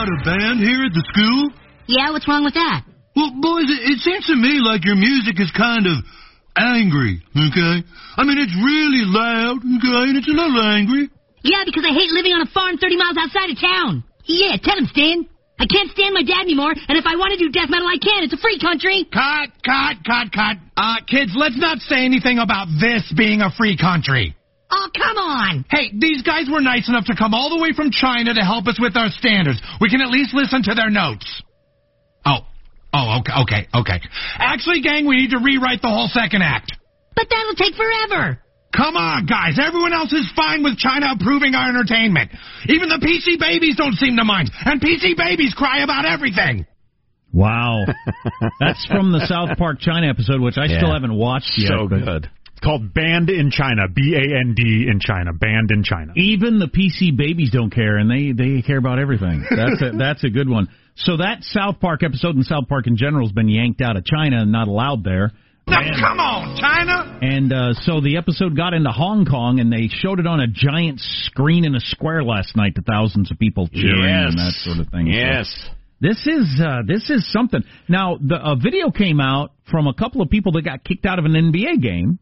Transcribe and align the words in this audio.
understand 0.00 0.08
you've 0.08 0.08
got 0.08 0.08
a 0.08 0.20
band 0.24 0.58
here 0.60 0.82
at 0.84 0.92
the 0.92 1.04
school? 1.12 1.42
Yeah, 1.86 2.10
what's 2.10 2.28
wrong 2.28 2.44
with 2.44 2.54
that? 2.54 2.84
Well, 3.16 3.32
boys, 3.40 3.66
it, 3.68 3.80
it 3.90 3.98
seems 4.00 4.26
to 4.30 4.36
me 4.36 4.62
like 4.62 4.84
your 4.84 4.96
music 4.96 5.36
is 5.40 5.50
kind 5.52 5.86
of 5.86 5.98
angry, 6.56 7.20
okay? 7.34 7.82
I 8.16 8.22
mean, 8.22 8.38
it's 8.38 8.54
really 8.54 9.04
loud, 9.04 9.58
okay, 9.60 10.02
and 10.08 10.16
it's 10.16 10.28
a 10.30 10.36
little 10.36 10.60
angry. 10.62 11.10
Yeah, 11.42 11.64
because 11.66 11.84
I 11.84 11.92
hate 11.92 12.12
living 12.12 12.32
on 12.32 12.46
a 12.46 12.50
farm 12.50 12.78
30 12.78 12.96
miles 12.96 13.16
outside 13.18 13.50
of 13.50 13.58
town. 13.58 14.04
Yeah, 14.24 14.56
tell 14.62 14.78
him, 14.78 14.86
Stan. 14.86 15.26
I 15.60 15.66
can't 15.68 15.90
stand 15.92 16.14
my 16.14 16.24
dad 16.24 16.48
anymore, 16.48 16.72
and 16.72 16.96
if 16.96 17.04
I 17.04 17.16
want 17.20 17.36
to 17.36 17.40
do 17.40 17.52
death 17.52 17.68
metal, 17.68 17.84
I 17.84 18.00
can. 18.00 18.24
It's 18.24 18.32
a 18.32 18.40
free 18.40 18.56
country. 18.56 19.04
Cut, 19.12 19.52
cut, 19.60 20.00
cut, 20.06 20.32
cut. 20.32 20.56
Uh, 20.76 21.04
kids, 21.04 21.36
let's 21.36 21.58
not 21.58 21.84
say 21.84 22.04
anything 22.06 22.38
about 22.38 22.68
this 22.80 23.04
being 23.12 23.42
a 23.42 23.52
free 23.52 23.76
country. 23.76 24.36
Oh, 24.70 24.88
come 24.94 25.16
on. 25.18 25.64
Hey, 25.70 25.90
these 25.98 26.22
guys 26.22 26.46
were 26.50 26.60
nice 26.60 26.88
enough 26.88 27.06
to 27.06 27.16
come 27.16 27.34
all 27.34 27.50
the 27.50 27.60
way 27.60 27.72
from 27.74 27.90
China 27.90 28.34
to 28.34 28.40
help 28.40 28.66
us 28.68 28.78
with 28.80 28.96
our 28.96 29.08
standards. 29.10 29.60
We 29.80 29.90
can 29.90 30.00
at 30.00 30.10
least 30.10 30.32
listen 30.34 30.62
to 30.64 30.74
their 30.74 30.90
notes. 30.90 31.26
Oh, 32.24 32.46
oh, 32.94 33.18
okay, 33.20 33.32
okay, 33.42 33.62
okay. 33.74 34.00
Actually, 34.38 34.80
gang, 34.82 35.06
we 35.06 35.16
need 35.16 35.30
to 35.30 35.38
rewrite 35.42 35.82
the 35.82 35.88
whole 35.90 36.08
second 36.12 36.42
act. 36.42 36.72
But 37.16 37.26
that'll 37.28 37.56
take 37.56 37.74
forever. 37.74 38.38
Come 38.76 38.96
on, 38.96 39.26
guys. 39.26 39.58
Everyone 39.58 39.92
else 39.92 40.12
is 40.12 40.30
fine 40.36 40.62
with 40.62 40.78
China 40.78 41.06
approving 41.18 41.56
our 41.56 41.68
entertainment. 41.68 42.30
Even 42.68 42.88
the 42.88 43.02
PC 43.02 43.38
babies 43.40 43.74
don't 43.76 43.94
seem 43.94 44.16
to 44.16 44.24
mind. 44.24 44.50
And 44.64 44.80
PC 44.80 45.16
babies 45.16 45.52
cry 45.54 45.82
about 45.82 46.04
everything. 46.06 46.66
Wow. 47.32 47.84
That's 48.60 48.84
from 48.86 49.10
the 49.10 49.26
South 49.26 49.58
Park 49.58 49.80
China 49.80 50.08
episode, 50.08 50.40
which 50.40 50.56
I 50.56 50.66
Yeah. 50.66 50.78
still 50.78 50.92
haven't 50.92 51.14
watched 51.14 51.52
yet. 51.56 51.68
So 51.68 51.88
but 51.88 52.04
good. 52.04 52.30
It's 52.60 52.66
called 52.66 52.92
Banned 52.92 53.30
in 53.30 53.50
China. 53.50 53.88
B 53.88 54.14
A 54.14 54.38
N 54.38 54.52
D 54.54 54.86
in 54.86 55.00
China. 55.00 55.32
Banned 55.32 55.70
in 55.70 55.82
China. 55.82 56.12
Even 56.14 56.58
the 56.58 56.66
PC 56.66 57.16
babies 57.16 57.50
don't 57.50 57.70
care, 57.70 57.96
and 57.96 58.10
they, 58.10 58.32
they 58.32 58.60
care 58.60 58.76
about 58.76 58.98
everything. 58.98 59.42
That's 59.50 59.80
a, 59.82 59.96
that's 59.96 60.24
a 60.24 60.28
good 60.28 60.46
one. 60.48 60.68
So 60.96 61.16
that 61.16 61.38
South 61.42 61.80
Park 61.80 62.02
episode 62.02 62.36
and 62.36 62.44
South 62.44 62.68
Park 62.68 62.86
in 62.86 62.98
general 62.98 63.26
has 63.26 63.32
been 63.32 63.48
yanked 63.48 63.80
out 63.80 63.96
of 63.96 64.04
China 64.04 64.42
and 64.42 64.52
not 64.52 64.68
allowed 64.68 65.04
there. 65.04 65.30
Now, 65.68 65.80
come 65.80 66.20
on, 66.20 66.60
China. 66.60 67.18
And 67.22 67.50
uh, 67.52 67.72
so 67.80 68.00
the 68.02 68.18
episode 68.18 68.54
got 68.56 68.74
into 68.74 68.90
Hong 68.90 69.24
Kong, 69.24 69.58
and 69.60 69.72
they 69.72 69.88
showed 69.88 70.20
it 70.20 70.26
on 70.26 70.40
a 70.40 70.46
giant 70.46 71.00
screen 71.00 71.64
in 71.64 71.74
a 71.74 71.80
square 71.80 72.22
last 72.22 72.56
night 72.56 72.74
to 72.74 72.82
thousands 72.82 73.30
of 73.30 73.38
people 73.38 73.68
cheering 73.68 74.02
Yes. 74.04 74.24
and 74.34 74.38
that 74.38 74.52
sort 74.64 74.78
of 74.80 74.88
thing. 74.92 75.06
So 75.06 75.12
Yes. 75.16 75.68
this 76.00 76.26
is 76.26 76.60
uh, 76.62 76.82
this 76.86 77.08
is 77.08 77.26
something. 77.32 77.62
Now 77.88 78.18
the 78.20 78.36
a 78.36 78.54
video 78.56 78.90
came 78.90 79.18
out 79.18 79.52
from 79.70 79.86
a 79.86 79.94
couple 79.94 80.20
of 80.20 80.28
people 80.28 80.52
that 80.52 80.62
got 80.62 80.84
kicked 80.84 81.06
out 81.06 81.18
of 81.18 81.24
an 81.24 81.32
NBA 81.32 81.80
game. 81.80 82.18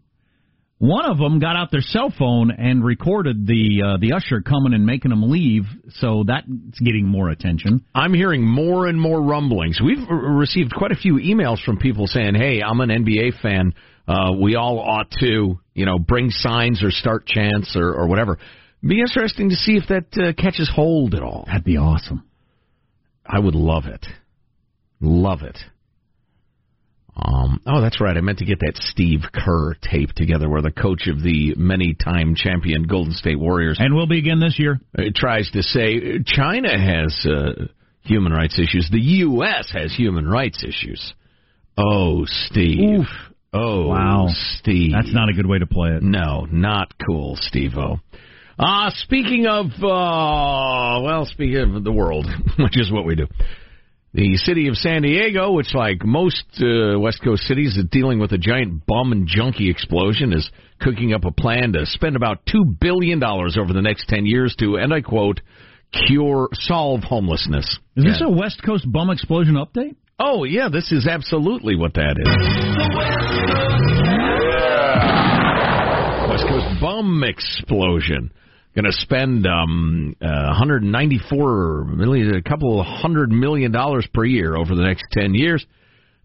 One 0.78 1.06
of 1.06 1.18
them 1.18 1.40
got 1.40 1.56
out 1.56 1.72
their 1.72 1.80
cell 1.80 2.12
phone 2.16 2.52
and 2.52 2.84
recorded 2.84 3.46
the 3.48 3.82
uh, 3.84 3.96
the 4.00 4.12
usher 4.12 4.40
coming 4.40 4.74
and 4.74 4.86
making 4.86 5.10
them 5.10 5.28
leave. 5.28 5.64
So 5.94 6.22
that's 6.24 6.46
getting 6.78 7.04
more 7.04 7.30
attention. 7.30 7.84
I'm 7.94 8.14
hearing 8.14 8.46
more 8.46 8.86
and 8.86 9.00
more 9.00 9.20
rumblings. 9.20 9.80
We've 9.84 10.08
received 10.08 10.72
quite 10.72 10.92
a 10.92 10.96
few 10.96 11.14
emails 11.14 11.60
from 11.64 11.78
people 11.78 12.06
saying, 12.06 12.36
"Hey, 12.36 12.62
I'm 12.62 12.80
an 12.80 12.90
NBA 12.90 13.40
fan. 13.42 13.74
Uh, 14.06 14.32
we 14.40 14.54
all 14.54 14.78
ought 14.78 15.10
to, 15.20 15.58
you 15.74 15.84
know, 15.84 15.98
bring 15.98 16.30
signs 16.30 16.82
or 16.82 16.92
start 16.92 17.26
chants 17.26 17.74
or, 17.76 17.92
or 17.92 18.06
whatever." 18.06 18.38
Be 18.80 19.00
interesting 19.00 19.50
to 19.50 19.56
see 19.56 19.76
if 19.76 19.88
that 19.88 20.16
uh, 20.16 20.32
catches 20.40 20.70
hold 20.72 21.14
at 21.14 21.22
all. 21.22 21.44
That'd 21.48 21.64
be 21.64 21.76
awesome. 21.76 22.22
I 23.26 23.40
would 23.40 23.56
love 23.56 23.86
it. 23.86 24.06
Love 25.00 25.42
it. 25.42 25.58
Um, 27.20 27.60
oh, 27.66 27.80
that's 27.80 28.00
right. 28.00 28.16
I 28.16 28.20
meant 28.20 28.38
to 28.38 28.44
get 28.44 28.60
that 28.60 28.74
Steve 28.76 29.20
Kerr 29.34 29.74
tape 29.82 30.12
together 30.12 30.48
where 30.48 30.62
the 30.62 30.70
coach 30.70 31.08
of 31.08 31.22
the 31.22 31.54
many-time 31.56 32.34
champion 32.36 32.84
Golden 32.84 33.12
State 33.12 33.38
Warriors 33.38 33.76
And 33.80 33.94
will 33.94 34.06
be 34.06 34.18
again 34.18 34.38
this 34.40 34.58
year. 34.58 34.78
uh, 34.96 35.02
tries 35.14 35.50
to 35.52 35.62
say 35.62 36.20
China 36.24 36.68
has 36.78 37.26
uh, 37.26 37.64
human 38.02 38.32
rights 38.32 38.58
issues. 38.58 38.88
The 38.92 39.00
U.S. 39.00 39.68
has 39.72 39.92
human 39.94 40.28
rights 40.28 40.62
issues. 40.64 41.12
Oh, 41.76 42.24
Steve. 42.26 43.00
Oof. 43.00 43.06
Oh, 43.52 43.88
Wow. 43.88 44.26
Steve. 44.30 44.92
That's 44.92 45.12
not 45.14 45.28
a 45.28 45.32
good 45.32 45.46
way 45.46 45.58
to 45.58 45.66
play 45.66 45.90
it. 45.90 46.02
No, 46.02 46.46
not 46.50 46.92
cool, 47.06 47.36
Steve-O. 47.40 47.98
Uh, 48.58 48.90
speaking 48.96 49.46
of, 49.46 49.66
uh, 49.82 51.00
well, 51.02 51.24
speaking 51.26 51.74
of 51.76 51.84
the 51.84 51.92
world, 51.92 52.26
which 52.58 52.78
is 52.78 52.90
what 52.92 53.04
we 53.06 53.14
do. 53.14 53.26
The 54.14 54.36
city 54.36 54.68
of 54.68 54.76
San 54.76 55.02
Diego, 55.02 55.52
which 55.52 55.74
like 55.74 56.02
most 56.04 56.42
uh, 56.60 56.98
West 56.98 57.20
Coast 57.22 57.42
cities 57.42 57.76
is 57.76 57.84
dealing 57.90 58.18
with 58.18 58.32
a 58.32 58.38
giant 58.38 58.86
bum 58.86 59.12
and 59.12 59.26
junkie 59.28 59.68
explosion, 59.70 60.32
is 60.32 60.50
cooking 60.80 61.12
up 61.12 61.24
a 61.26 61.30
plan 61.30 61.72
to 61.74 61.84
spend 61.84 62.16
about 62.16 62.44
$2 62.46 62.80
billion 62.80 63.22
over 63.22 63.72
the 63.72 63.82
next 63.82 64.08
10 64.08 64.24
years 64.24 64.56
to, 64.60 64.76
and 64.76 64.94
I 64.94 65.02
quote, 65.02 65.40
cure, 66.06 66.48
solve 66.54 67.02
homelessness. 67.04 67.78
Is 67.96 68.04
this 68.04 68.18
Yeah. 68.20 68.28
a 68.28 68.30
West 68.30 68.62
Coast 68.64 68.90
bum 68.90 69.10
explosion 69.10 69.54
update? 69.56 69.94
Oh, 70.18 70.44
yeah, 70.44 70.68
this 70.72 70.90
is 70.90 71.06
absolutely 71.06 71.76
what 71.76 71.94
that 71.94 72.16
is. 72.18 73.38
West 76.28 76.44
Coast 76.48 76.80
bum 76.80 77.22
explosion. 77.24 78.32
Going 78.78 78.92
to 78.92 79.00
spend 79.00 79.44
um, 79.44 80.14
uh, 80.22 80.54
194 80.54 81.84
million, 81.86 82.36
a 82.36 82.48
couple 82.48 82.80
hundred 82.84 83.28
million 83.32 83.72
dollars 83.72 84.06
per 84.14 84.24
year 84.24 84.56
over 84.56 84.76
the 84.76 84.84
next 84.84 85.06
10 85.10 85.34
years 85.34 85.66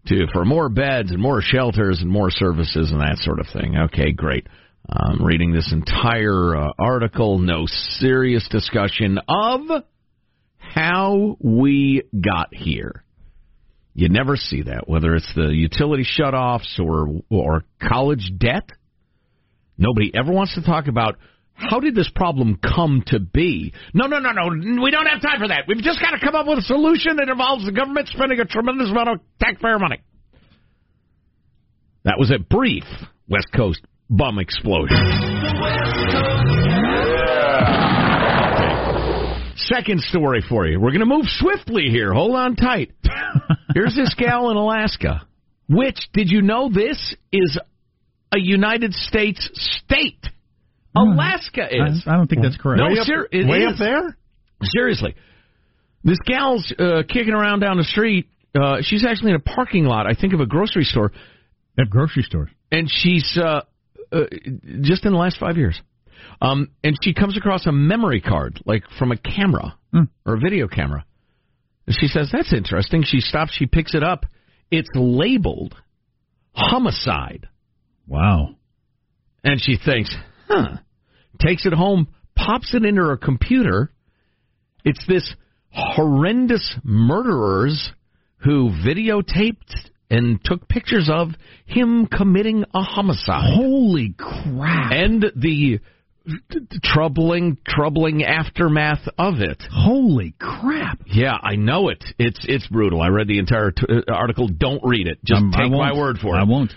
to 0.06 0.28
for 0.32 0.44
more 0.44 0.68
beds 0.68 1.10
and 1.10 1.20
more 1.20 1.40
shelters 1.42 2.00
and 2.00 2.08
more 2.08 2.30
services 2.30 2.92
and 2.92 3.00
that 3.00 3.16
sort 3.16 3.40
of 3.40 3.46
thing. 3.52 3.74
Okay, 3.86 4.12
great. 4.12 4.46
Um, 4.88 5.24
reading 5.24 5.52
this 5.52 5.68
entire 5.72 6.54
uh, 6.54 6.68
article, 6.78 7.38
no 7.38 7.64
serious 7.66 8.46
discussion 8.48 9.18
of 9.26 9.82
how 10.56 11.36
we 11.40 12.04
got 12.14 12.54
here. 12.54 13.02
You 13.94 14.08
never 14.10 14.36
see 14.36 14.62
that, 14.62 14.88
whether 14.88 15.16
it's 15.16 15.32
the 15.34 15.48
utility 15.48 16.04
shutoffs 16.04 16.78
or 16.78 17.20
or 17.30 17.64
college 17.82 18.30
debt. 18.38 18.70
Nobody 19.76 20.12
ever 20.14 20.30
wants 20.30 20.54
to 20.54 20.62
talk 20.62 20.86
about 20.86 21.16
how 21.54 21.80
did 21.80 21.94
this 21.94 22.10
problem 22.14 22.58
come 22.62 23.02
to 23.06 23.20
be. 23.20 23.72
No, 23.94 24.06
no, 24.06 24.18
no, 24.18 24.32
no. 24.32 24.82
We 24.82 24.90
don't 24.90 25.06
have 25.06 25.22
time 25.22 25.38
for 25.38 25.48
that. 25.48 25.64
We've 25.68 25.82
just 25.82 26.00
got 26.00 26.10
to 26.10 26.18
come 26.18 26.34
up 26.34 26.46
with 26.46 26.58
a 26.58 26.62
solution 26.62 27.16
that 27.16 27.28
involves 27.28 27.64
the 27.64 27.72
government 27.72 28.08
spending 28.08 28.40
a 28.40 28.44
tremendous 28.44 28.90
amount 28.90 29.08
of 29.08 29.20
taxpayer 29.40 29.78
money. 29.78 30.02
That 32.04 32.18
was 32.18 32.30
a 32.30 32.38
brief 32.38 32.84
West 33.28 33.48
Coast 33.54 33.80
bum 34.10 34.38
explosion. 34.38 34.96
Second 39.56 40.00
story 40.02 40.44
for 40.46 40.66
you. 40.66 40.80
We're 40.80 40.90
going 40.90 41.00
to 41.00 41.06
move 41.06 41.26
swiftly 41.26 41.84
here. 41.88 42.12
Hold 42.12 42.34
on 42.34 42.56
tight. 42.56 42.92
Here's 43.74 43.94
this 43.94 44.14
gal 44.18 44.50
in 44.50 44.56
Alaska, 44.56 45.26
which, 45.68 46.08
did 46.12 46.28
you 46.30 46.42
know 46.42 46.68
this 46.68 47.14
is 47.32 47.58
a 48.32 48.38
United 48.38 48.92
States 48.92 49.48
state? 49.54 50.26
Alaska 50.94 51.66
is. 51.70 52.04
I, 52.06 52.14
I 52.14 52.16
don't 52.16 52.28
think 52.28 52.42
that's 52.42 52.56
correct. 52.56 52.78
No, 52.78 52.86
Way 52.86 52.98
up- 52.98 53.06
ser- 53.06 53.28
it 53.32 53.46
way 53.48 53.58
is. 53.58 53.72
up 53.72 53.78
there? 53.78 54.16
Seriously. 54.62 55.14
This 56.04 56.18
gal's 56.26 56.72
uh, 56.78 57.02
kicking 57.08 57.32
around 57.34 57.60
down 57.60 57.76
the 57.78 57.84
street. 57.84 58.28
Uh, 58.54 58.76
she's 58.82 59.04
actually 59.04 59.30
in 59.30 59.36
a 59.36 59.40
parking 59.40 59.84
lot, 59.84 60.06
I 60.06 60.14
think, 60.14 60.32
of 60.34 60.40
a 60.40 60.46
grocery 60.46 60.84
store, 60.84 61.10
At 61.78 61.90
grocery 61.90 62.22
stores. 62.22 62.50
and 62.70 62.88
she's 62.90 63.36
uh, 63.42 63.62
uh, 64.12 64.20
just 64.82 65.04
in 65.04 65.12
the 65.12 65.18
last 65.18 65.38
five 65.40 65.56
years. 65.56 65.80
Um, 66.40 66.70
and 66.84 66.96
she 67.02 67.14
comes 67.14 67.36
across 67.36 67.66
a 67.66 67.72
memory 67.72 68.20
card, 68.20 68.60
like 68.64 68.84
from 68.98 69.10
a 69.12 69.16
camera 69.16 69.76
Hmm. 69.92 70.04
or 70.26 70.34
a 70.34 70.38
video 70.38 70.68
camera. 70.68 71.04
And 71.86 71.96
she 71.98 72.06
says, 72.06 72.28
That's 72.32 72.52
interesting. 72.52 73.02
She 73.04 73.20
stops, 73.20 73.52
she 73.56 73.66
picks 73.66 73.94
it 73.94 74.02
up. 74.02 74.26
It's 74.70 74.88
labeled 74.94 75.74
homicide. 76.52 77.48
Wow. 78.06 78.56
And 79.42 79.60
she 79.60 79.76
thinks, 79.82 80.14
huh. 80.48 80.76
Takes 81.40 81.66
it 81.66 81.72
home, 81.72 82.08
pops 82.36 82.74
it 82.74 82.84
into 82.84 83.02
her 83.02 83.16
computer. 83.16 83.90
It's 84.84 85.04
this 85.06 85.34
horrendous 85.70 86.76
murderers 86.84 87.90
who 88.38 88.70
videotaped 88.86 89.90
and 90.10 90.38
took 90.44 90.68
pictures 90.68 91.08
of 91.12 91.28
him 91.66 92.06
committing 92.06 92.64
a 92.74 92.82
homicide. 92.82 93.54
Holy 93.54 94.14
crap. 94.18 94.92
And 94.92 95.24
the 95.34 95.80
troubling, 96.82 97.58
troubling 97.66 98.22
aftermath 98.24 99.06
of 99.18 99.40
it. 99.40 99.62
Holy 99.70 100.34
crap. 100.38 101.00
Yeah, 101.06 101.36
I 101.42 101.56
know 101.56 101.88
it. 101.88 102.02
It's 102.18 102.40
it's 102.48 102.66
brutal. 102.68 103.02
I 103.02 103.08
read 103.08 103.28
the 103.28 103.38
entire 103.38 103.70
t- 103.70 103.86
uh, 103.88 104.12
article. 104.12 104.48
Don't 104.48 104.80
read 104.84 105.06
it. 105.06 105.18
Just 105.24 105.42
Um, 105.42 105.52
take 105.52 105.70
my 105.70 105.92
word 105.94 106.18
for 106.18 106.36
it. 106.36 106.40
I 106.40 106.44
won't. 106.44 106.72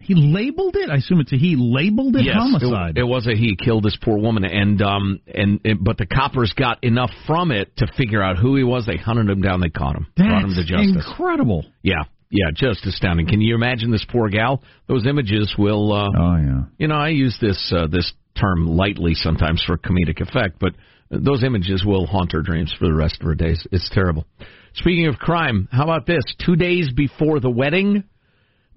He 0.00 0.14
labeled 0.16 0.76
it? 0.76 0.90
I 0.90 0.96
assume 0.96 1.20
it's 1.20 1.32
a 1.32 1.36
he 1.36 1.56
labeled 1.58 2.16
it 2.16 2.24
yes, 2.24 2.34
homicide. 2.36 2.96
It, 2.96 3.00
it 3.02 3.04
was 3.04 3.26
a 3.26 3.34
he 3.36 3.54
killed 3.56 3.84
this 3.84 3.96
poor 4.02 4.18
woman, 4.18 4.44
and 4.44 4.80
um 4.82 5.20
and, 5.32 5.60
and 5.64 5.84
but 5.84 5.98
the 5.98 6.06
coppers 6.06 6.52
got 6.56 6.82
enough 6.82 7.10
from 7.26 7.52
it 7.52 7.76
to 7.76 7.86
figure 7.96 8.22
out 8.22 8.36
who 8.38 8.56
he 8.56 8.64
was. 8.64 8.86
They 8.86 8.96
hunted 8.96 9.28
him 9.28 9.42
down. 9.42 9.60
They 9.60 9.68
caught 9.70 9.96
him. 9.96 10.06
brought 10.16 10.42
him 10.44 10.50
to 10.50 10.54
That's 10.56 10.68
justice. 10.70 11.06
incredible. 11.08 11.64
yeah, 11.82 12.02
yeah, 12.30 12.46
just 12.54 12.84
astounding. 12.86 13.26
Can 13.28 13.40
you 13.40 13.54
imagine 13.54 13.90
this 13.90 14.04
poor 14.08 14.28
gal? 14.30 14.62
Those 14.88 15.06
images 15.06 15.54
will. 15.58 15.92
Uh, 15.92 16.08
Oh 16.18 16.36
yeah. 16.36 16.60
You 16.78 16.88
know, 16.88 16.96
I 16.96 17.08
use 17.10 17.36
this 17.40 17.72
uh, 17.76 17.86
this 17.86 18.12
term 18.40 18.66
lightly 18.66 19.14
sometimes 19.14 19.62
for 19.66 19.76
comedic 19.76 20.20
effect, 20.20 20.58
but 20.60 20.72
those 21.10 21.42
images 21.44 21.84
will 21.84 22.06
haunt 22.06 22.32
her 22.32 22.40
dreams 22.40 22.72
for 22.78 22.86
the 22.86 22.94
rest 22.94 23.16
of 23.20 23.26
her 23.26 23.34
days. 23.34 23.66
It's 23.72 23.90
terrible. 23.92 24.24
Speaking 24.74 25.08
of 25.08 25.16
crime, 25.16 25.68
how 25.72 25.82
about 25.82 26.06
this? 26.06 26.22
Two 26.46 26.54
days 26.54 26.90
before 26.94 27.40
the 27.40 27.50
wedding, 27.50 28.04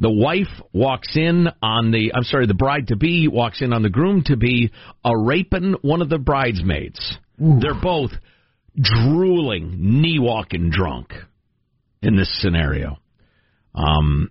the 0.04 0.12
wife 0.12 0.62
walks 0.74 1.16
in 1.16 1.48
on 1.62 1.92
the 1.92 2.12
I'm 2.14 2.24
sorry, 2.24 2.46
the 2.46 2.54
bride 2.54 2.88
to 2.88 2.98
be 2.98 3.30
walks 3.30 3.62
in 3.62 3.72
on 3.72 3.84
the 3.84 3.90
groom 3.90 4.22
to 4.26 4.36
be 4.36 4.72
a 5.04 5.18
raping 5.18 5.76
one 5.82 6.02
of 6.02 6.10
the 6.10 6.18
bridesmaids. 6.18 7.18
They're 7.40 7.82
both 7.82 8.12
drooling, 8.78 10.02
knee 10.02 10.20
walking 10.20 10.70
drunk 10.70 11.14
in 12.02 12.18
this 12.18 12.30
scenario. 12.42 12.98
Um, 13.74 14.30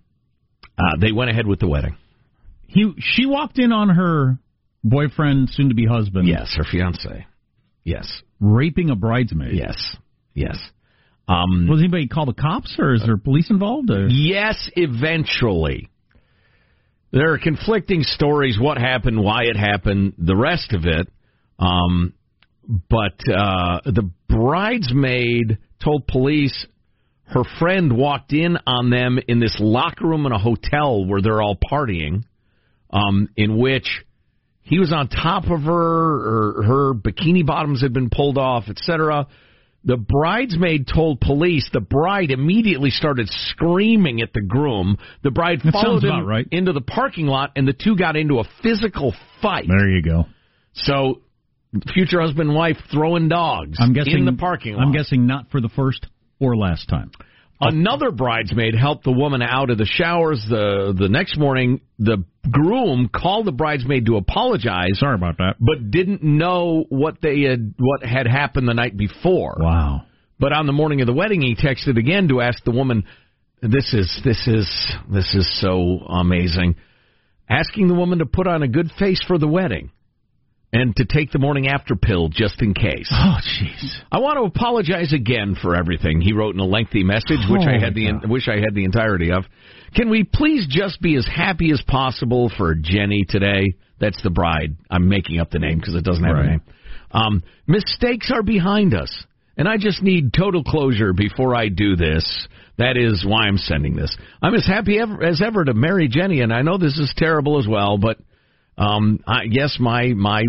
uh, 0.79 0.99
they 1.01 1.11
went 1.11 1.31
ahead 1.31 1.47
with 1.47 1.59
the 1.59 1.69
wedding. 1.69 1.97
He 2.67 2.93
she 2.99 3.25
walked 3.25 3.59
in 3.59 3.73
on 3.73 3.89
her 3.89 4.39
boyfriend, 4.85 5.49
soon 5.51 5.71
to 5.71 5.75
be 5.75 5.87
husband. 5.87 6.29
Yes, 6.29 6.55
her 6.55 6.65
fiance. 6.71 7.27
Yes, 7.83 8.23
raping 8.41 8.91
a 8.91 8.95
bridesmaid. 8.95 9.55
yes, 9.55 9.97
yes. 10.35 10.59
Um, 11.33 11.69
Was 11.69 11.81
anybody 11.81 12.09
call 12.09 12.27
the 12.27 12.35
cops, 12.35 12.77
or 12.79 12.95
is 12.95 13.03
there 13.05 13.17
police 13.17 13.51
involved? 13.51 13.91
Or? 13.91 14.09
Yes, 14.09 14.71
eventually. 14.77 15.89
There 17.11 17.33
are 17.33 17.39
conflicting 17.39 18.03
stories 18.03 18.59
what 18.61 18.79
happened, 18.79 19.21
why 19.21 19.45
it 19.45 19.57
happened, 19.57 20.15
the 20.19 20.37
rest 20.37 20.73
of 20.73 20.85
it. 20.85 21.09
Um, 21.59 22.15
but 22.89 23.19
uh, 23.29 23.81
the 23.85 24.11
bridesmaid 24.29 25.59
told 25.83 26.07
police 26.07 26.67
her 27.25 27.43
friend 27.59 27.97
walked 27.97 28.33
in 28.33 28.59
on 28.67 28.91
them 28.91 29.19
in 29.27 29.41
this 29.41 29.57
locker 29.59 30.07
room 30.07 30.27
in 30.27 30.33
a 30.33 30.39
hotel 30.39 31.05
where 31.07 31.23
they're 31.23 31.41
all 31.41 31.57
partying, 31.57 32.25
um, 32.91 33.29
in 33.37 33.59
which 33.59 34.05
he 34.63 34.79
was 34.79 34.93
on 34.93 35.09
top 35.09 35.45
of 35.45 35.63
her, 35.63 35.73
or 35.73 36.63
her 36.63 36.95
bikini 36.95 37.45
bottoms 37.45 37.83
had 37.83 37.93
been 37.93 38.11
pulled 38.11 38.39
off, 38.39 38.65
etc. 38.69 39.27
The 39.85 39.97
bridesmaid 39.97 40.87
told 40.87 41.21
police 41.21 41.69
the 41.73 41.81
bride 41.81 42.31
immediately 42.31 42.91
started 42.91 43.29
screaming 43.29 44.23
at 44.23 44.33
the 44.33 44.41
groom. 44.41 44.97
The 45.23 45.33
bride 45.33 45.61
That 45.65 45.73
followed 45.73 46.05
him 46.05 46.25
right. 46.25 46.47
into 46.53 46.73
the 46.73 46.81
parking 46.81 47.27
lot, 47.27 47.53
and 47.57 47.67
the 47.67 47.73
two 47.73 47.97
got 47.97 48.17
into 48.17 48.39
a 48.39 48.45
physical 48.63 49.13
fight. 49.41 49.67
There 49.67 49.89
you 49.89 50.03
go. 50.03 50.27
So, 50.75 51.23
future 51.93 52.21
husband 52.21 52.51
and 52.51 52.57
wife 52.57 52.77
throwing 52.93 53.29
dogs 53.29 53.79
I'm 53.81 53.93
guessing 53.93 54.19
in 54.19 54.25
the 54.25 54.33
parking 54.35 54.75
lot. 54.75 54.83
I'm 54.83 54.93
guessing 54.93 55.27
not 55.27 55.51
for 55.51 55.61
the 55.61 55.69
first 55.69 56.07
or 56.39 56.57
last 56.57 56.89
time. 56.89 57.11
Another 57.61 58.11
bridesmaid 58.11 58.75
helped 58.75 59.05
the 59.05 59.13
woman 59.13 59.41
out 59.41 59.71
of 59.71 59.79
the 59.79 59.85
showers. 59.85 60.45
The 60.49 60.95
the 60.97 61.09
next 61.09 61.39
morning, 61.39 61.81
the 61.99 62.25
groom 62.51 63.09
called 63.09 63.47
the 63.47 63.53
bridesmaid 63.53 64.07
to 64.07 64.17
apologize, 64.17 64.99
Sorry 64.99 65.15
about 65.15 65.39
that. 65.39 65.55
but 65.61 65.91
didn't 65.91 66.23
know 66.23 66.85
what 66.89 67.21
they 67.23 67.43
had 67.43 67.75
what 67.79 68.05
had 68.05 68.27
happened 68.27 68.69
the 68.69 68.75
night 68.75 68.97
before. 68.97 69.57
Wow. 69.59 70.03
But 70.39 70.53
on 70.53 70.67
the 70.67 70.73
morning 70.73 71.01
of 71.01 71.07
the 71.07 71.13
wedding, 71.13 71.41
he 71.41 71.55
texted 71.55 71.99
again 71.99 72.29
to 72.29 72.41
ask 72.41 72.65
the 72.65 72.73
woman, 72.73 73.05
"This 73.61 73.95
is 73.95 74.21
this 74.25 74.49
is 74.49 74.97
this 75.09 75.35
is 75.35 75.61
so 75.61 75.99
amazing," 76.09 76.75
asking 77.49 77.89
the 77.89 77.95
woman 77.95 78.19
to 78.19 78.27
put 78.27 78.47
on 78.47 78.63
a 78.63 78.69
good 78.69 78.91
face 78.99 79.23
for 79.23 79.39
the 79.39 79.49
wedding 79.49 79.91
and 80.73 80.97
to 80.97 81.05
take 81.05 81.31
the 81.31 81.39
morning 81.39 81.69
after 81.69 81.95
pill 81.95 82.29
just 82.29 82.63
in 82.63 82.73
case. 82.73 83.09
Oh, 83.13 83.37
jeez. 83.61 83.95
I 84.11 84.21
want 84.21 84.39
to 84.39 84.45
apologize 84.45 85.13
again 85.13 85.55
for 85.61 85.77
everything 85.77 86.21
he 86.21 86.33
wrote 86.33 86.55
in 86.55 86.61
a 86.61 86.65
lengthy 86.65 87.05
message, 87.05 87.41
which 87.49 87.67
I 87.67 87.79
had 87.79 87.95
the 87.95 88.11
Holy 88.11 88.29
wish 88.29 88.49
I 88.49 88.57
had 88.57 88.75
the 88.75 88.85
entirety 88.85 89.33
of. 89.33 89.45
Can 89.95 90.09
we 90.09 90.25
please 90.25 90.67
just 90.69 91.03
be 91.03 91.17
as 91.17 91.27
happy 91.27 91.71
as 91.71 91.83
possible 91.87 92.51
for 92.57 92.75
Jenny 92.75 93.27
today? 93.29 93.75
That's 94.01 94.21
the 94.23 94.31
bride. 94.31 94.77
I'm 94.91 95.09
making 95.09 95.39
up 95.39 95.51
the 95.51 95.59
name 95.59 95.79
because 95.79 95.95
it 95.95 96.05
doesn't 96.05 96.25
have 96.25 96.37
a 96.37 96.43
name. 96.43 96.63
Um, 97.11 97.43
mistakes 97.67 98.33
are 98.35 98.43
behind 98.43 98.95
us, 98.95 99.25
and 99.59 99.69
I 99.69 99.77
just 99.77 100.03
need 100.03 100.33
total 100.33 100.65
closure 100.65 101.13
before 101.13 101.55
I 101.55 101.69
do 101.69 101.95
this. 101.95 102.49
That 102.79 102.97
is 102.97 103.23
why 103.27 103.43
I'm 103.43 103.59
sending 103.59 103.95
this. 103.95 104.17
I'm 104.41 104.55
as 104.55 104.67
happy 104.67 104.99
ever, 104.99 105.23
as 105.23 105.43
ever 105.43 105.63
to 105.67 105.75
marry 105.75 106.09
Jenny, 106.09 106.41
and 106.41 106.55
I 106.55 106.63
know 106.63 106.79
this 106.79 106.99
is 106.99 107.13
terrible 107.15 107.59
as 107.59 107.69
well, 107.69 107.99
but 107.99 108.19
um, 108.79 109.23
I 109.27 109.47
guess 109.47 109.77
my 109.79 110.09
my 110.15 110.45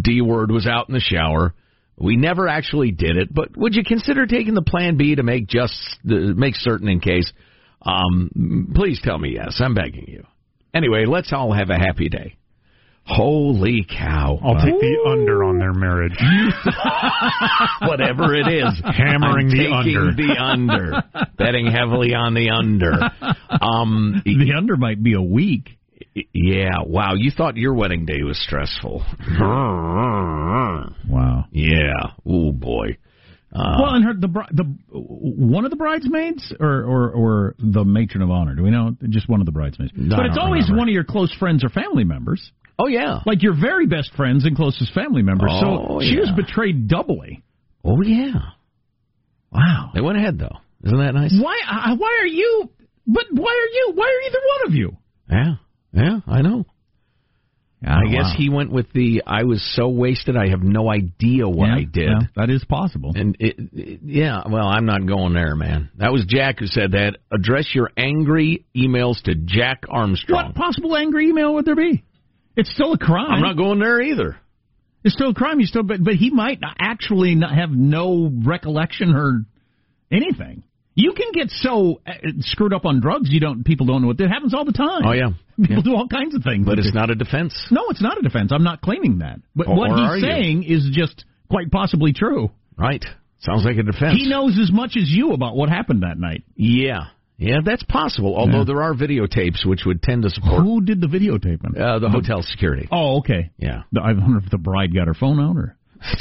D 0.00 0.20
word 0.20 0.50
was 0.50 0.66
out 0.66 0.88
in 0.88 0.94
the 0.94 1.00
shower. 1.00 1.54
We 1.96 2.16
never 2.16 2.48
actually 2.48 2.90
did 2.90 3.16
it, 3.16 3.32
but 3.32 3.56
would 3.56 3.74
you 3.74 3.84
consider 3.84 4.26
taking 4.26 4.54
the 4.54 4.62
plan 4.62 4.96
B 4.96 5.14
to 5.14 5.22
make 5.22 5.46
just 5.46 5.74
uh, 6.10 6.14
make 6.34 6.54
certain 6.56 6.88
in 6.88 7.00
case? 7.00 7.30
Um, 7.84 8.72
please 8.74 9.00
tell 9.02 9.18
me 9.18 9.34
yes. 9.34 9.60
I'm 9.60 9.74
begging 9.74 10.06
you. 10.08 10.24
Anyway, 10.74 11.04
let's 11.06 11.32
all 11.32 11.52
have 11.52 11.68
a 11.70 11.78
happy 11.78 12.08
day. 12.08 12.36
Holy 13.04 13.84
cow! 13.88 14.38
I'll 14.42 14.64
take 14.64 14.78
the 14.78 15.10
under 15.10 15.42
on 15.42 15.58
their 15.58 15.72
marriage. 15.72 16.16
Whatever 17.82 18.34
it 18.34 18.46
is, 18.46 18.80
Hammering 18.84 19.46
I'm 19.46 19.50
the 19.50 19.56
taking 19.56 19.96
under. 19.96 20.12
the 20.14 20.36
under, 20.40 21.26
betting 21.36 21.66
heavily 21.70 22.14
on 22.14 22.34
the 22.34 22.50
under. 22.50 23.10
Um, 23.62 24.22
The 24.24 24.54
under 24.56 24.76
might 24.76 25.00
be 25.02 25.12
a 25.12 25.22
week. 25.22 25.78
Yeah, 26.14 26.78
wow. 26.84 27.14
You 27.16 27.30
thought 27.30 27.56
your 27.56 27.74
wedding 27.74 28.04
day 28.04 28.22
was 28.22 28.38
stressful. 28.42 29.04
Wow. 31.08 31.44
Yeah. 31.50 32.12
Oh 32.26 32.52
boy. 32.52 32.98
Uh, 33.54 33.76
well, 33.82 33.94
and 33.94 34.04
her 34.04 34.14
the 34.14 34.28
the 34.52 34.64
one 34.90 35.64
of 35.64 35.70
the 35.70 35.76
bridesmaids 35.76 36.54
or 36.58 36.82
or 36.84 37.10
or 37.10 37.54
the 37.58 37.84
matron 37.84 38.22
of 38.22 38.30
honor. 38.30 38.54
Do 38.54 38.62
we 38.62 38.70
know? 38.70 38.96
Just 39.10 39.28
one 39.28 39.40
of 39.40 39.46
the 39.46 39.52
bridesmaids. 39.52 39.92
but 39.94 40.26
it's 40.26 40.38
always 40.40 40.64
remember. 40.64 40.78
one 40.78 40.88
of 40.88 40.94
your 40.94 41.04
close 41.04 41.34
friends 41.38 41.62
or 41.62 41.68
family 41.68 42.04
members, 42.04 42.50
oh 42.78 42.86
yeah. 42.86 43.20
like 43.26 43.42
your 43.42 43.54
very 43.54 43.86
best 43.86 44.14
friends 44.14 44.46
and 44.46 44.56
closest 44.56 44.94
family 44.94 45.22
members. 45.22 45.50
Oh, 45.52 46.00
so 46.00 46.06
she 46.06 46.18
was 46.18 46.30
betrayed 46.34 46.88
doubly. 46.88 47.42
Oh 47.84 48.00
yeah. 48.02 48.52
Wow. 49.50 49.90
They 49.94 50.00
went 50.00 50.16
ahead 50.16 50.38
though. 50.38 50.56
Isn't 50.84 50.98
that 50.98 51.12
nice? 51.12 51.34
Why? 51.38 51.58
Uh, 51.70 51.96
why 51.96 52.18
are 52.22 52.26
you? 52.26 52.70
But 53.06 53.26
why 53.32 53.52
are 53.52 53.72
you? 53.74 53.92
Why 53.94 54.06
are 54.06 54.28
either 54.28 54.38
one 54.48 54.68
of 54.68 54.74
you? 54.74 54.96
Yeah. 55.30 55.54
Yeah, 55.92 56.20
I 56.26 56.42
know. 56.42 56.64
I 57.84 58.02
oh, 58.06 58.10
guess 58.10 58.24
wow. 58.24 58.34
he 58.36 58.48
went 58.48 58.70
with 58.70 58.92
the 58.92 59.24
I 59.26 59.42
was 59.42 59.60
so 59.74 59.88
wasted 59.88 60.36
I 60.36 60.48
have 60.50 60.62
no 60.62 60.88
idea 60.88 61.48
what 61.48 61.66
Yeah, 61.66 61.74
I 61.74 61.84
did. 61.84 62.08
yeah, 62.08 62.20
that 62.36 62.48
is 62.48 62.64
possible. 62.64 63.12
And 63.14 63.36
it, 63.40 63.56
it, 63.72 64.00
yeah, 64.04 64.42
well, 64.48 64.68
I'm 64.68 64.86
not 64.86 65.04
going 65.04 65.34
there, 65.34 65.56
man. 65.56 65.90
That 65.96 66.12
was 66.12 66.24
Jack 66.28 66.60
who 66.60 66.66
said 66.66 66.92
that. 66.92 67.18
Address 67.32 67.74
your 67.74 67.90
angry 67.96 68.64
emails 68.76 69.20
to 69.24 69.34
Jack 69.34 69.82
Armstrong. 69.88 70.46
What 70.46 70.54
possible 70.54 70.96
angry 70.96 71.28
email 71.28 71.54
would 71.54 71.64
there 71.64 71.74
be? 71.74 72.04
It's 72.56 72.72
still 72.72 72.92
a 72.92 72.98
crime. 72.98 73.32
I'm 73.32 73.42
not 73.42 73.56
going 73.56 73.80
there 73.80 74.00
either. 74.00 74.36
It's 75.04 75.14
still 75.14 75.30
a 75.30 75.34
crime. 75.34 75.58
You 75.58 75.66
still, 75.66 75.82
but 75.82 76.02
but 76.02 76.14
he 76.14 76.30
might 76.30 76.60
actually 76.78 77.34
not 77.34 77.52
have 77.52 77.70
no 77.70 78.30
recollection 78.44 79.14
or 79.14 79.40
anything. 80.12 80.62
You 80.94 81.12
can 81.16 81.32
get 81.32 81.48
so 81.50 82.00
uh, 82.06 82.12
screwed 82.40 82.74
up 82.74 82.84
on 82.84 83.00
drugs 83.00 83.30
you 83.30 83.40
don't. 83.40 83.64
People 83.64 83.86
don't 83.86 84.02
know 84.02 84.08
what 84.08 84.18
that 84.18 84.28
happens 84.28 84.52
all 84.54 84.64
the 84.66 84.72
time. 84.72 85.02
Oh 85.06 85.12
yeah, 85.12 85.30
people 85.56 85.76
Yeah. 85.76 85.82
do 85.82 85.94
all 85.96 86.06
kinds 86.08 86.34
of 86.34 86.42
things. 86.42 86.66
but 86.66 86.78
it's 86.78 86.92
not 86.94 87.08
a 87.10 87.14
defense. 87.14 87.54
No, 87.70 87.86
it's 87.88 88.02
not 88.02 88.18
a 88.18 88.22
defense. 88.22 88.52
I'm 88.52 88.64
not 88.64 88.80
claiming 88.82 89.18
that. 89.20 89.40
But 89.56 89.68
Or- 89.68 89.76
what 89.76 89.90
or 89.90 90.14
he's 90.16 90.22
you? 90.22 90.28
saying 90.30 90.62
is 90.64 90.90
just 90.92 91.24
quite 91.50 91.70
possibly 91.70 92.12
true. 92.12 92.50
Right? 92.76 93.04
Sounds 93.40 93.64
like 93.64 93.76
a 93.76 93.82
defense. 93.82 94.18
He 94.18 94.28
knows 94.28 94.58
as 94.60 94.70
much 94.70 94.96
as 94.96 95.08
you 95.08 95.32
about 95.32 95.56
what 95.56 95.68
happened 95.68 96.02
that 96.02 96.18
night. 96.18 96.44
Yeah, 96.56 97.06
yeah, 97.38 97.58
that's 97.64 97.82
possible. 97.84 98.36
Although 98.36 98.58
Yeah. 98.58 98.64
there 98.64 98.82
are 98.82 98.94
videotapes 98.94 99.64
which 99.66 99.84
would 99.86 100.02
tend 100.02 100.22
to 100.24 100.30
support 100.30 100.62
Who 100.62 100.80
did 100.82 101.00
the 101.00 101.06
videotaping? 101.08 101.76
uh, 101.80 101.98
the 102.00 102.08
hotel 102.10 102.42
security. 102.42 102.86
Oh, 102.92 103.18
okay. 103.18 103.50
Yeah, 103.58 103.82
The- 103.92 104.00
I 104.02 104.12
wonder 104.12 104.38
if 104.44 104.50
the 104.50 104.58
bride 104.58 104.94
got 104.94 105.06
her 105.06 105.14
phone 105.14 105.40
out 105.40 105.56
or. 105.56 105.76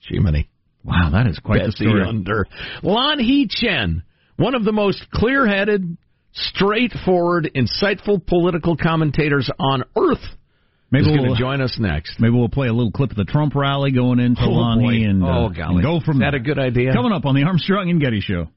Jiminy. 0.00 0.48
Wow, 0.86 1.10
that 1.12 1.26
is 1.26 1.38
quite 1.40 1.58
the 1.58 1.64
Betsy 1.70 1.84
story. 1.84 2.02
under. 2.06 2.46
Lanhee 2.82 3.46
Chen, 3.50 4.02
one 4.36 4.54
of 4.54 4.64
the 4.64 4.72
most 4.72 5.04
clear-headed, 5.12 5.96
straightforward, 6.32 7.50
insightful 7.54 8.24
political 8.24 8.76
commentators 8.76 9.50
on 9.58 9.84
earth, 9.96 10.22
Maybe 10.90 11.06
we'll, 11.10 11.34
to 11.34 11.38
join 11.38 11.60
us 11.60 11.76
next. 11.80 12.20
maybe 12.20 12.34
we'll 12.34 12.48
play 12.48 12.68
a 12.68 12.72
little 12.72 12.92
clip 12.92 13.10
of 13.10 13.16
the 13.16 13.24
Trump 13.24 13.54
rally 13.56 13.90
going 13.90 14.20
into 14.20 14.42
Oh, 14.42 14.50
Lanhee 14.50 15.04
and, 15.08 15.22
uh, 15.22 15.26
Oh, 15.26 15.48
golly. 15.48 15.76
and 15.76 15.82
go 15.82 16.00
from 16.00 16.16
Is 16.18 16.20
that 16.20 16.30
there. 16.30 16.40
a 16.40 16.42
good 16.42 16.58
idea? 16.58 16.92
Coming 16.92 17.12
up 17.12 17.24
on 17.26 17.34
the 17.34 17.42
Armstrong 17.42 17.90
and 17.90 18.00
Getty 18.00 18.20
Show. 18.20 18.48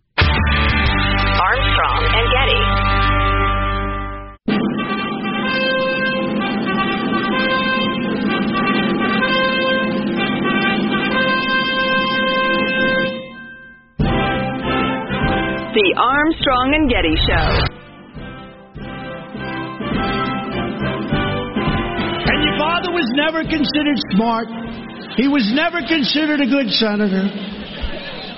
The 15.70 15.94
Armstrong 16.02 16.74
and 16.74 16.90
Getty 16.90 17.14
Show. 17.30 17.50
And 22.26 22.40
your 22.42 22.58
father 22.58 22.90
was 22.90 23.06
never 23.14 23.44
considered 23.46 24.02
smart. 24.10 24.48
He 25.16 25.28
was 25.28 25.46
never 25.54 25.86
considered 25.86 26.42
a 26.42 26.50
good 26.50 26.72
senator. 26.74 27.30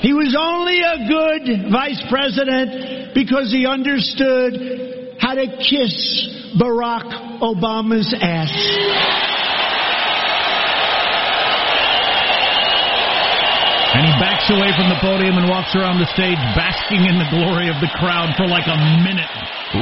He 0.01 0.11
was 0.11 0.35
only 0.37 0.83
a 0.83 1.07
good 1.07 1.71
vice 1.71 2.03
president 2.09 3.15
because 3.15 3.49
he 3.49 3.65
understood 3.65 5.15
how 5.17 5.35
to 5.35 5.47
kiss 5.55 5.95
Barack 6.59 7.39
Obama's 7.39 8.13
ass. 8.19 8.51
And 13.91 14.07
he 14.07 14.13
backs 14.23 14.47
away 14.47 14.71
from 14.79 14.87
the 14.87 14.95
podium 15.03 15.35
and 15.35 15.51
walks 15.51 15.75
around 15.75 15.99
the 15.99 16.07
stage, 16.15 16.39
basking 16.55 17.03
in 17.03 17.19
the 17.19 17.27
glory 17.27 17.67
of 17.67 17.75
the 17.83 17.91
crowd 17.99 18.31
for 18.39 18.47
like 18.47 18.63
a 18.63 18.79
minute. 19.03 19.27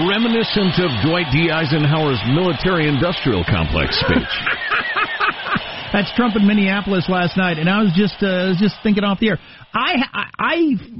Reminiscent 0.09 0.81
of 0.81 0.89
Dwight 1.05 1.29
D. 1.29 1.53
Eisenhower's 1.53 2.17
military 2.25 2.89
industrial 2.89 3.45
complex 3.45 4.01
speech. 4.01 4.33
That's 5.93 6.09
Trump 6.15 6.35
in 6.35 6.45
Minneapolis 6.45 7.05
last 7.09 7.37
night, 7.37 7.57
and 7.57 7.69
I 7.69 7.81
was 7.81 7.93
just 7.93 8.17
uh, 8.21 8.53
just 8.57 8.75
thinking 8.81 9.03
off 9.03 9.19
the 9.19 9.29
air. 9.29 9.39
I, 9.73 9.93
I 10.13 10.55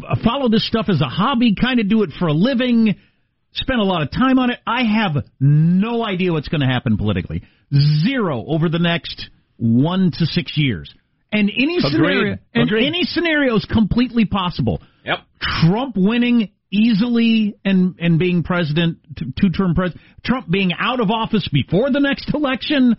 I 0.08 0.24
follow 0.24 0.50
this 0.50 0.68
stuff 0.68 0.86
as 0.90 1.02
a 1.02 1.10
hobby, 1.10 1.56
kind 1.60 1.80
of 1.80 1.90
do 1.90 2.04
it 2.04 2.12
for 2.18 2.28
a 2.28 2.34
living. 2.34 2.96
Spend 3.54 3.80
a 3.80 3.84
lot 3.84 4.04
of 4.04 4.12
time 4.12 4.38
on 4.38 4.52
it. 4.52 4.60
I 4.68 4.84
have 4.84 5.24
no 5.40 6.06
idea 6.06 6.32
what's 6.32 6.48
going 6.48 6.62
to 6.62 6.68
happen 6.68 6.98
politically. 6.98 7.42
Zero 7.74 8.46
over 8.48 8.70
the 8.70 8.78
next 8.78 9.30
one 9.58 10.12
to 10.18 10.26
six 10.26 10.54
years. 10.56 10.94
And 11.32 11.50
any 11.50 11.78
Agreed. 11.78 11.92
scenario, 11.92 12.38
and 12.56 12.64
Agreed. 12.68 12.88
any 12.88 13.04
scenario 13.04 13.56
is 13.56 13.66
completely 13.66 14.26
possible. 14.26 14.82
Yep. 15.06 15.20
Trump 15.40 15.96
winning 15.96 16.50
easily 16.72 17.56
and 17.64 17.96
and 18.00 18.18
being 18.18 18.42
president, 18.44 18.98
two 19.40 19.50
term 19.50 19.76
president. 19.76 20.02
Trump 20.24 20.50
being 20.50 20.72
out 20.78 21.00
of 21.00 21.12
office 21.12 21.48
before 21.52 21.92
the 21.92 22.00
next 22.00 22.34
election. 22.34 22.96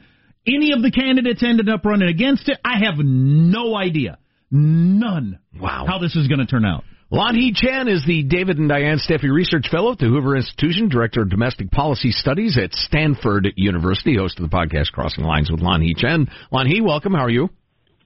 Any 0.47 0.73
of 0.73 0.81
the 0.83 0.91
candidates 0.91 1.43
ended 1.43 1.69
up 1.69 1.85
running 1.85 2.09
against 2.09 2.49
it. 2.49 2.59
I 2.65 2.85
have 2.85 2.95
no 2.99 3.77
idea, 3.77 4.19
none. 4.51 5.39
Wow. 5.61 5.85
How 5.87 5.99
this 5.99 6.17
is 6.17 6.29
going 6.29 6.39
to 6.41 6.47
turn 6.47 6.65
out. 6.65 6.85
Lon 7.13 7.35
Hee 7.35 7.53
Chan 7.53 7.89
is 7.89 8.05
the 8.07 8.23
David 8.23 8.59
and 8.59 8.69
Diane 8.69 8.99
Steffy 8.99 9.31
Research 9.31 9.67
Fellow 9.69 9.93
at 9.93 9.99
the 9.99 10.07
Hoover 10.07 10.37
Institution, 10.37 10.89
Director 10.89 11.23
of 11.23 11.29
Domestic 11.29 11.71
Policy 11.73 12.13
Studies 12.13 12.57
at 12.57 12.73
Stanford 12.73 13.49
University, 13.57 14.17
host 14.17 14.39
of 14.39 14.49
the 14.49 14.57
podcast 14.57 14.93
Crossing 14.93 15.25
Lines 15.25 15.51
with 15.51 15.61
Lanhee 15.61 15.97
Chen. 15.97 16.29
Lon 16.53 16.67
Hee, 16.69 16.81
welcome. 16.81 17.13
How 17.13 17.25
are 17.25 17.31
you? 17.31 17.51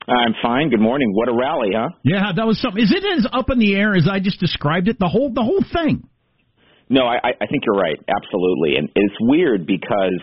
I'm 0.06 0.34
fine. 0.42 0.68
Good 0.68 0.80
morning. 0.80 1.12
What 1.14 1.28
a 1.28 1.34
rally, 1.34 1.70
huh? 1.74 1.88
Yeah, 2.04 2.32
that 2.36 2.46
was 2.46 2.60
something. 2.60 2.82
Is 2.82 2.92
it 2.92 3.04
as 3.04 3.26
up 3.32 3.48
in 3.48 3.58
the 3.58 3.74
air 3.74 3.94
as 3.94 4.06
I 4.10 4.20
just 4.20 4.38
described 4.38 4.88
it? 4.88 4.98
The 4.98 5.08
whole 5.08 5.32
the 5.32 5.42
whole 5.42 5.64
thing. 5.72 6.08
No, 6.90 7.06
I, 7.08 7.32
I 7.40 7.46
think 7.48 7.64
you're 7.64 7.80
right. 7.80 7.96
Absolutely. 7.96 8.76
And 8.76 8.90
it's 8.94 9.16
weird 9.20 9.66
because 9.66 10.20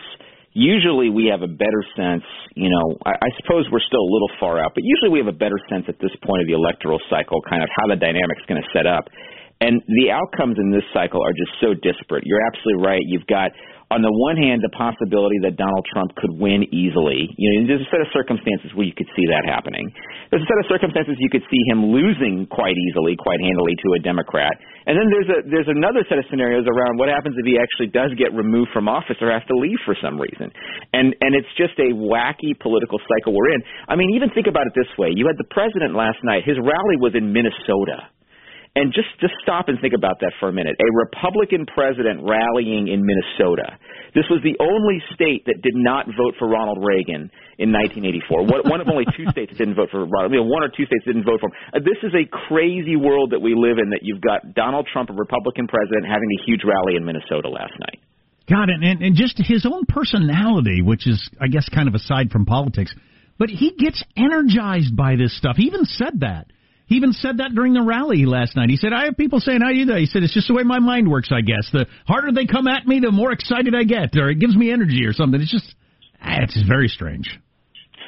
usually 0.52 1.10
we 1.10 1.26
have 1.26 1.42
a 1.42 1.50
better 1.50 1.82
sense, 1.96 2.22
you 2.54 2.70
know, 2.70 2.96
I, 3.04 3.18
I 3.18 3.30
suppose 3.42 3.66
we're 3.72 3.82
still 3.82 4.04
a 4.04 4.12
little 4.12 4.30
far 4.38 4.62
out, 4.62 4.72
but 4.74 4.84
usually 4.84 5.10
we 5.10 5.18
have 5.18 5.26
a 5.26 5.36
better 5.36 5.58
sense 5.68 5.86
at 5.88 5.98
this 5.98 6.12
point 6.22 6.40
of 6.42 6.46
the 6.46 6.54
electoral 6.54 7.00
cycle, 7.10 7.40
kind 7.48 7.62
of 7.62 7.68
how 7.74 7.88
the 7.88 7.96
dynamic's 7.96 8.46
going 8.46 8.62
to 8.62 8.68
set 8.70 8.86
up. 8.86 9.10
And 9.60 9.82
the 9.86 10.10
outcomes 10.10 10.58
in 10.58 10.70
this 10.70 10.86
cycle 10.92 11.22
are 11.22 11.34
just 11.34 11.54
so 11.62 11.74
disparate. 11.74 12.26
You're 12.26 12.42
absolutely 12.46 12.82
right. 12.84 13.02
You've 13.02 13.26
got, 13.26 13.50
on 13.92 14.00
the 14.00 14.10
one 14.10 14.40
hand, 14.40 14.64
the 14.64 14.72
possibility 14.72 15.36
that 15.44 15.60
Donald 15.60 15.84
Trump 15.92 16.16
could 16.16 16.32
win 16.40 16.64
easily. 16.72 17.28
You 17.36 17.46
know, 17.60 17.68
there's 17.68 17.84
a 17.84 17.90
set 17.92 18.00
of 18.00 18.08
circumstances 18.16 18.72
where 18.72 18.88
you 18.88 18.96
could 18.96 19.08
see 19.12 19.28
that 19.28 19.44
happening. 19.44 19.92
There's 20.32 20.40
a 20.40 20.48
set 20.48 20.56
of 20.56 20.66
circumstances 20.72 21.20
you 21.20 21.28
could 21.28 21.44
see 21.52 21.60
him 21.68 21.92
losing 21.92 22.48
quite 22.48 22.72
easily, 22.72 23.20
quite 23.20 23.38
handily 23.44 23.76
to 23.76 23.88
a 23.94 24.00
Democrat. 24.00 24.56
And 24.88 24.96
then 24.96 25.06
there's 25.12 25.30
a 25.30 25.38
there's 25.46 25.70
another 25.70 26.02
set 26.08 26.16
of 26.16 26.24
scenarios 26.32 26.64
around 26.64 26.96
what 26.96 27.12
happens 27.12 27.36
if 27.36 27.44
he 27.44 27.60
actually 27.60 27.92
does 27.92 28.10
get 28.16 28.32
removed 28.32 28.72
from 28.72 28.88
office 28.88 29.20
or 29.20 29.30
has 29.30 29.44
to 29.52 29.56
leave 29.60 29.78
for 29.84 29.94
some 30.00 30.16
reason. 30.16 30.48
And 30.96 31.12
and 31.20 31.36
it's 31.36 31.52
just 31.60 31.76
a 31.76 31.92
wacky 31.92 32.56
political 32.56 32.98
cycle 33.04 33.36
we're 33.36 33.52
in. 33.54 33.62
I 33.86 33.94
mean, 33.94 34.16
even 34.16 34.32
think 34.32 34.48
about 34.48 34.66
it 34.66 34.74
this 34.74 34.90
way: 34.96 35.12
you 35.12 35.28
had 35.28 35.36
the 35.36 35.48
president 35.52 35.94
last 35.94 36.18
night. 36.24 36.42
His 36.48 36.56
rally 36.56 36.96
was 36.98 37.12
in 37.14 37.30
Minnesota. 37.30 38.08
And 38.72 38.88
just 38.88 39.12
just 39.20 39.36
stop 39.44 39.68
and 39.68 39.76
think 39.84 39.92
about 39.92 40.24
that 40.24 40.32
for 40.40 40.48
a 40.48 40.52
minute. 40.52 40.80
A 40.80 40.90
Republican 40.96 41.68
president 41.68 42.24
rallying 42.24 42.88
in 42.88 43.04
Minnesota. 43.04 43.76
This 44.16 44.24
was 44.32 44.40
the 44.40 44.56
only 44.64 44.96
state 45.12 45.44
that 45.44 45.60
did 45.60 45.76
not 45.76 46.08
vote 46.08 46.40
for 46.40 46.48
Ronald 46.48 46.80
Reagan 46.80 47.28
in 47.60 47.68
1984. 47.68 48.48
One, 48.64 48.80
of 48.80 48.88
only 48.88 49.04
two 49.12 49.28
states 49.28 49.52
that 49.52 49.60
didn't 49.60 49.76
vote 49.76 49.92
for 49.92 50.08
Ronald. 50.08 50.32
You 50.32 50.40
know, 50.40 50.48
one 50.48 50.64
or 50.64 50.72
two 50.72 50.88
states 50.88 51.04
didn't 51.04 51.28
vote 51.28 51.44
for 51.44 51.52
him. 51.52 51.56
Uh, 51.68 51.84
this 51.84 52.00
is 52.00 52.16
a 52.16 52.24
crazy 52.48 52.96
world 52.96 53.36
that 53.36 53.44
we 53.44 53.52
live 53.52 53.76
in. 53.76 53.92
That 53.92 54.00
you've 54.08 54.24
got 54.24 54.56
Donald 54.56 54.88
Trump, 54.88 55.12
a 55.12 55.16
Republican 55.20 55.68
president, 55.68 56.08
having 56.08 56.32
a 56.32 56.40
huge 56.48 56.64
rally 56.64 56.96
in 56.96 57.04
Minnesota 57.04 57.52
last 57.52 57.76
night. 57.76 58.00
God, 58.48 58.72
and, 58.72 58.80
and 58.80 59.04
and 59.04 59.12
just 59.12 59.36
his 59.36 59.68
own 59.68 59.84
personality, 59.84 60.80
which 60.80 61.04
is, 61.04 61.20
I 61.36 61.52
guess, 61.52 61.68
kind 61.68 61.92
of 61.92 61.94
aside 61.94 62.32
from 62.32 62.48
politics, 62.48 62.96
but 63.36 63.52
he 63.52 63.76
gets 63.76 64.00
energized 64.16 64.96
by 64.96 65.16
this 65.20 65.36
stuff. 65.36 65.60
He 65.60 65.68
even 65.68 65.84
said 65.84 66.24
that. 66.24 66.48
He 66.92 67.00
even 67.00 67.16
said 67.16 67.40
that 67.40 67.56
during 67.56 67.72
the 67.72 67.80
rally 67.80 68.28
last 68.28 68.52
night. 68.52 68.68
He 68.68 68.76
said, 68.76 68.92
I 68.92 69.08
have 69.08 69.16
people 69.16 69.40
saying, 69.40 69.64
I 69.64 69.72
do 69.72 69.88
that? 69.88 70.04
He 70.04 70.04
said, 70.04 70.28
it's 70.28 70.36
just 70.36 70.44
the 70.44 70.52
way 70.52 70.60
my 70.60 70.76
mind 70.76 71.08
works, 71.08 71.32
I 71.32 71.40
guess. 71.40 71.64
The 71.72 71.88
harder 72.04 72.36
they 72.36 72.44
come 72.44 72.68
at 72.68 72.84
me, 72.84 73.00
the 73.00 73.08
more 73.08 73.32
excited 73.32 73.72
I 73.72 73.88
get, 73.88 74.12
or 74.12 74.28
it 74.28 74.36
gives 74.36 74.52
me 74.52 74.68
energy 74.68 75.08
or 75.08 75.16
something. 75.16 75.40
It's 75.40 75.48
just, 75.48 75.72
ah, 76.20 76.44
it's 76.44 76.52
very 76.68 76.92
strange. 76.92 77.32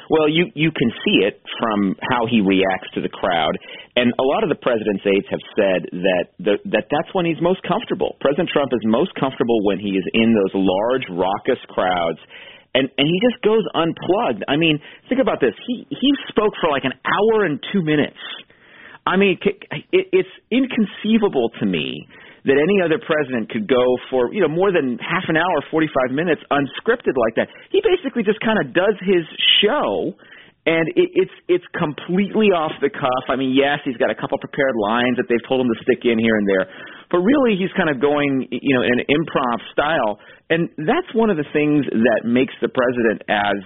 Well, 0.05 0.29
you 0.29 0.53
you 0.53 0.69
can 0.69 0.93
see 1.01 1.25
it 1.25 1.41
from 1.57 1.97
how 2.13 2.29
he 2.29 2.45
reacts 2.45 2.93
to 2.93 3.01
the 3.01 3.09
crowd, 3.09 3.57
and 3.97 4.13
a 4.21 4.25
lot 4.29 4.45
of 4.45 4.53
the 4.53 4.59
president's 4.61 5.01
aides 5.01 5.25
have 5.33 5.41
said 5.57 5.89
that 5.89 6.25
the, 6.37 6.53
that 6.69 6.85
that's 6.93 7.09
when 7.17 7.25
he's 7.25 7.41
most 7.41 7.65
comfortable. 7.65 8.13
President 8.21 8.53
Trump 8.53 8.69
is 8.69 8.85
most 8.85 9.17
comfortable 9.17 9.65
when 9.65 9.81
he 9.81 9.97
is 9.97 10.05
in 10.13 10.37
those 10.37 10.53
large, 10.53 11.09
raucous 11.09 11.57
crowds, 11.73 12.21
and 12.77 12.85
and 13.01 13.09
he 13.09 13.17
just 13.17 13.41
goes 13.41 13.65
unplugged. 13.73 14.45
I 14.45 14.61
mean, 14.61 14.77
think 15.09 15.25
about 15.25 15.41
this. 15.41 15.57
He 15.65 15.89
he 15.89 16.09
spoke 16.29 16.53
for 16.61 16.69
like 16.69 16.85
an 16.85 16.93
hour 17.01 17.49
and 17.49 17.57
two 17.73 17.81
minutes. 17.81 18.21
I 19.05 19.17
mean, 19.17 19.37
it, 19.41 20.07
it's 20.11 20.35
inconceivable 20.49 21.51
to 21.59 21.65
me 21.65 22.07
that 22.45 22.57
any 22.61 22.77
other 22.81 23.01
president 23.01 23.49
could 23.49 23.65
go 23.65 23.83
for 24.09 24.33
you 24.33 24.41
know 24.41 24.49
more 24.49 24.71
than 24.71 24.97
half 25.01 25.25
an 25.29 25.37
hour, 25.37 25.57
45 25.69 26.13
minutes 26.13 26.41
unscripted 26.53 27.17
like 27.17 27.35
that. 27.37 27.49
He 27.73 27.81
basically 27.81 28.21
just 28.21 28.39
kind 28.41 28.61
of 28.61 28.73
does 28.73 28.93
his 29.01 29.25
show, 29.61 30.13
and 30.65 30.85
it, 30.93 31.09
it's 31.13 31.37
it's 31.49 31.67
completely 31.73 32.53
off 32.53 32.73
the 32.81 32.89
cuff. 32.89 33.25
I 33.29 33.35
mean, 33.35 33.57
yes, 33.57 33.81
he's 33.85 33.97
got 33.97 34.09
a 34.09 34.17
couple 34.17 34.37
prepared 34.37 34.77
lines 34.77 35.17
that 35.17 35.25
they've 35.29 35.41
told 35.49 35.65
him 35.65 35.69
to 35.73 35.79
stick 35.81 36.05
in 36.05 36.21
here 36.21 36.37
and 36.37 36.45
there, 36.45 36.65
but 37.09 37.21
really 37.25 37.57
he's 37.57 37.73
kind 37.73 37.89
of 37.89 37.97
going 37.97 38.45
you 38.49 38.73
know 38.77 38.85
in 38.85 39.01
an 39.01 39.09
improv 39.09 39.57
style, 39.73 40.21
and 40.49 40.69
that's 40.85 41.09
one 41.17 41.33
of 41.33 41.37
the 41.37 41.49
things 41.49 41.85
that 41.89 42.29
makes 42.29 42.53
the 42.61 42.69
president 42.69 43.25
as 43.25 43.57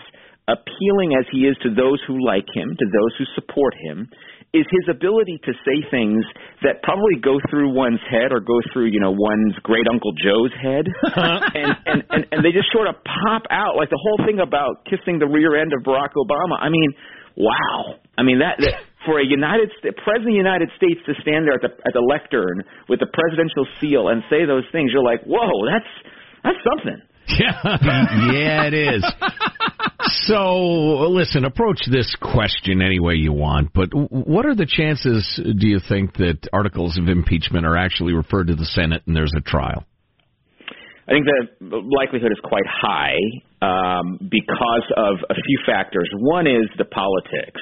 appealing 0.48 1.13
as 1.19 1.27
he 1.31 1.46
is 1.46 1.55
to 1.62 1.69
those 1.69 2.01
who 2.08 2.17
like 2.25 2.48
him, 2.50 2.74
to 2.79 2.88
those 2.89 3.13
who 3.19 3.25
support 3.36 3.75
him, 3.86 4.10
is 4.53 4.65
his 4.65 4.86
ability 4.89 5.38
to 5.46 5.53
say 5.62 5.77
things 5.91 6.25
that 6.63 6.82
probably 6.82 7.22
go 7.22 7.38
through 7.50 7.70
one's 7.70 8.01
head 8.10 8.34
or 8.34 8.39
go 8.39 8.58
through, 8.74 8.89
you 8.89 9.00
know, 9.00 9.13
one's 9.13 9.53
great 9.62 9.86
uncle 9.91 10.12
Joe's 10.18 10.53
head, 10.58 10.86
uh-huh. 10.89 11.39
and, 11.53 11.72
and 11.86 12.00
and 12.10 12.22
and 12.32 12.39
they 12.46 12.51
just 12.51 12.72
sort 12.74 12.88
of 12.88 12.96
pop 13.06 13.44
out 13.51 13.77
like 13.77 13.89
the 13.89 14.01
whole 14.01 14.25
thing 14.25 14.39
about 14.39 14.86
kissing 14.89 15.20
the 15.20 15.27
rear 15.27 15.53
end 15.53 15.74
of 15.74 15.86
Barack 15.86 16.18
Obama. 16.18 16.58
I 16.58 16.70
mean, 16.70 16.89
wow. 17.38 18.01
I 18.18 18.24
mean 18.24 18.39
that. 18.39 18.58
that 18.60 18.82
for 19.06 19.20
a 19.20 19.25
United 19.25 19.72
St- 19.79 19.96
president 19.96 20.27
of 20.27 20.34
the 20.34 20.44
United 20.44 20.70
States 20.75 21.00
to 21.06 21.13
stand 21.22 21.48
there 21.48 21.56
at 21.56 21.63
the 21.63 21.72
at 21.86 21.94
the 21.94 22.01
lectern 22.03 22.63
with 22.89 23.00
the 23.00 23.08
presidential 23.08 23.65
seal 23.79 24.10
and 24.10 24.24
say 24.29 24.46
those 24.46 24.65
things, 24.72 24.91
you're 24.91 25.06
like, 25.06 25.24
whoa, 25.24 25.48
that's 25.70 25.91
that's 26.44 26.62
something. 26.65 27.00
Yeah, 27.38 27.53
yeah, 28.34 28.63
it 28.65 28.74
is. 28.74 29.03
So, 30.12 31.08
listen, 31.10 31.46
approach 31.46 31.82
this 31.89 32.16
question 32.22 32.82
any 32.82 33.00
way 33.00 33.16
you 33.16 33.34
want, 33.34 33.72
but 33.74 33.89
what 33.94 34.46
are 34.46 34.56
the 34.56 34.66
chances, 34.66 35.39
do 35.44 35.68
you 35.68 35.80
think, 35.88 36.13
that 36.18 36.48
articles 36.51 36.98
of 36.98 37.08
impeachment 37.08 37.66
are 37.66 37.78
actually 37.78 38.13
referred 38.13 38.48
to 38.48 38.56
the 38.56 38.66
Senate 38.66 39.04
and 39.06 39.16
there's 39.16 39.34
a 39.38 39.42
trial? 39.42 39.86
I 41.08 41.12
think 41.12 41.25
the 41.60 41.82
likelihood 41.98 42.32
is 42.32 42.39
quite 42.44 42.66
high 42.68 43.18
um, 43.62 44.20
because 44.30 44.86
of 44.96 45.18
a 45.30 45.34
few 45.34 45.60
factors. 45.66 46.10
One 46.20 46.46
is 46.46 46.70
the 46.78 46.86
politics. 46.86 47.62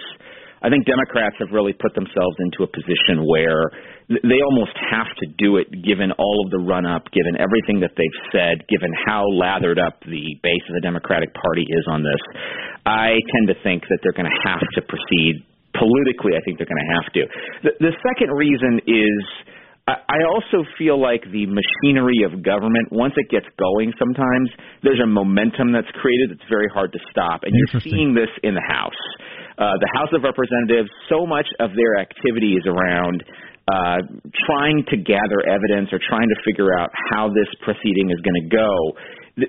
I 0.62 0.70
think 0.70 0.90
Democrats 0.90 1.38
have 1.40 1.54
really 1.54 1.74
put 1.74 1.94
themselves 1.94 2.36
into 2.42 2.66
a 2.66 2.70
position 2.70 3.22
where 3.30 3.70
they 4.10 4.42
almost 4.42 4.74
have 4.90 5.12
to 5.22 5.26
do 5.38 5.58
it 5.58 5.70
given 5.86 6.10
all 6.18 6.42
of 6.46 6.50
the 6.50 6.58
run 6.58 6.86
up, 6.86 7.06
given 7.14 7.38
everything 7.38 7.82
that 7.86 7.94
they've 7.94 8.20
said, 8.34 8.66
given 8.66 8.90
how 9.06 9.22
lathered 9.30 9.78
up 9.78 10.02
the 10.02 10.26
base 10.42 10.66
of 10.66 10.74
the 10.74 10.82
Democratic 10.82 11.30
Party 11.38 11.62
is 11.62 11.86
on 11.86 12.02
this. 12.02 12.22
I 12.86 13.22
tend 13.38 13.54
to 13.54 13.58
think 13.62 13.84
that 13.90 14.00
they're 14.02 14.18
going 14.18 14.30
to 14.30 14.40
have 14.50 14.66
to 14.76 14.82
proceed 14.82 15.46
politically. 15.78 16.34
I 16.34 16.42
think 16.42 16.58
they're 16.58 16.70
going 16.70 16.82
to 16.82 16.94
have 16.98 17.08
to. 17.14 17.22
The, 17.62 17.72
the 17.78 17.94
second 18.02 18.34
reason 18.34 18.82
is. 18.88 19.54
I 19.88 20.20
also 20.28 20.68
feel 20.78 21.00
like 21.00 21.24
the 21.32 21.48
machinery 21.48 22.28
of 22.28 22.44
government, 22.44 22.92
once 22.92 23.14
it 23.16 23.32
gets 23.32 23.48
going, 23.56 23.94
sometimes 23.96 24.52
there's 24.84 25.00
a 25.00 25.08
momentum 25.08 25.72
that's 25.72 25.88
created 25.96 26.36
that's 26.36 26.44
very 26.50 26.68
hard 26.68 26.92
to 26.92 27.00
stop. 27.10 27.48
And 27.48 27.56
you're 27.56 27.80
seeing 27.80 28.14
this 28.14 28.28
in 28.44 28.54
the 28.54 28.68
House. 28.68 29.00
Uh, 29.58 29.74
the 29.82 29.90
House 29.98 30.14
of 30.14 30.22
Representatives, 30.22 30.90
so 31.10 31.26
much 31.26 31.50
of 31.60 31.74
their 31.74 31.98
activity 31.98 32.54
is 32.54 32.66
around 32.70 33.26
uh, 33.68 34.00
trying 34.46 34.86
to 34.88 34.96
gather 34.96 35.42
evidence 35.44 35.90
or 35.92 36.00
trying 36.08 36.30
to 36.30 36.38
figure 36.46 36.72
out 36.78 36.94
how 37.12 37.28
this 37.28 37.50
proceeding 37.66 38.14
is 38.14 38.20
going 38.22 38.38
to 38.38 38.48
go. 38.48 38.72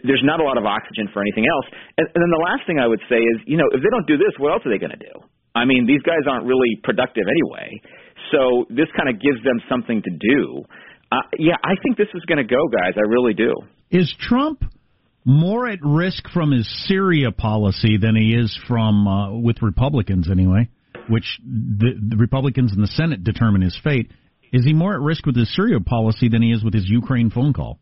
There's 0.03 0.25
not 0.25 0.41
a 0.41 0.45
lot 0.45 0.59
of 0.59 0.65
oxygen 0.65 1.09
for 1.13 1.21
anything 1.23 1.47
else. 1.47 1.67
And, 1.97 2.09
and 2.09 2.21
then 2.25 2.33
the 2.33 2.45
last 2.45 2.67
thing 2.67 2.81
I 2.81 2.89
would 2.89 3.05
say 3.09 3.21
is, 3.21 3.37
you 3.47 3.57
know, 3.57 3.69
if 3.73 3.85
they 3.85 3.93
don't 3.93 4.09
do 4.09 4.17
this, 4.17 4.33
what 4.41 4.53
else 4.53 4.65
are 4.67 4.73
they 4.73 4.81
going 4.81 4.97
to 4.97 5.01
do? 5.01 5.15
I 5.55 5.65
mean, 5.65 5.87
these 5.87 6.03
guys 6.03 6.25
aren't 6.29 6.47
really 6.47 6.81
productive 6.83 7.25
anyway. 7.29 7.69
So 8.33 8.67
this 8.69 8.89
kind 8.97 9.09
of 9.09 9.21
gives 9.21 9.43
them 9.45 9.61
something 9.69 10.03
to 10.03 10.13
do. 10.13 10.65
Uh, 11.13 11.25
yeah, 11.39 11.57
I 11.65 11.77
think 11.83 11.97
this 11.97 12.11
is 12.15 12.25
going 12.29 12.41
to 12.41 12.49
go, 12.49 12.61
guys. 12.69 12.95
I 12.97 13.07
really 13.09 13.33
do. 13.33 13.55
Is 13.91 14.13
Trump 14.21 14.65
more 15.29 15.69
at 15.69 15.81
risk 15.83 16.27
from 16.33 16.53
his 16.53 16.67
Syria 16.89 17.31
policy 17.31 17.99
than 17.99 18.17
he 18.17 18.33
is 18.35 18.59
from 18.67 19.07
uh, 19.07 19.39
with 19.39 19.61
Republicans 19.61 20.31
anyway, 20.31 20.71
which 21.11 21.39
the, 21.45 21.91
the 22.09 22.17
Republicans 22.17 22.73
in 22.75 22.81
the 22.81 22.89
Senate 22.89 23.23
determine 23.25 23.61
his 23.61 23.79
fate. 23.85 24.11
Is 24.55 24.65
he 24.65 24.73
more 24.73 24.95
at 24.95 25.01
risk 25.01 25.27
with 25.27 25.37
his 25.37 25.55
Syria 25.55 25.81
policy 25.81 26.31
than 26.31 26.41
he 26.41 26.51
is 26.51 26.65
with 26.65 26.73
his 26.73 26.89
Ukraine 26.89 27.29
phone 27.29 27.53
call? 27.53 27.79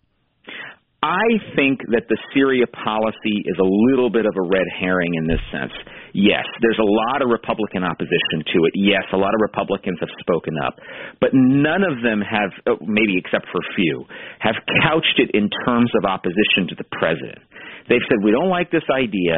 I 1.00 1.38
think 1.54 1.82
that 1.92 2.08
the 2.08 2.18
Syria 2.34 2.66
policy 2.66 3.44
is 3.46 3.56
a 3.60 3.64
little 3.64 4.10
bit 4.10 4.26
of 4.26 4.34
a 4.36 4.42
red 4.42 4.66
herring 4.80 5.14
in 5.14 5.28
this 5.28 5.38
sense. 5.52 5.72
Yes, 6.14 6.44
there's 6.62 6.78
a 6.78 6.86
lot 6.86 7.22
of 7.22 7.28
Republican 7.30 7.84
opposition 7.84 8.44
to 8.54 8.58
it. 8.66 8.72
Yes, 8.74 9.04
a 9.12 9.16
lot 9.16 9.34
of 9.34 9.40
Republicans 9.40 9.98
have 10.00 10.12
spoken 10.20 10.54
up, 10.58 10.78
but 11.20 11.30
none 11.32 11.82
of 11.82 12.02
them 12.02 12.20
have, 12.20 12.50
oh, 12.66 12.78
maybe 12.82 13.18
except 13.18 13.46
for 13.50 13.58
a 13.58 13.68
few, 13.74 14.04
have 14.38 14.56
couched 14.82 15.18
it 15.18 15.30
in 15.34 15.50
terms 15.66 15.90
of 15.98 16.04
opposition 16.04 16.68
to 16.68 16.74
the 16.76 16.86
president. 16.92 17.42
They've 17.88 18.04
said, 18.08 18.22
we 18.22 18.30
don't 18.30 18.50
like 18.50 18.70
this 18.70 18.86
idea. 18.90 19.36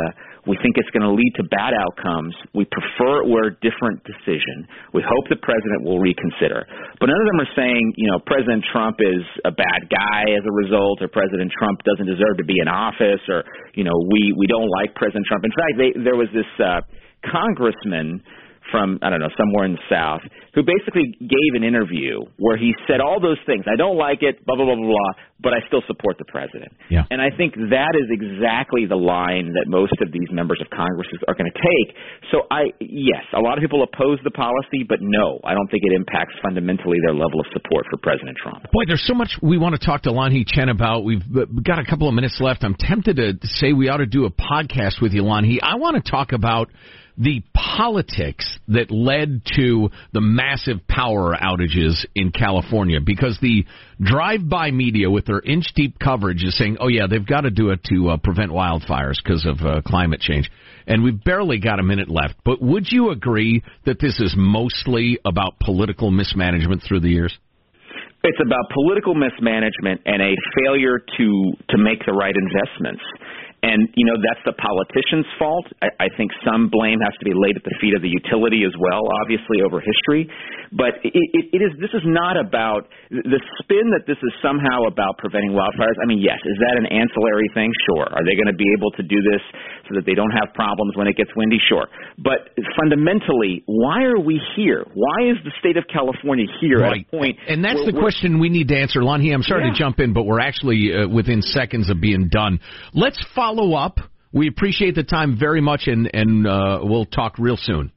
We 0.48 0.56
think 0.64 0.80
it's 0.80 0.88
going 0.96 1.04
to 1.04 1.12
lead 1.12 1.32
to 1.36 1.44
bad 1.52 1.76
outcomes. 1.76 2.32
We 2.56 2.64
prefer 2.64 3.20
it 3.20 3.28
were 3.28 3.52
a 3.52 3.54
different 3.60 4.00
decision. 4.08 4.64
We 4.96 5.04
hope 5.04 5.28
the 5.28 5.36
president 5.44 5.84
will 5.84 6.00
reconsider. 6.00 6.64
But 6.96 7.12
none 7.12 7.20
of 7.20 7.28
them 7.28 7.40
are 7.44 7.52
saying, 7.52 7.84
you 8.00 8.08
know, 8.08 8.18
President 8.24 8.64
Trump 8.72 8.96
is 9.04 9.20
a 9.44 9.52
bad 9.52 9.92
guy 9.92 10.24
as 10.32 10.42
a 10.48 10.54
result, 10.56 11.04
or 11.04 11.12
President 11.12 11.52
Trump 11.52 11.84
doesn't 11.84 12.08
deserve 12.08 12.40
to 12.40 12.48
be 12.48 12.56
in 12.56 12.66
office, 12.66 13.20
or 13.28 13.44
you 13.76 13.84
know, 13.84 13.92
we 14.08 14.32
we 14.32 14.48
don't 14.48 14.72
like 14.80 14.96
President 14.96 15.28
Trump. 15.28 15.44
In 15.44 15.52
fact, 15.52 15.74
they, 15.76 15.90
there 16.00 16.16
was 16.16 16.32
this 16.32 16.48
uh, 16.56 16.80
congressman 17.28 18.24
from 18.72 18.98
I 19.02 19.10
don't 19.12 19.20
know 19.20 19.32
somewhere 19.36 19.68
in 19.68 19.76
the 19.76 19.86
South 19.92 20.24
who 20.54 20.62
basically 20.62 21.16
gave 21.20 21.52
an 21.54 21.64
interview 21.64 22.24
where 22.38 22.56
he 22.56 22.74
said 22.86 23.00
all 23.00 23.20
those 23.20 23.38
things. 23.46 23.64
I 23.66 23.76
don't 23.76 23.96
like 23.96 24.22
it, 24.22 24.44
blah 24.44 24.56
blah 24.56 24.64
blah 24.64 24.76
blah 24.76 24.86
blah, 24.86 25.12
but 25.40 25.52
I 25.52 25.60
still 25.66 25.82
support 25.86 26.18
the 26.18 26.24
president. 26.24 26.72
Yeah. 26.90 27.04
And 27.10 27.20
I 27.20 27.30
think 27.34 27.54
that 27.54 27.94
is 27.94 28.08
exactly 28.10 28.86
the 28.86 28.98
line 28.98 29.52
that 29.54 29.66
most 29.66 29.94
of 30.02 30.12
these 30.12 30.28
members 30.30 30.60
of 30.60 30.70
Congress 30.70 31.06
are 31.26 31.34
going 31.34 31.50
to 31.50 31.58
take. 31.58 31.96
So 32.30 32.48
I 32.50 32.72
yes, 32.80 33.24
a 33.36 33.40
lot 33.40 33.58
of 33.58 33.62
people 33.62 33.82
oppose 33.82 34.18
the 34.24 34.32
policy, 34.32 34.84
but 34.88 34.98
no, 35.00 35.40
I 35.44 35.54
don't 35.54 35.70
think 35.70 35.84
it 35.84 35.94
impacts 35.94 36.34
fundamentally 36.42 36.98
their 37.04 37.14
level 37.14 37.40
of 37.40 37.46
support 37.52 37.86
for 37.90 37.96
President 37.98 38.36
Trump. 38.36 38.64
Boy, 38.72 38.84
there's 38.86 39.06
so 39.06 39.14
much 39.14 39.30
we 39.42 39.58
want 39.58 39.78
to 39.78 39.84
talk 39.84 40.02
to 40.02 40.10
Lanhee 40.10 40.44
Chen 40.46 40.68
about. 40.68 41.04
We've 41.04 41.22
uh, 41.36 41.46
got 41.62 41.78
a 41.78 41.84
couple 41.84 42.08
of 42.08 42.14
minutes 42.14 42.38
left. 42.40 42.64
I'm 42.64 42.76
tempted 42.78 43.16
to 43.16 43.46
say 43.46 43.72
we 43.72 43.88
ought 43.88 43.98
to 43.98 44.06
do 44.06 44.24
a 44.24 44.30
podcast 44.30 45.00
with 45.00 45.12
you, 45.12 45.22
Lanhee. 45.22 45.58
I 45.62 45.76
want 45.76 46.02
to 46.02 46.10
talk 46.10 46.32
about 46.32 46.68
the 47.18 47.42
politics 47.52 48.46
that 48.68 48.90
led 48.90 49.42
to 49.56 49.90
the 50.12 50.20
massive 50.38 50.87
power 50.87 51.35
outages 51.35 52.07
in 52.14 52.30
California 52.30 52.99
because 53.04 53.37
the 53.42 53.64
drive-by 54.00 54.71
media 54.71 55.11
with 55.11 55.26
their 55.26 55.40
inch-deep 55.40 55.99
coverage 55.99 56.45
is 56.45 56.57
saying, 56.57 56.76
"Oh 56.80 56.88
yeah, 56.88 57.07
they've 57.11 57.26
got 57.26 57.42
to 57.42 57.50
do 57.50 57.71
it 57.71 57.83
to 57.85 58.11
uh, 58.11 58.16
prevent 58.16 58.52
wildfires 58.52 59.18
because 59.23 59.45
of 59.45 59.61
uh, 59.61 59.83
climate 59.83 60.21
change." 60.21 60.50
And 60.87 61.02
we've 61.02 61.23
barely 61.23 61.59
got 61.59 61.80
a 61.80 61.83
minute 61.83 62.09
left. 62.09 62.37
But 62.45 62.62
would 62.62 62.87
you 62.90 63.11
agree 63.11 63.62
that 63.85 63.99
this 64.00 64.21
is 64.21 64.35
mostly 64.37 65.18
about 65.25 65.59
political 65.59 66.11
mismanagement 66.11 66.83
through 66.87 67.00
the 67.00 67.11
years? 67.11 67.37
It's 68.25 68.38
about 68.45 68.64
political 68.75 69.14
mismanagement 69.14 70.02
and 70.07 70.23
a 70.23 70.35
failure 70.59 70.99
to 70.99 71.26
to 71.71 71.76
make 71.78 72.04
the 72.07 72.12
right 72.12 72.35
investments. 72.35 73.02
And, 73.58 73.90
you 73.98 74.06
know, 74.06 74.14
that's 74.22 74.38
the 74.46 74.54
politician's 74.54 75.26
fault. 75.34 75.66
I, 75.82 76.06
I 76.06 76.08
think 76.14 76.30
some 76.46 76.70
blame 76.70 77.02
has 77.02 77.10
to 77.18 77.26
be 77.26 77.34
laid 77.34 77.58
at 77.58 77.66
the 77.66 77.74
feet 77.82 77.90
of 77.90 78.06
the 78.06 78.08
utility 78.08 78.62
as 78.62 78.70
well, 78.78 79.02
obviously, 79.18 79.66
over 79.66 79.82
history. 79.82 80.30
But 80.70 81.02
it, 81.02 81.10
it, 81.10 81.44
it 81.58 81.60
is, 81.66 81.74
this 81.82 81.90
is 81.90 82.06
not 82.06 82.38
about 82.38 82.87
the 83.11 83.40
spin 83.59 83.90
that 83.90 84.06
this 84.06 84.20
is 84.22 84.30
somehow 84.38 84.87
about 84.87 85.18
preventing 85.18 85.59
wildfires. 85.59 85.98
I 85.98 86.06
mean, 86.06 86.22
yes, 86.22 86.38
is 86.46 86.54
that 86.62 86.78
an 86.78 86.87
ancillary 86.87 87.50
thing? 87.50 87.72
Sure. 87.90 88.06
Are 88.06 88.22
they 88.22 88.38
going 88.38 88.52
to 88.52 88.54
be 88.54 88.68
able 88.78 88.94
to 88.94 89.02
do 89.02 89.18
this 89.26 89.42
so 89.90 89.98
that 89.98 90.06
they 90.06 90.14
don't 90.14 90.30
have 90.30 90.54
problems 90.54 90.94
when 90.94 91.11
it 91.11 91.18
gets 91.18 91.35
windy? 91.35 91.59
Sure. 91.66 91.90
But 92.14 92.54
fundamentally, 92.78 93.66
why 93.66 94.06
are 94.06 94.20
we 94.20 94.38
here? 94.54 94.87
Why 94.94 95.35
is 95.35 95.42
the 95.42 95.50
state 95.59 95.74
of 95.74 95.83
California 95.90 96.46
here 96.61 96.78
right. 96.78 97.02
at 97.02 97.11
a 97.11 97.16
point? 97.16 97.35
And 97.48 97.64
that's 97.64 97.83
where, 97.83 97.90
the 97.90 97.98
question 97.98 98.38
we 98.38 98.54
need 98.54 98.68
to 98.68 98.78
answer, 98.78 99.00
Lanhee, 99.00 99.35
I'm 99.35 99.42
sorry 99.42 99.66
Yeah. 99.66 99.72
to 99.72 99.78
jump 99.78 99.98
in, 99.98 100.12
but 100.12 100.30
we're 100.30 100.38
actually 100.38 100.94
uh, 100.94 101.09
within 101.09 101.42
seconds 101.42 101.90
of 101.90 101.98
being 101.98 102.28
done. 102.28 102.61
Let's 102.92 103.18
follow 103.35 103.47
up. 103.76 103.98
We 104.32 104.48
appreciate 104.48 104.94
the 104.94 105.04
time 105.04 105.38
very 105.38 105.61
much, 105.61 105.87
and 105.87 106.11
and 106.12 106.46
uh, 106.46 106.80
we'll 106.82 107.06
talk 107.06 107.38
real 107.38 107.56
soon. 107.56 107.92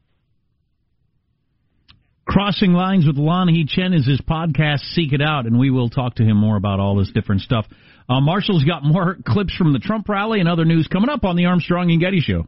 Crossing 2.25 2.71
Lines 2.71 3.05
with 3.05 3.17
Lanhee 3.17 3.67
Chen 3.67 3.93
is 3.93 4.07
his 4.07 4.21
podcast, 4.21 4.79
Seek 4.93 5.11
It 5.11 5.21
Out, 5.21 5.45
and 5.45 5.59
we 5.59 5.69
will 5.69 5.89
talk 5.89 6.15
to 6.15 6.23
him 6.23 6.37
more 6.37 6.55
about 6.55 6.79
all 6.79 6.95
this 6.95 7.11
different 7.11 7.41
stuff. 7.41 7.65
Uh, 8.07 8.21
Marshall's 8.21 8.63
got 8.63 8.83
more 8.83 9.17
clips 9.27 9.53
from 9.55 9.73
the 9.73 9.79
Trump 9.79 10.07
rally 10.07 10.39
and 10.39 10.47
other 10.47 10.63
news 10.63 10.87
coming 10.87 11.09
up 11.09 11.25
on 11.25 11.35
the 11.35 11.45
Armstrong 11.45 11.91
and 11.91 11.99
Getty 11.99 12.21
Show. 12.21 12.47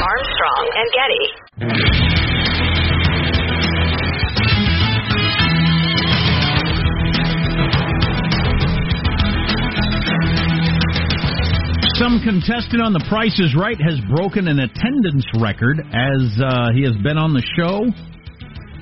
Armstrong 0.00 0.70
and 0.76 0.88
Getty. 1.66 2.13
Some 11.94 12.20
contestant 12.26 12.82
on 12.82 12.92
The 12.92 13.04
Price 13.08 13.38
is 13.38 13.54
Right 13.54 13.78
has 13.80 14.00
broken 14.10 14.48
an 14.48 14.58
attendance 14.58 15.24
record 15.38 15.78
as 15.78 16.22
uh, 16.42 16.72
he 16.74 16.82
has 16.82 16.96
been 17.06 17.16
on 17.16 17.32
the 17.34 17.42
show 17.54 17.86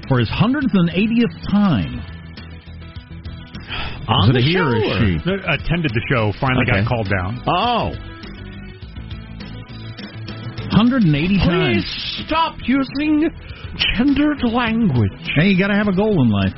for 0.08 0.18
his 0.18 0.30
180th 0.32 1.36
time. 1.52 2.00
On 4.08 4.30
Is 4.30 4.30
it 4.30 4.32
the 4.32 4.38
a 4.38 4.42
he 4.42 4.56
or 4.56 4.72
show, 4.72 4.80
is 4.80 4.96
or- 5.28 5.44
she? 5.44 5.44
Attended 5.44 5.92
the 5.92 6.04
show, 6.08 6.32
finally 6.40 6.64
Okay. 6.64 6.80
got 6.80 6.88
called 6.88 7.08
down. 7.12 7.36
Oh, 7.46 7.92
180 10.72 11.12
please 11.12 11.84
times. 11.84 12.24
stop 12.26 12.56
using 12.64 13.28
gendered 13.96 14.40
language. 14.42 15.12
Hey, 15.36 15.48
you 15.52 15.58
got 15.58 15.68
to 15.68 15.76
have 15.76 15.88
a 15.88 15.94
goal 15.94 16.22
in 16.24 16.30
life. 16.30 16.54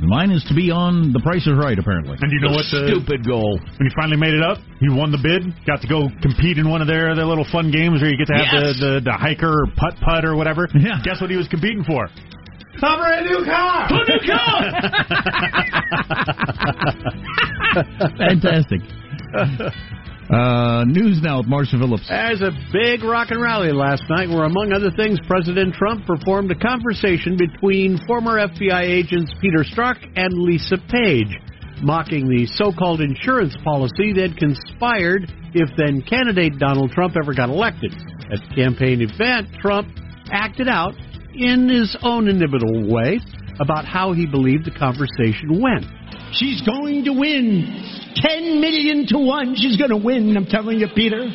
Mine 0.00 0.30
is 0.30 0.44
to 0.48 0.54
be 0.54 0.70
on 0.70 1.12
The 1.12 1.18
Price 1.20 1.42
is 1.46 1.54
Right, 1.58 1.76
apparently. 1.78 2.16
And 2.22 2.30
you 2.30 2.38
know 2.40 2.54
what? 2.54 2.64
The, 2.70 2.86
Stupid 2.86 3.26
goal. 3.26 3.58
when 3.58 3.84
he 3.88 3.92
finally 3.98 4.16
made 4.16 4.32
it 4.34 4.42
up, 4.42 4.58
he 4.78 4.86
won 4.88 5.10
the 5.10 5.18
bid. 5.18 5.42
Got 5.66 5.82
to 5.82 5.88
go 5.90 6.06
compete 6.22 6.56
in 6.58 6.70
one 6.70 6.80
of 6.80 6.86
their 6.86 7.14
their 7.16 7.26
little 7.26 7.46
fun 7.50 7.70
games 7.74 8.00
where 8.00 8.10
you 8.10 8.16
get 8.16 8.28
to 8.30 8.38
have 8.38 8.46
Yes. 8.52 8.78
the, 8.78 9.02
the 9.02 9.10
the 9.10 9.16
hiker 9.18 9.50
or 9.50 9.66
putt 9.74 9.98
putt 10.00 10.24
or 10.24 10.36
whatever. 10.38 10.68
Yeah. 10.74 11.02
Guess 11.02 11.20
what 11.20 11.30
he 11.30 11.36
was 11.36 11.48
competing 11.48 11.82
for? 11.82 12.06
A 12.06 12.96
brand 12.96 13.26
new 13.26 13.42
car. 13.44 13.90
A 13.90 14.06
new 14.06 14.22
car. 14.22 14.62
Fantastic. 18.22 18.80
Uh, 20.30 20.84
news 20.84 21.22
now 21.22 21.38
with 21.38 21.46
Marcia 21.46 21.78
Phillips. 21.78 22.06
There's 22.06 22.42
a 22.42 22.52
big 22.70 23.02
rock 23.02 23.30
and 23.30 23.40
rally 23.40 23.72
last 23.72 24.02
night 24.10 24.28
where, 24.28 24.44
among 24.44 24.72
other 24.72 24.90
things, 24.90 25.18
President 25.26 25.72
Trump 25.72 26.04
performed 26.04 26.50
a 26.50 26.54
conversation 26.54 27.38
between 27.38 27.98
former 28.06 28.36
FBI 28.36 28.82
agents 28.82 29.32
Peter 29.40 29.64
Strzok 29.64 29.96
and 30.16 30.34
Lisa 30.34 30.76
Page, 30.90 31.32
mocking 31.80 32.28
the 32.28 32.44
so 32.44 32.72
called 32.72 33.00
insurance 33.00 33.56
policy 33.64 34.12
that 34.12 34.36
conspired 34.36 35.32
if 35.54 35.70
then 35.78 36.02
candidate 36.02 36.58
Donald 36.58 36.90
Trump 36.90 37.14
ever 37.16 37.32
got 37.32 37.48
elected. 37.48 37.94
At 38.30 38.40
the 38.50 38.54
campaign 38.54 39.00
event, 39.00 39.48
Trump 39.62 39.88
acted 40.30 40.68
out 40.68 40.92
in 41.34 41.70
his 41.70 41.96
own 42.02 42.28
inimitable 42.28 42.92
way 42.92 43.20
about 43.60 43.84
how 43.84 44.12
he 44.12 44.26
believed 44.26 44.64
the 44.64 44.70
conversation 44.70 45.60
went. 45.60 45.84
She's 46.32 46.62
going 46.62 47.04
to 47.04 47.12
win. 47.12 48.12
10 48.14 48.60
million 48.60 49.06
to 49.08 49.18
1. 49.18 49.54
She's 49.56 49.76
going 49.76 49.90
to 49.90 49.96
win. 49.96 50.36
I'm 50.36 50.46
telling 50.46 50.78
you, 50.78 50.88
Peter. 50.94 51.28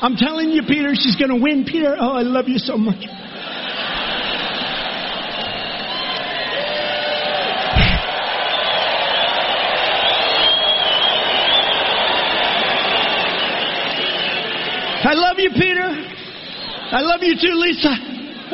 I'm 0.00 0.16
telling 0.16 0.50
you, 0.50 0.62
Peter, 0.62 0.90
she's 0.94 1.16
going 1.16 1.30
to 1.30 1.42
win. 1.42 1.64
Peter, 1.64 1.96
oh, 1.98 2.12
I 2.12 2.22
love 2.22 2.48
you 2.48 2.58
so 2.58 2.76
much. 2.76 3.04
I 15.00 15.14
love 15.14 15.38
you, 15.38 15.50
Peter. 15.50 15.88
I 16.90 17.00
love 17.00 17.22
you 17.22 17.34
too, 17.34 17.54
Lisa. 17.54 17.94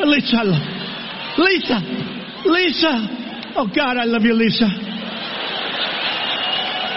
Lisa, 0.05 0.37
I 0.37 0.43
love 0.43 0.61
Lisa. 1.37 2.05
Lisa. 2.45 3.53
Oh, 3.57 3.67
God, 3.67 3.97
I 3.97 4.05
love 4.05 4.23
you, 4.23 4.33
Lisa. 4.33 4.67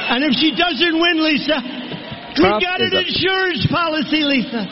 And 0.09 0.25
if 0.25 0.33
she 0.41 0.57
doesn't 0.57 0.97
win, 0.97 1.21
Lisa, 1.21 1.61
we 1.61 2.49
Trump 2.49 2.63
got 2.63 2.81
an 2.81 2.93
insurance 2.97 3.67
policy, 3.71 4.25
Lisa. 4.25 4.65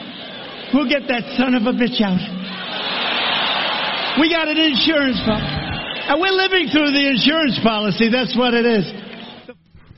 We'll 0.72 0.88
get 0.88 1.08
that 1.08 1.36
son 1.36 1.54
of 1.54 1.62
a 1.68 1.72
bitch 1.76 2.00
out. 2.00 2.20
We 4.20 4.30
got 4.30 4.48
an 4.48 4.56
insurance 4.56 5.20
policy. 5.24 5.56
And 6.08 6.20
we're 6.20 6.30
living 6.30 6.68
through 6.70 6.92
the 6.92 7.04
insurance 7.10 7.58
policy. 7.62 8.08
That's 8.10 8.36
what 8.36 8.54
it 8.54 8.64
is. 8.64 8.86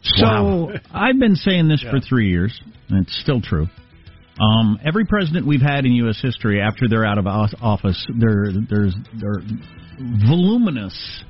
So 0.02 0.72
I've 0.92 1.18
been 1.18 1.36
saying 1.36 1.68
this 1.68 1.82
for 1.82 2.00
three 2.00 2.30
years, 2.30 2.60
and 2.88 3.06
it's 3.06 3.20
still 3.20 3.40
true. 3.40 3.66
Um, 4.40 4.78
every 4.84 5.04
president 5.04 5.46
we've 5.46 5.60
had 5.60 5.84
in 5.84 5.92
U.S. 5.92 6.20
history, 6.22 6.60
after 6.60 6.88
they're 6.88 7.04
out 7.04 7.18
of 7.18 7.26
office, 7.26 8.06
there 8.18 8.52
there's 8.68 8.94
they're 9.20 9.42
voluminous 10.26 11.24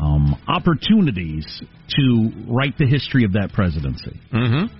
um, 0.00 0.42
opportunities 0.48 1.62
to 1.90 2.30
write 2.48 2.76
the 2.78 2.86
history 2.86 3.24
of 3.24 3.34
that 3.34 3.52
presidency. 3.52 4.18
Mm-hmm. 4.32 4.76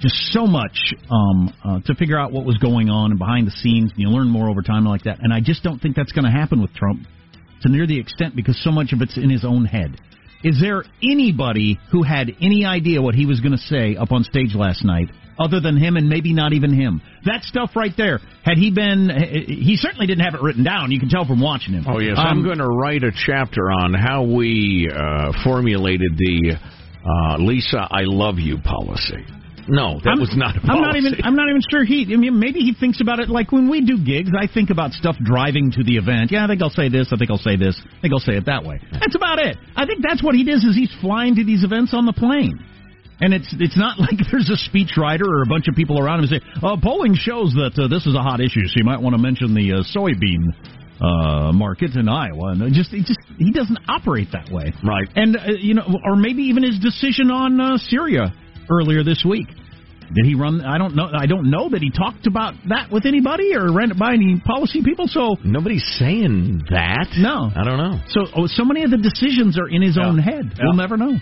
Just 0.00 0.14
so 0.32 0.46
much 0.46 0.94
um, 1.10 1.52
uh, 1.64 1.80
to 1.86 1.94
figure 1.94 2.18
out 2.18 2.30
what 2.30 2.44
was 2.44 2.56
going 2.58 2.88
on 2.88 3.10
and 3.10 3.18
behind 3.18 3.46
the 3.46 3.50
scenes, 3.50 3.90
and 3.90 3.98
you 3.98 4.08
learn 4.08 4.28
more 4.28 4.48
over 4.48 4.62
time 4.62 4.84
like 4.84 5.04
that. 5.04 5.18
And 5.20 5.32
I 5.32 5.40
just 5.40 5.62
don't 5.62 5.80
think 5.80 5.96
that's 5.96 6.12
going 6.12 6.24
to 6.24 6.30
happen 6.30 6.60
with 6.60 6.72
Trump 6.74 7.00
to 7.62 7.68
near 7.68 7.86
the 7.86 7.98
extent 7.98 8.36
because 8.36 8.62
so 8.62 8.70
much 8.70 8.92
of 8.92 9.00
it's 9.00 9.16
in 9.16 9.30
his 9.30 9.44
own 9.44 9.64
head. 9.64 9.98
Is 10.44 10.60
there 10.60 10.84
anybody 11.02 11.80
who 11.90 12.04
had 12.04 12.30
any 12.40 12.64
idea 12.64 13.02
what 13.02 13.16
he 13.16 13.26
was 13.26 13.40
going 13.40 13.52
to 13.52 13.58
say 13.58 13.96
up 13.96 14.12
on 14.12 14.22
stage 14.22 14.54
last 14.54 14.84
night 14.84 15.08
other 15.38 15.60
than 15.60 15.76
him 15.76 15.96
and 15.96 16.08
maybe 16.08 16.32
not 16.32 16.52
even 16.52 16.72
him? 16.72 17.00
That 17.24 17.42
stuff 17.42 17.70
right 17.76 17.92
there. 17.96 18.20
Had 18.44 18.58
he 18.58 18.70
been, 18.70 19.10
he 19.46 19.76
certainly 19.76 20.06
didn't 20.06 20.24
have 20.24 20.34
it 20.34 20.42
written 20.42 20.64
down. 20.64 20.90
You 20.90 21.00
can 21.00 21.08
tell 21.08 21.24
from 21.24 21.40
watching 21.40 21.74
him. 21.74 21.84
Oh, 21.88 21.98
yes. 21.98 22.18
Um, 22.18 22.26
I'm 22.26 22.44
going 22.44 22.58
to 22.58 22.68
write 22.68 23.04
a 23.04 23.12
chapter 23.12 23.70
on 23.70 23.94
how 23.94 24.24
we 24.24 24.90
uh, 24.92 25.32
formulated 25.44 26.16
the 26.16 26.56
uh, 27.08 27.38
Lisa, 27.38 27.86
I 27.90 28.02
love 28.02 28.38
you 28.38 28.58
policy. 28.58 29.24
No, 29.68 30.00
that 30.00 30.16
I'm, 30.16 30.20
was 30.20 30.32
not 30.32 30.56
a 30.56 30.60
I'm 30.64 30.80
not 30.80 30.96
even. 30.96 31.12
I'm 31.22 31.36
not 31.36 31.48
even 31.50 31.60
sure 31.68 31.84
he. 31.84 32.08
I 32.08 32.16
mean, 32.16 32.40
maybe 32.40 32.60
he 32.60 32.72
thinks 32.72 33.02
about 33.02 33.20
it 33.20 33.28
like 33.28 33.52
when 33.52 33.68
we 33.68 33.84
do 33.84 34.00
gigs. 34.00 34.30
I 34.32 34.48
think 34.48 34.70
about 34.70 34.92
stuff 34.92 35.16
driving 35.22 35.70
to 35.72 35.84
the 35.84 35.96
event. 36.00 36.32
Yeah, 36.32 36.44
I 36.44 36.48
think 36.48 36.62
I'll 36.62 36.72
say 36.72 36.88
this. 36.88 37.12
I 37.12 37.16
think 37.16 37.30
I'll 37.30 37.36
say 37.36 37.56
this. 37.56 37.76
I 37.76 38.00
think 38.00 38.14
I'll 38.14 38.24
say 38.24 38.36
it 38.40 38.46
that 38.46 38.64
way. 38.64 38.80
That's 38.92 39.14
about 39.14 39.38
it. 39.38 39.58
I 39.76 39.84
think 39.84 40.00
that's 40.00 40.24
what 40.24 40.34
he 40.34 40.42
does. 40.42 40.64
Is 40.64 40.74
he's 40.74 40.92
flying 41.02 41.36
to 41.36 41.44
these 41.44 41.64
events 41.64 41.92
on 41.92 42.06
the 42.06 42.14
plane. 42.14 42.64
And 43.20 43.34
it's 43.34 43.48
it's 43.58 43.76
not 43.76 43.98
like 44.00 44.18
there's 44.30 44.50
a 44.50 44.58
speechwriter 44.70 45.26
or 45.26 45.42
a 45.42 45.46
bunch 45.46 45.68
of 45.68 45.74
people 45.74 45.98
around 45.98 46.20
him 46.20 46.26
say, 46.26 46.40
uh, 46.62 46.76
polling 46.82 47.14
shows 47.14 47.52
that 47.54 47.78
uh, 47.78 47.88
this 47.88 48.06
is 48.06 48.14
a 48.14 48.22
hot 48.22 48.40
issue, 48.40 48.64
so 48.66 48.74
you 48.76 48.84
might 48.84 49.00
want 49.00 49.14
to 49.14 49.22
mention 49.22 49.54
the 49.54 49.72
uh, 49.72 49.82
soybean 49.96 50.54
uh, 51.00 51.52
market 51.52 51.94
in 51.96 52.08
Iowa. 52.08 52.52
And 52.52 52.74
just 52.74 52.90
he 52.90 53.00
just 53.00 53.20
he 53.36 53.52
doesn't 53.52 53.78
operate 53.88 54.28
that 54.32 54.50
way. 54.50 54.72
Right. 54.84 55.08
And 55.14 55.36
uh, 55.36 55.40
you 55.58 55.74
know, 55.74 55.86
or 56.04 56.16
maybe 56.16 56.44
even 56.44 56.62
his 56.62 56.78
decision 56.78 57.30
on 57.30 57.60
uh, 57.60 57.76
Syria 57.78 58.32
earlier 58.70 59.02
this 59.02 59.24
week. 59.28 59.48
Did 60.14 60.24
he 60.24 60.34
run? 60.34 60.62
I 60.62 60.78
don't 60.78 60.96
know. 60.96 61.06
I 61.12 61.26
don't 61.26 61.50
know 61.50 61.68
that 61.68 61.82
he 61.82 61.90
talked 61.90 62.26
about 62.26 62.54
that 62.70 62.90
with 62.90 63.04
anybody 63.04 63.54
or 63.54 63.70
ran 63.70 63.90
it 63.90 63.98
by 63.98 64.14
any 64.14 64.40
policy 64.40 64.82
people. 64.82 65.06
So 65.06 65.36
Nobody's 65.44 65.84
saying 65.98 66.64
that. 66.70 67.08
No, 67.18 67.50
I 67.54 67.62
don't 67.62 67.76
know. 67.76 68.00
So 68.08 68.24
oh, 68.34 68.46
so 68.46 68.64
many 68.64 68.84
of 68.84 68.90
the 68.90 68.96
decisions 68.96 69.58
are 69.58 69.68
in 69.68 69.82
his 69.82 69.98
own 69.98 70.18
head. 70.18 70.54
We'll 70.58 70.72
never 70.72 70.96
know. 70.96 71.18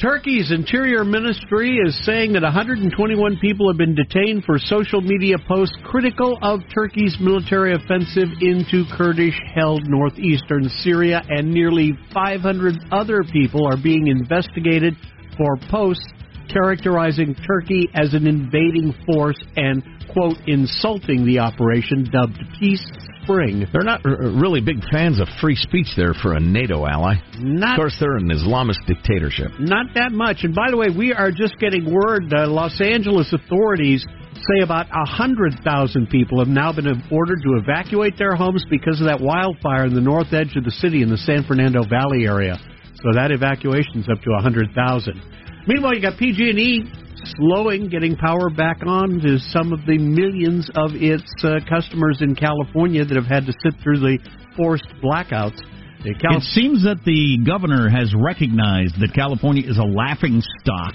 Turkey's 0.00 0.52
Interior 0.52 1.04
Ministry 1.04 1.78
is 1.78 1.98
saying 2.04 2.34
that 2.34 2.42
121 2.42 3.38
people 3.40 3.70
have 3.70 3.78
been 3.78 3.94
detained 3.94 4.44
for 4.44 4.58
social 4.58 5.00
media 5.00 5.36
posts 5.48 5.74
critical 5.84 6.38
of 6.42 6.60
Turkey's 6.74 7.16
military 7.18 7.72
offensive 7.74 8.28
into 8.42 8.84
Kurdish 8.94 9.40
held 9.54 9.88
northeastern 9.88 10.68
Syria, 10.80 11.22
and 11.30 11.50
nearly 11.50 11.92
500 12.12 12.74
other 12.92 13.24
people 13.32 13.66
are 13.66 13.78
being 13.82 14.08
investigated 14.08 14.94
for 15.38 15.56
posts 15.70 16.06
characterizing 16.52 17.34
Turkey 17.46 17.88
as 17.94 18.12
an 18.12 18.26
invading 18.26 18.94
force 19.06 19.42
and, 19.56 19.82
quote, 20.12 20.36
insulting 20.46 21.24
the 21.24 21.38
operation 21.38 22.06
dubbed 22.12 22.38
Peace 22.60 22.84
Spring. 23.26 23.66
They're 23.72 23.82
not 23.82 24.06
r- 24.06 24.30
really 24.30 24.60
big 24.60 24.78
fans 24.90 25.20
of 25.20 25.26
free 25.40 25.56
speech 25.56 25.88
there 25.96 26.14
for 26.14 26.34
a 26.34 26.40
NATO 26.40 26.86
ally. 26.86 27.16
Not 27.38 27.74
of 27.74 27.82
course, 27.82 27.96
they're 27.98 28.16
an 28.16 28.30
Islamist 28.30 28.86
dictatorship. 28.86 29.50
Not 29.58 29.94
that 29.94 30.12
much. 30.12 30.38
And 30.42 30.54
by 30.54 30.70
the 30.70 30.76
way, 30.76 30.86
we 30.96 31.12
are 31.12 31.30
just 31.30 31.58
getting 31.58 31.92
word 31.92 32.32
uh, 32.32 32.46
Los 32.46 32.80
Angeles 32.80 33.32
authorities 33.32 34.06
say 34.54 34.62
about 34.62 34.86
a 34.86 35.02
100,000 35.02 36.06
people 36.08 36.38
have 36.38 36.48
now 36.48 36.72
been 36.72 36.86
ordered 37.10 37.42
to 37.42 37.58
evacuate 37.58 38.16
their 38.16 38.36
homes 38.36 38.64
because 38.70 39.00
of 39.00 39.08
that 39.08 39.20
wildfire 39.20 39.86
in 39.86 39.94
the 39.94 40.00
north 40.00 40.32
edge 40.32 40.54
of 40.56 40.64
the 40.64 40.70
city 40.70 41.02
in 41.02 41.10
the 41.10 41.18
San 41.18 41.42
Fernando 41.44 41.82
Valley 41.82 42.26
area. 42.26 42.56
So 43.02 43.12
that 43.12 43.30
evacuation's 43.32 44.08
up 44.08 44.22
to 44.22 44.30
a 44.30 44.42
100,000. 44.42 45.22
Meanwhile, 45.66 45.94
you 45.94 46.02
got 46.02 46.18
PG&E 46.18 47.05
slowing 47.36 47.88
getting 47.88 48.16
power 48.16 48.50
back 48.50 48.78
on 48.86 49.20
to 49.20 49.38
some 49.38 49.72
of 49.72 49.80
the 49.86 49.98
millions 49.98 50.70
of 50.76 50.92
its 50.94 51.32
uh, 51.42 51.58
customers 51.68 52.18
in 52.20 52.34
California 52.34 53.04
that 53.04 53.16
have 53.16 53.26
had 53.26 53.46
to 53.46 53.52
sit 53.62 53.74
through 53.82 53.98
the 53.98 54.18
forced 54.56 54.88
blackouts. 55.02 55.58
The 56.04 56.14
It 56.14 56.42
seems 56.42 56.84
that 56.84 57.02
the 57.04 57.38
governor 57.44 57.88
has 57.88 58.14
recognized 58.14 59.00
that 59.00 59.12
California 59.14 59.68
is 59.68 59.78
a 59.78 59.84
laughing 59.84 60.42
stock 60.60 60.94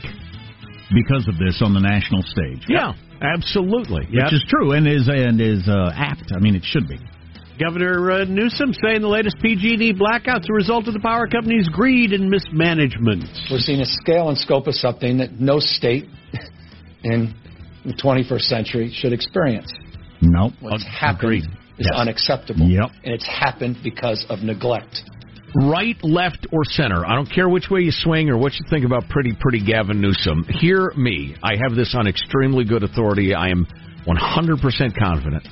because 0.93 1.27
of 1.27 1.37
this 1.37 1.61
on 1.61 1.73
the 1.73 1.81
national 1.81 2.23
stage. 2.23 2.63
Yeah, 2.67 2.93
absolutely. 3.21 4.07
Which 4.23 4.33
is 4.33 4.45
true 4.47 4.71
and 4.73 4.87
is 4.87 5.07
and 5.07 5.41
is 5.41 5.67
uh, 5.67 5.91
apt. 5.93 6.31
I 6.35 6.39
mean, 6.39 6.55
it 6.55 6.63
should 6.63 6.87
be. 6.87 6.99
Governor 7.59 8.11
uh, 8.11 8.25
Newsom 8.25 8.73
saying 8.83 9.01
the 9.01 9.07
latest 9.07 9.37
PG&E 9.41 9.93
blackout's 9.93 10.47
a 10.49 10.53
result 10.53 10.87
of 10.87 10.93
the 10.93 10.99
power 10.99 11.27
company's 11.27 11.67
greed 11.69 12.11
and 12.13 12.29
mismanagement. 12.29 13.25
We're 13.51 13.59
seeing 13.59 13.81
a 13.81 13.85
scale 13.85 14.29
and 14.29 14.37
scope 14.37 14.67
of 14.67 14.73
something 14.75 15.17
that 15.19 15.39
no 15.39 15.59
state 15.59 16.05
in 17.03 17.33
the 17.85 17.93
21st 17.93 18.41
century 18.41 18.91
should 18.93 19.13
experience. 19.13 19.71
Nope. 20.21 20.53
What's 20.61 20.83
Ag- 20.85 20.91
happened 20.91 21.23
agreed. 21.23 21.43
is 21.43 21.87
Yes. 21.91 21.99
unacceptable. 21.99 22.67
Yep. 22.67 22.89
And 23.03 23.13
it's 23.13 23.25
happened 23.27 23.77
because 23.83 24.25
of 24.29 24.39
neglect. 24.43 25.01
Right, 25.55 25.97
left, 26.03 26.47
or 26.53 26.63
center. 26.63 27.05
I 27.05 27.13
don't 27.15 27.29
care 27.29 27.49
which 27.49 27.69
way 27.69 27.81
you 27.81 27.91
swing 27.91 28.29
or 28.29 28.37
what 28.37 28.53
you 28.53 28.65
think 28.69 28.85
about 28.85 29.09
pretty, 29.09 29.33
pretty 29.39 29.59
Gavin 29.65 29.99
Newsom. 29.99 30.45
Hear 30.47 30.93
me. 30.95 31.35
I 31.43 31.55
have 31.61 31.75
this 31.75 31.93
on 31.97 32.07
extremely 32.07 32.63
good 32.65 32.83
authority. 32.83 33.33
I 33.35 33.49
am 33.49 33.65
100% 34.07 34.97
confident. 34.97 35.45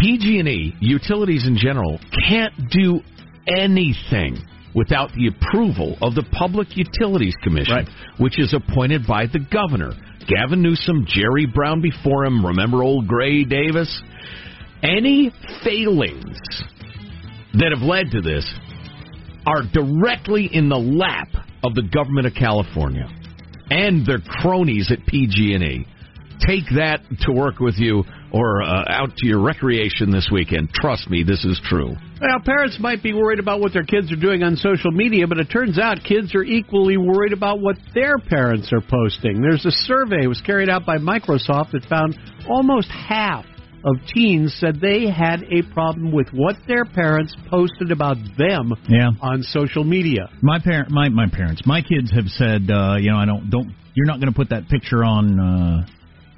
PG&E, 0.00 0.74
utilities 0.80 1.46
in 1.46 1.56
general, 1.56 1.98
can't 2.28 2.52
do 2.70 3.00
anything 3.48 4.38
without 4.74 5.10
the 5.14 5.28
approval 5.28 5.96
of 6.02 6.14
the 6.14 6.22
Public 6.32 6.76
Utilities 6.76 7.34
Commission, 7.42 7.74
Right. 7.74 7.88
which 8.18 8.38
is 8.38 8.52
appointed 8.52 9.06
by 9.06 9.26
the 9.26 9.38
governor. 9.38 9.92
Gavin 10.26 10.60
Newsom, 10.60 11.06
Jerry 11.06 11.46
Brown 11.46 11.80
before 11.80 12.24
him, 12.24 12.44
remember 12.44 12.82
old 12.82 13.06
Gray 13.06 13.44
Davis? 13.44 14.02
Any 14.82 15.32
failings 15.64 16.38
that 17.54 17.72
have 17.72 17.82
led 17.82 18.10
to 18.10 18.20
this 18.20 18.44
are 19.46 19.62
directly 19.72 20.46
in 20.52 20.68
the 20.68 20.78
lap 20.78 21.28
of 21.64 21.74
the 21.74 21.82
government 21.82 22.26
of 22.26 22.34
California 22.34 23.08
and 23.70 24.04
their 24.04 24.18
cronies 24.18 24.90
at 24.90 25.04
PG&E. 25.06 25.86
Take 26.46 26.64
that 26.76 27.00
to 27.22 27.32
work 27.32 27.58
with 27.58 27.74
you 27.76 28.04
or 28.32 28.62
uh, 28.62 28.84
out 28.88 29.16
to 29.16 29.26
your 29.26 29.40
recreation 29.40 30.10
this 30.10 30.28
weekend. 30.30 30.70
Trust 30.72 31.10
me, 31.10 31.22
this 31.22 31.44
is 31.44 31.60
true. 31.64 31.88
Well, 32.20 32.40
parents 32.44 32.78
might 32.78 33.02
be 33.02 33.12
worried 33.12 33.38
about 33.38 33.60
what 33.60 33.72
their 33.72 33.84
kids 33.84 34.12
are 34.12 34.16
doing 34.20 34.42
on 34.42 34.56
social 34.56 34.90
media, 34.90 35.26
but 35.26 35.38
it 35.38 35.46
turns 35.50 35.78
out 35.78 35.98
kids 36.06 36.34
are 36.34 36.44
equally 36.44 36.96
worried 36.96 37.32
about 37.32 37.60
what 37.60 37.76
their 37.94 38.18
parents 38.18 38.70
are 38.72 38.80
posting. 38.80 39.40
There's 39.40 39.64
a 39.66 39.70
survey 39.70 40.22
that 40.22 40.28
was 40.28 40.40
carried 40.40 40.68
out 40.68 40.86
by 40.86 40.98
Microsoft 40.98 41.72
that 41.72 41.84
found 41.88 42.16
almost 42.48 42.88
half 42.90 43.44
of 43.84 43.96
teens 44.12 44.54
said 44.58 44.80
they 44.80 45.08
had 45.08 45.44
a 45.44 45.62
problem 45.72 46.10
with 46.12 46.28
what 46.32 46.56
their 46.66 46.84
parents 46.84 47.34
posted 47.48 47.92
about 47.92 48.16
them 48.36 48.72
Yeah. 48.88 49.10
on 49.20 49.42
social 49.42 49.84
media. 49.84 50.28
My 50.42 50.58
parent, 50.58 50.90
my 50.90 51.08
my 51.08 51.28
parents, 51.28 51.62
my 51.66 51.82
kids 51.82 52.10
have 52.12 52.26
said, 52.26 52.68
uh, 52.70 52.96
you 52.98 53.10
know, 53.10 53.16
I 53.16 53.26
don't 53.26 53.48
don't. 53.48 53.72
You're 53.94 54.06
not 54.06 54.18
going 54.20 54.32
to 54.32 54.36
put 54.36 54.50
that 54.50 54.68
picture 54.68 55.04
on 55.04 55.38
uh, 55.40 55.86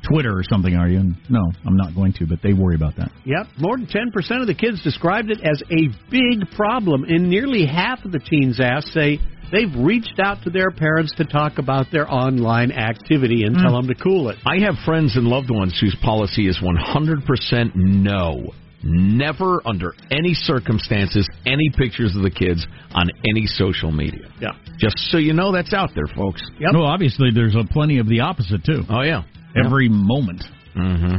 Twitter 0.03 0.37
or 0.37 0.43
something, 0.49 0.75
are 0.75 0.89
you? 0.89 0.99
And 1.01 1.17
no, 1.29 1.41
I'm 1.67 1.77
not 1.77 1.95
going 1.95 2.13
to. 2.15 2.27
But 2.27 2.41
they 2.43 2.53
worry 2.53 2.75
about 2.75 2.97
that. 2.97 3.11
Yep, 3.25 3.47
more 3.59 3.77
than 3.77 3.87
10% 3.87 4.41
of 4.41 4.47
the 4.47 4.55
kids 4.55 4.83
described 4.83 5.31
it 5.31 5.39
as 5.43 5.63
a 5.71 5.89
big 6.11 6.51
problem, 6.57 7.05
and 7.05 7.29
nearly 7.29 7.67
half 7.67 8.05
of 8.05 8.13
the 8.13 8.19
teens 8.19 8.61
asked 8.61 8.89
say 8.89 9.19
they've 9.53 9.75
reached 9.77 10.21
out 10.23 10.43
to 10.45 10.51
their 10.51 10.71
parents 10.71 11.13
to 11.17 11.25
talk 11.25 11.59
about 11.59 11.87
their 11.91 12.11
online 12.11 12.71
activity 12.73 13.45
and 13.45 13.57
tell 13.57 13.73
mm. 13.73 13.87
them 13.87 13.89
to 13.89 14.03
cool 14.03 14.29
it. 14.29 14.37
I 14.47 14.61
have 14.65 14.75
friends 14.85 15.17
and 15.17 15.27
loved 15.27 15.51
ones 15.51 15.79
whose 15.81 15.97
policy 16.03 16.49
is 16.49 16.59
100% 16.59 17.75
no. 17.75 18.53
Never, 18.81 19.61
under 19.67 19.95
any 20.13 20.35
circumstances, 20.35 21.29
any 21.45 21.69
pictures 21.77 22.15
of 22.15 22.23
the 22.23 22.31
kids 22.31 22.65
on 22.93 23.11
any 23.29 23.47
social 23.47 23.91
media. 23.91 24.31
Yeah. 24.41 24.53
Just 24.79 24.97
so 25.11 25.19
you 25.19 25.33
know, 25.33 25.51
that's 25.51 25.75
out 25.75 25.91
there, 25.97 26.07
folks. 26.07 26.43
Yep. 26.61 26.75
No, 26.75 26.85
obviously 26.85 27.31
there's 27.35 27.57
a 27.57 27.65
plenty 27.73 27.99
of 27.99 28.09
the 28.09 28.21
opposite 28.21 28.65
too. 28.65 28.83
Oh, 28.89 29.03
yeah. 29.03 29.23
Every 29.57 29.89
moment. 29.89 30.45
Mm-hmm. 30.77 31.17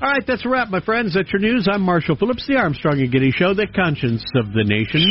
All 0.00 0.08
right, 0.08 0.22
that's 0.24 0.46
a 0.46 0.48
wrap, 0.48 0.68
my 0.68 0.78
friends. 0.78 1.14
That's 1.14 1.32
your 1.32 1.40
news. 1.40 1.66
I'm 1.68 1.82
Marshall 1.82 2.14
Phillips, 2.14 2.46
the 2.46 2.54
Armstrong 2.54 3.00
and 3.00 3.10
Getty 3.10 3.32
Show, 3.32 3.52
the 3.52 3.66
conscience 3.74 4.24
of 4.36 4.52
the 4.52 4.62
nation. 4.62 5.02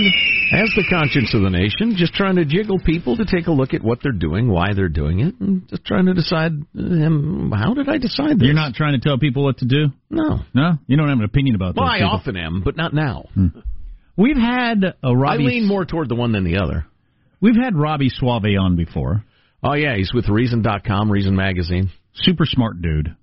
As 0.53 0.69
the 0.77 0.85
conscience 0.89 1.33
of 1.33 1.41
the 1.41 1.49
nation, 1.49 1.95
just 1.97 2.13
trying 2.13 2.37
to 2.37 2.45
jiggle 2.45 2.79
people 2.79 3.17
to 3.17 3.25
take 3.25 3.47
a 3.47 3.51
look 3.51 3.73
at 3.73 3.83
what 3.83 3.99
they're 4.01 4.13
doing, 4.13 4.49
why 4.49 4.73
they're 4.73 4.87
doing 4.87 5.19
it, 5.19 5.35
and 5.41 5.67
just 5.67 5.83
trying 5.83 6.05
to 6.05 6.13
decide, 6.13 6.53
um, 6.79 7.51
how 7.53 7.73
did 7.73 7.89
I 7.89 7.97
decide 7.97 8.39
this? 8.39 8.45
You're 8.45 8.53
not 8.53 8.75
trying 8.75 8.97
to 8.97 9.05
tell 9.05 9.17
people 9.17 9.43
what 9.43 9.57
to 9.57 9.65
do. 9.65 9.87
No. 10.09 10.39
No, 10.53 10.77
you 10.87 10.95
don't 10.95 11.09
have 11.09 11.17
an 11.17 11.25
opinion 11.25 11.55
about 11.55 11.75
this. 11.75 11.81
Well, 11.81 11.89
I 11.89 11.97
people. 11.97 12.11
often 12.11 12.37
am, 12.37 12.61
but 12.63 12.77
not 12.77 12.93
now. 12.93 13.25
We've 14.15 14.37
had 14.37 14.85
a 15.03 15.13
Robby. 15.13 15.43
I 15.43 15.47
lean 15.47 15.65
more 15.67 15.83
toward 15.83 16.07
the 16.07 16.15
one 16.15 16.31
than 16.31 16.45
the 16.45 16.59
other. 16.63 16.85
We've 17.41 17.57
had 17.61 17.75
Robby 17.75 18.07
Soave 18.07 18.57
on 18.57 18.77
before. 18.77 19.25
Oh, 19.61 19.73
yeah, 19.73 19.97
he's 19.97 20.13
with 20.13 20.29
Reason.com, 20.29 21.11
Reason 21.11 21.35
Magazine. 21.35 21.91
Super 22.17 22.45
smart 22.45 22.81
dude. 22.81 23.15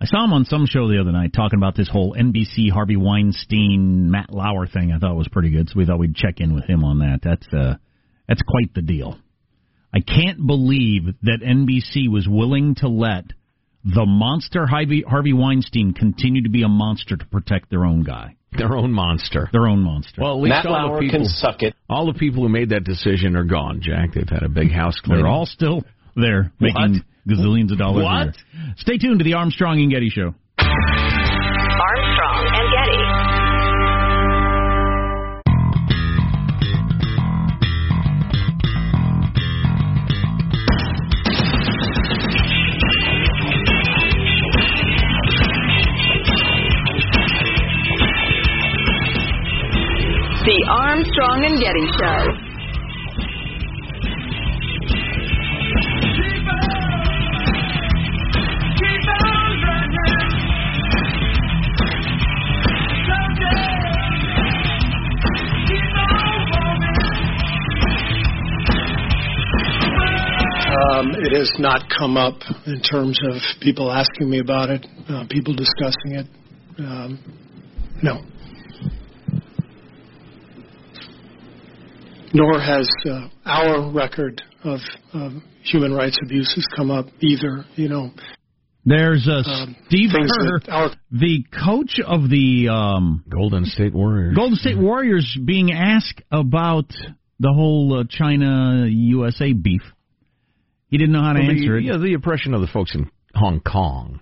I 0.00 0.06
saw 0.06 0.24
him 0.24 0.32
on 0.32 0.44
some 0.44 0.66
show 0.66 0.88
the 0.88 1.00
other 1.00 1.10
night 1.10 1.32
talking 1.32 1.58
about 1.58 1.76
this 1.76 1.88
whole 1.88 2.14
NBC 2.14 2.70
Harvey 2.70 2.96
Weinstein 2.96 4.10
Matt 4.10 4.32
Lauer 4.32 4.66
thing. 4.66 4.92
I 4.92 4.98
thought 4.98 5.16
was 5.16 5.28
pretty 5.28 5.50
good, 5.50 5.68
so 5.68 5.74
we 5.76 5.86
thought 5.86 5.98
we'd 5.98 6.14
check 6.14 6.38
in 6.38 6.54
with 6.54 6.64
him 6.64 6.84
on 6.84 7.00
that. 7.00 7.20
That's 7.22 7.46
uh, 7.52 7.74
that's 8.28 8.42
quite 8.42 8.74
the 8.74 8.82
deal. 8.82 9.18
I 9.92 10.00
can't 10.00 10.46
believe 10.46 11.06
that 11.22 11.40
NBC 11.44 12.10
was 12.10 12.28
willing 12.28 12.76
to 12.76 12.88
let 12.88 13.24
the 13.84 14.04
monster 14.06 14.66
Harvey, 14.66 15.02
Harvey 15.06 15.32
Weinstein 15.32 15.94
continue 15.94 16.42
to 16.42 16.50
be 16.50 16.62
a 16.62 16.68
monster 16.68 17.16
to 17.16 17.24
protect 17.26 17.70
their 17.70 17.84
own 17.84 18.02
guy. 18.02 18.36
Their 18.56 18.74
own 18.76 18.92
monster. 18.92 19.48
Their 19.52 19.66
own 19.66 19.80
monster. 19.80 20.22
Well, 20.22 20.36
at 20.36 20.42
least 20.42 20.50
Matt 20.50 20.66
all 20.66 20.72
Lauer 20.72 20.96
the 20.96 21.00
people, 21.00 21.20
can 21.20 21.28
suck 21.28 21.62
it. 21.62 21.74
All 21.88 22.06
the 22.06 22.18
people 22.18 22.42
who 22.42 22.48
made 22.48 22.70
that 22.70 22.84
decision 22.84 23.36
are 23.36 23.44
gone, 23.44 23.80
Jack. 23.82 24.14
They've 24.14 24.28
had 24.28 24.42
a 24.42 24.48
big 24.48 24.70
house 24.70 24.98
cleaning. 25.00 25.24
They're 25.24 25.32
all 25.32 25.46
still 25.46 25.82
there 26.16 26.52
making 26.60 27.04
gazillions 27.28 27.70
of 27.72 27.78
dollars 27.78 28.02
a 28.02 28.04
What? 28.04 28.24
year. 28.26 28.74
Stay 28.78 28.98
tuned 28.98 29.18
to 29.20 29.24
the 29.24 29.34
Armstrong 29.34 29.80
and 29.80 29.90
Getty 29.90 30.10
Show. 30.10 30.34
Armstrong 30.58 32.46
and 32.54 32.72
Getty. 32.72 34.08
The 49.28 50.58
Armstrong 50.70 51.44
and 51.44 51.60
Getty 51.60 51.86
Show. 52.00 52.47
Um, 70.78 71.10
it 71.14 71.32
has 71.36 71.52
not 71.58 71.82
come 71.98 72.16
up 72.16 72.34
in 72.66 72.80
terms 72.80 73.18
of 73.30 73.36
people 73.60 73.90
asking 73.90 74.30
me 74.30 74.38
about 74.40 74.70
it, 74.70 74.86
uh, 75.08 75.24
people 75.28 75.54
discussing 75.54 76.12
it. 76.14 76.26
Um, 76.78 77.18
no. 78.02 78.22
Nor 82.34 82.60
has 82.60 82.88
uh, 83.10 83.28
our 83.46 83.90
record 83.90 84.42
of 84.62 84.80
of 85.14 85.32
human 85.62 85.92
rights 85.92 86.18
abuses 86.22 86.66
come 86.76 86.90
up 86.90 87.06
either. 87.20 87.64
You 87.76 87.88
know, 87.88 88.10
There's 88.84 89.26
uh, 89.26 89.42
Um, 89.50 89.76
Steve 89.88 90.10
Kerr, 90.12 90.60
our- 90.68 90.90
the 91.10 91.44
coach 91.64 91.98
of 92.06 92.28
the 92.28 92.68
um, 92.68 93.24
Golden 93.28 93.64
State 93.64 93.94
Warriors. 93.94 94.36
Golden 94.36 94.56
State 94.56 94.78
Warriors, 94.78 95.36
being 95.44 95.72
asked 95.72 96.20
about 96.30 96.90
the 97.40 97.52
whole 97.52 98.00
uh, 98.00 98.04
China 98.08 98.86
USA 98.88 99.52
beef. 99.52 99.82
He 100.88 100.96
didn't 100.98 101.12
know 101.12 101.22
how 101.22 101.32
to 101.34 101.40
Well, 101.40 101.48
the- 101.48 101.54
answer 101.54 101.76
it. 101.78 101.84
Yeah, 101.84 101.96
the 101.98 102.14
oppression 102.14 102.54
of 102.54 102.60
the 102.60 102.66
folks 102.66 102.94
in 102.94 103.10
Hong 103.34 103.60
Kong. 103.60 104.20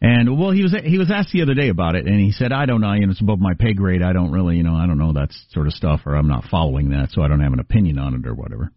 And 0.00 0.38
well, 0.38 0.50
he 0.50 0.62
was 0.62 0.74
he 0.84 0.98
was 0.98 1.10
asked 1.10 1.32
the 1.32 1.42
other 1.42 1.54
day 1.54 1.68
about 1.68 1.96
it, 1.96 2.06
and 2.06 2.20
he 2.20 2.30
said, 2.30 2.52
"I 2.52 2.66
don't 2.66 2.82
know. 2.82 2.92
You 2.92 3.06
know, 3.06 3.10
it's 3.12 3.20
above 3.20 3.40
my 3.40 3.54
pay 3.54 3.72
grade. 3.72 4.02
I 4.02 4.12
don't 4.12 4.30
really, 4.30 4.56
you 4.56 4.62
know, 4.62 4.74
I 4.74 4.86
don't 4.86 4.98
know 4.98 5.14
that 5.14 5.32
sort 5.50 5.66
of 5.66 5.72
stuff, 5.72 6.02
or 6.04 6.14
I'm 6.14 6.28
not 6.28 6.44
following 6.50 6.90
that, 6.90 7.10
so 7.12 7.22
I 7.22 7.28
don't 7.28 7.40
have 7.40 7.54
an 7.54 7.60
opinion 7.60 7.98
on 7.98 8.14
it, 8.14 8.26
or 8.26 8.34
whatever." 8.34 8.72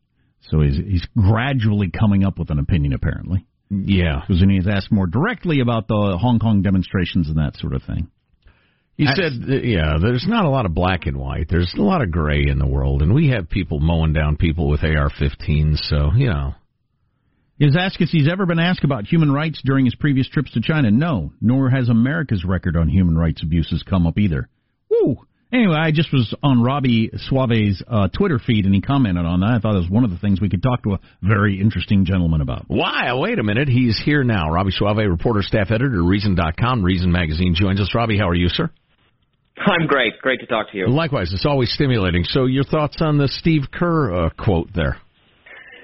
So 0.50 0.62
he's 0.62 0.78
he's 0.78 1.06
gradually 1.18 1.90
coming 1.92 2.24
up 2.24 2.40
with 2.40 2.50
an 2.52 2.60
opinion, 2.60 2.94
apparently. 2.94 3.46
Yeah. 3.70 4.22
Because 4.22 4.40
then 4.40 4.50
he's 4.50 4.68
asked 4.68 4.92
more 4.92 5.08
directly 5.08 5.60
about 5.60 5.88
the 5.88 6.18
Hong 6.20 6.40
Kong 6.40 6.62
demonstrations 6.62 7.28
and 7.28 7.38
that 7.38 7.58
sort 7.58 7.74
of 7.76 7.84
thing. 7.84 8.08
He 9.00 9.06
That's- 9.06 9.34
said, 9.48 9.64
yeah, 9.64 9.98
there's 9.98 10.28
not 10.28 10.44
a 10.44 10.50
lot 10.50 10.66
of 10.66 10.74
black 10.74 11.06
and 11.08 11.16
white. 11.16 11.48
There's 11.48 11.74
a 11.78 11.82
lot 11.82 12.02
of 12.02 12.12
gray 12.12 12.46
in 12.46 12.60
the 12.60 12.68
world, 12.68 13.02
and 13.02 13.14
we 13.14 13.30
have 13.30 13.50
people 13.50 13.80
mowing 13.80 14.12
down 14.12 14.36
people 14.36 14.68
with 14.68 14.84
AR-15s. 14.84 15.80
So 15.88 16.12
you 16.18 16.28
know, 16.28 16.54
He 17.58 17.64
was 17.66 17.78
asked 17.80 18.02
if 18.02 18.10
he's 18.10 18.28
ever 18.28 18.46
been 18.46 18.60
asked 18.60 18.84
about 18.84 19.06
human 19.06 19.32
rights 19.32 19.62
during 19.64 19.86
his 19.86 19.96
previous 19.96 20.28
trips 20.28 20.52
to 20.52 20.60
China. 20.62 20.92
No, 20.92 21.32
nor 21.40 21.70
has 21.70 21.88
America's 21.88 22.44
record 22.44 22.76
on 22.76 22.90
human 22.90 23.18
rights 23.18 23.42
abuses 23.42 23.84
come 23.84 24.06
up 24.06 24.18
either. 24.20 24.50
Woo! 24.92 25.18
Anyway, 25.52 25.76
I 25.76 25.92
just 25.92 26.12
was 26.14 26.34
on 26.44 26.62
Robby 26.62 27.10
Soave's 27.30 27.82
uh, 27.88 28.08
Twitter 28.10 28.38
feed, 28.38 28.66
and 28.66 28.76
he 28.76 28.82
commented 28.82 29.26
on 29.26 29.40
that. 29.40 29.50
I 29.52 29.60
thought 29.60 29.76
it 29.76 29.80
was 29.80 29.90
one 29.90 30.04
of 30.04 30.12
the 30.12 30.18
things 30.20 30.40
we 30.42 30.50
could 30.50 30.62
talk 30.62 30.84
to 30.84 30.94
a 30.96 31.00
very 31.24 31.60
interesting 31.60 32.04
gentleman 32.06 32.42
about. 32.42 32.66
why? 32.68 33.14
Wait 33.14 33.40
a 33.40 33.44
minute, 33.44 33.68
he's 33.70 33.98
here 34.04 34.24
now. 34.26 34.52
Robby 34.52 34.72
Soave, 34.72 34.98
reporter, 35.10 35.42
staff 35.42 35.72
editor, 35.72 36.04
Reason.com, 36.04 36.84
Reason 36.84 37.10
Magazine 37.12 37.56
joins 37.56 37.80
us. 37.80 37.96
Robby, 37.96 38.18
how 38.18 38.28
are 38.30 38.36
you, 38.36 38.48
sir? 38.50 38.70
I'm 39.66 39.88
great. 39.88 40.14
Great 40.22 40.40
to 40.40 40.46
talk 40.46 40.72
to 40.72 40.78
you. 40.78 40.88
Likewise, 40.88 41.32
it's 41.34 41.46
always 41.46 41.72
stimulating. 41.74 42.24
So, 42.24 42.46
your 42.46 42.64
thoughts 42.64 42.98
on 43.02 43.18
the 43.18 43.28
Steve 43.28 43.64
Kerr 43.72 44.26
uh, 44.26 44.30
quote 44.38 44.70
there? 44.74 44.98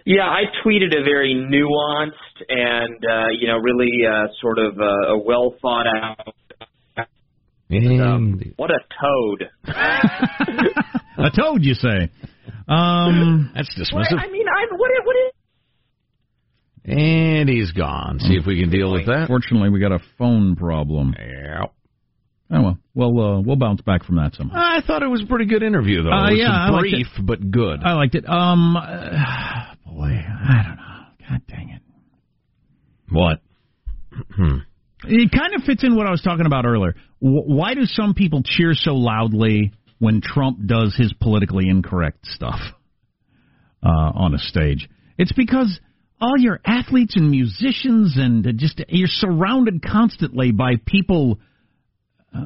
Yeah, 0.06 0.24
I 0.24 0.44
tweeted 0.64 0.96
a 0.96 1.04
very 1.04 1.34
nuanced 1.34 2.44
and 2.48 3.04
uh, 3.04 3.28
you 3.32 3.48
know 3.48 3.58
really 3.58 4.06
uh, 4.08 4.28
sort 4.40 4.60
of 4.60 4.80
uh, 4.80 5.14
a 5.14 5.18
well 5.18 5.56
thought 5.62 5.88
out. 5.88 6.36
And 7.70 8.54
What 8.58 8.70
a 8.70 8.80
toad! 9.02 9.50
a 11.18 11.32
toad, 11.36 11.64
you 11.64 11.74
say? 11.74 12.12
Um, 12.68 13.52
that's 13.56 13.76
Well, 13.92 14.04
dismissive. 14.04 14.20
I 14.20 14.30
mean, 14.30 14.46
I 14.48 14.66
what 14.72 14.92
what 15.04 15.16
is 15.16 15.32
And 16.86 17.50
he's 17.50 17.72
gone. 17.72 18.20
See 18.20 18.36
if 18.36 18.46
we 18.46 18.60
can 18.60 18.70
deal 18.70 18.92
with 18.92 19.08
that. 19.08 19.28
Fortunately, 19.28 19.70
we 19.70 19.80
got 19.80 19.92
a 19.92 20.00
phone 20.20 20.56
problem. 20.56 21.16
Yeah. 21.18 21.66
Oh 22.52 22.62
well, 22.62 22.78
well, 22.94 23.20
uh, 23.20 23.42
we'll 23.42 23.56
bounce 23.56 23.82
back 23.82 24.04
from 24.06 24.18
that 24.18 24.36
somehow. 24.36 24.58
I 24.58 24.82
thought 24.86 25.02
it 25.02 25.08
was 25.08 25.24
a 25.24 25.26
pretty 25.26 25.46
good 25.46 25.64
interview, 25.64 26.04
though. 26.04 26.12
Uh, 26.12 26.28
it 26.30 26.34
was 26.34 26.40
yeah, 26.40 26.80
brief 26.80 27.08
but 27.24 27.52
good. 27.52 27.82
I 27.84 27.94
liked 27.94 28.14
it. 28.14 28.28
Um, 28.30 28.76
uh, 28.78 28.82
boy, 29.86 30.12
I 30.12 30.64
don't 30.64 30.76
know. 30.76 31.30
God 31.30 31.42
dang 31.48 31.70
it. 31.70 31.82
What? 33.10 33.40
Hmm. 34.36 34.58
It 35.08 35.32
kind 35.32 35.54
of 35.56 35.64
fits 35.64 35.84
in 35.84 35.96
what 35.96 36.08
I 36.08 36.12
was 36.12 36.22
talking 36.22 36.46
about 36.46 36.66
earlier. 36.66 36.96
W- 37.22 37.44
why 37.46 37.74
do 37.74 37.86
some 37.86 38.14
people 38.14 38.42
cheer 38.44 38.74
so 38.74 38.94
loudly 38.94 39.74
when 40.00 40.22
Trump 40.22 40.60
does 40.66 40.96
his 40.96 41.14
politically 41.14 41.68
incorrect 41.68 42.26
stuff 42.28 42.60
uh, 43.84 43.90
on 43.90 44.34
a 44.36 44.40
stage? 44.40 44.88
It's 45.18 45.34
because 45.34 45.80
all 46.22 46.38
your 46.38 46.60
athletes 46.66 47.16
and 47.16 47.30
musicians 47.30 48.18
and 48.18 48.46
just 48.58 48.82
you're 48.88 49.08
surrounded 49.08 49.84
constantly 49.84 50.52
by 50.52 50.74
people 50.86 51.40
uh, 52.36 52.46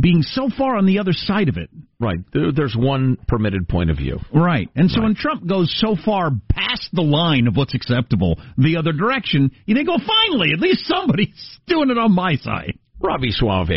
being 0.00 0.22
so 0.22 0.48
far 0.56 0.76
on 0.76 0.86
the 0.86 0.98
other 0.98 1.12
side 1.12 1.48
of 1.48 1.56
it. 1.56 1.70
Right. 2.00 2.18
There, 2.32 2.52
there's 2.52 2.76
one 2.76 3.16
permitted 3.26 3.68
point 3.68 3.90
of 3.90 3.96
view. 3.96 4.18
Right. 4.32 4.68
And 4.74 4.90
so 4.90 5.02
when 5.02 5.14
Trump 5.14 5.46
goes 5.46 5.72
so 5.78 5.96
far 6.04 6.30
past 6.50 6.88
the 6.92 7.02
line 7.02 7.46
of 7.46 7.56
what's 7.56 7.74
acceptable 7.74 8.40
the 8.56 8.76
other 8.76 8.92
direction, 8.92 9.50
you 9.66 9.74
think, 9.74 9.88
oh, 9.90 9.98
finally, 9.98 10.52
at 10.52 10.60
least 10.60 10.86
somebody's 10.86 11.58
doing 11.66 11.90
it 11.90 11.98
on 11.98 12.12
my 12.12 12.36
side. 12.36 12.78
Robby 13.00 13.30
Soave 13.30 13.68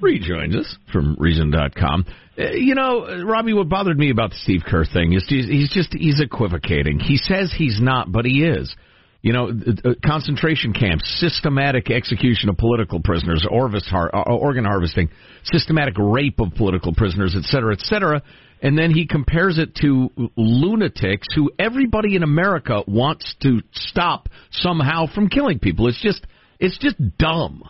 rejoins 0.00 0.56
us 0.56 0.76
from 0.92 1.16
Reason.com. 1.18 2.06
Uh, 2.38 2.50
you 2.52 2.74
know, 2.74 3.06
uh, 3.06 3.24
Robby, 3.24 3.52
what 3.52 3.68
bothered 3.68 3.98
me 3.98 4.10
about 4.10 4.30
the 4.30 4.36
Steve 4.36 4.62
Kerr 4.66 4.84
thing 4.84 5.12
is 5.12 5.24
he's, 5.28 5.46
he's 5.46 5.70
just 5.70 5.92
he's 5.92 6.20
equivocating. 6.20 7.00
He 7.00 7.16
says 7.16 7.52
he's 7.56 7.80
not, 7.80 8.10
but 8.10 8.24
he 8.24 8.44
is. 8.44 8.74
You 9.22 9.34
know, 9.34 9.48
uh, 9.48 9.90
uh, 9.90 9.94
concentration 10.04 10.72
camps, 10.72 11.04
systematic 11.20 11.90
execution 11.90 12.48
of 12.48 12.56
political 12.56 13.00
prisoners, 13.00 13.46
har- 13.86 14.14
uh, 14.14 14.22
organ 14.34 14.64
harvesting, 14.64 15.10
systematic 15.44 15.94
rape 15.98 16.40
of 16.40 16.54
political 16.54 16.94
prisoners, 16.94 17.34
et 17.36 17.44
cetera, 17.44 17.74
et 17.74 17.80
cetera. 17.80 18.22
And 18.62 18.78
then 18.78 18.90
he 18.90 19.06
compares 19.06 19.58
it 19.58 19.74
to 19.76 20.10
lunatics 20.36 21.26
who 21.34 21.50
everybody 21.58 22.16
in 22.16 22.22
America 22.22 22.82
wants 22.86 23.34
to 23.42 23.60
stop 23.72 24.28
somehow 24.50 25.06
from 25.14 25.28
killing 25.28 25.58
people. 25.58 25.88
It's 25.88 26.00
just, 26.00 26.26
it's 26.58 26.78
just 26.78 26.96
dumb. 27.18 27.62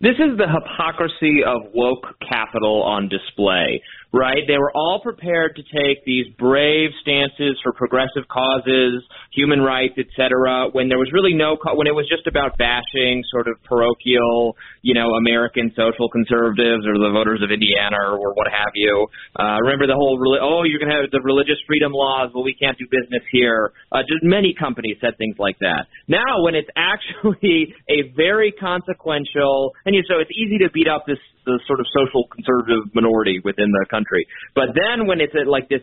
This 0.00 0.16
is 0.18 0.38
the 0.38 0.46
hypocrisy 0.48 1.44
of 1.46 1.72
woke 1.74 2.06
capital 2.28 2.82
on 2.82 3.08
display, 3.08 3.82
right? 4.12 4.42
They 4.46 4.58
were 4.58 4.72
all 4.74 5.00
prepared 5.02 5.54
to 5.56 5.62
take 5.62 6.04
these 6.04 6.26
brave 6.38 6.90
stances 7.02 7.58
for 7.62 7.72
progressive 7.72 8.26
causes, 8.26 9.02
human 9.32 9.60
rights, 9.62 9.94
etc. 9.98 10.68
When 10.72 10.88
there 10.88 10.98
was 10.98 11.10
really 11.12 11.34
no, 11.34 11.56
when 11.74 11.86
it 11.86 11.94
was 11.94 12.10
just 12.10 12.26
about 12.26 12.58
bashing 12.58 13.22
sort 13.30 13.46
of 13.46 13.62
parochial, 13.62 14.56
you 14.82 14.94
know, 14.94 15.14
American 15.14 15.70
social 15.78 16.10
conservatives 16.10 16.86
or 16.86 16.98
the 16.98 17.10
voters 17.14 17.40
of 17.42 17.54
Indiana 17.54 17.96
or, 18.02 18.18
or 18.18 18.34
what 18.34 18.50
have 18.50 18.74
you. 18.74 19.06
Uh, 19.38 19.62
remember 19.62 19.86
the 19.86 19.94
whole, 19.94 20.18
oh, 20.42 20.64
you're 20.66 20.82
going 20.82 20.90
to 20.90 20.98
have 20.98 21.10
the 21.10 21.22
religious 21.22 21.58
freedom 21.66 21.92
laws. 21.92 22.30
Well, 22.34 22.44
we 22.44 22.54
can't 22.54 22.78
do 22.78 22.86
business 22.90 23.22
here. 23.30 23.72
Uh, 23.92 24.02
just 24.02 24.26
many 24.26 24.54
companies 24.58 24.98
said 25.00 25.18
things 25.18 25.36
like 25.38 25.58
that. 25.60 25.86
Now, 26.08 26.42
when 26.42 26.54
it's 26.54 26.70
actually 26.76 27.74
a 27.88 28.10
very 28.16 28.50
consequential, 28.50 29.72
and 29.86 29.94
you, 29.94 30.02
so 30.08 30.18
it's 30.18 30.34
easy 30.34 30.58
to 30.58 30.70
beat 30.70 30.88
up 30.88 31.06
this 31.06 31.18
the 31.46 31.60
sort 31.66 31.80
of 31.80 31.86
social 31.94 32.28
conservative 32.28 32.92
minority 32.94 33.40
within 33.44 33.70
the 33.70 33.86
country. 33.90 34.26
But 34.54 34.74
then 34.74 35.06
when 35.06 35.20
it's 35.20 35.34
at 35.34 35.46
like 35.46 35.68
this 35.68 35.82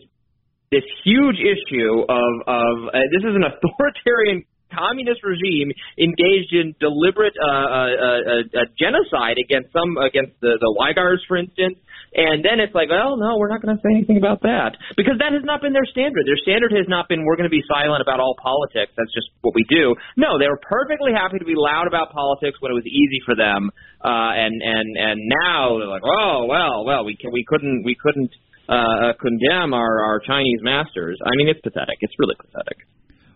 this 0.72 0.84
huge 1.04 1.40
issue 1.40 2.04
of 2.08 2.32
of 2.48 2.74
uh, 2.92 3.00
this 3.12 3.24
is 3.24 3.34
an 3.36 3.46
authoritarian 3.48 4.44
communist 4.74 5.24
regime 5.24 5.72
engaged 5.98 6.54
in 6.54 6.76
deliberate 6.80 7.36
uh, 7.38 7.48
uh, 7.48 7.52
uh, 7.52 8.42
uh, 8.52 8.68
genocide 8.78 9.38
against 9.40 9.72
some 9.74 9.98
against 9.98 10.40
the 10.42 10.58
the 10.60 10.70
Uigurs, 10.78 11.24
for 11.28 11.38
instance. 11.38 11.80
And 12.16 12.40
then 12.40 12.64
it's 12.64 12.74
like, 12.74 12.88
well, 12.90 13.20
no, 13.20 13.36
we're 13.36 13.52
not 13.52 13.62
going 13.62 13.76
to 13.76 13.82
say 13.84 13.92
anything 13.92 14.18
about 14.18 14.42
that 14.48 14.80
because 14.96 15.20
that 15.20 15.36
has 15.36 15.44
not 15.44 15.60
been 15.60 15.76
their 15.76 15.86
standard. 15.86 16.24
Their 16.24 16.40
standard 16.40 16.72
has 16.72 16.88
not 16.88 17.12
been 17.12 17.28
we're 17.28 17.36
going 17.36 17.52
to 17.52 17.54
be 17.54 17.64
silent 17.68 18.00
about 18.02 18.24
all 18.24 18.34
politics. 18.40 18.96
That's 18.96 19.12
just 19.12 19.28
what 19.44 19.54
we 19.54 19.68
do. 19.68 19.94
No, 20.16 20.40
they 20.40 20.48
were 20.48 20.60
perfectly 20.64 21.12
happy 21.12 21.38
to 21.38 21.46
be 21.46 21.56
loud 21.56 21.86
about 21.86 22.16
politics 22.16 22.58
when 22.64 22.72
it 22.72 22.78
was 22.80 22.88
easy 22.88 23.20
for 23.28 23.36
them. 23.36 23.70
Uh, 24.00 24.32
and 24.34 24.56
and 24.62 24.88
and 24.96 25.18
now 25.44 25.78
they're 25.78 25.92
like, 25.92 26.06
oh 26.08 26.48
well, 26.48 26.86
well, 26.86 27.04
we 27.04 27.18
can, 27.20 27.32
we 27.32 27.44
couldn't 27.44 27.84
we 27.84 27.96
couldn't 28.00 28.32
uh, 28.70 29.14
condemn 29.20 29.74
our 29.74 30.04
our 30.04 30.20
Chinese 30.24 30.60
masters. 30.64 31.20
I 31.26 31.36
mean, 31.36 31.50
it's 31.50 31.62
pathetic. 31.62 31.98
It's 32.02 32.16
really 32.18 32.36
pathetic. 32.40 32.88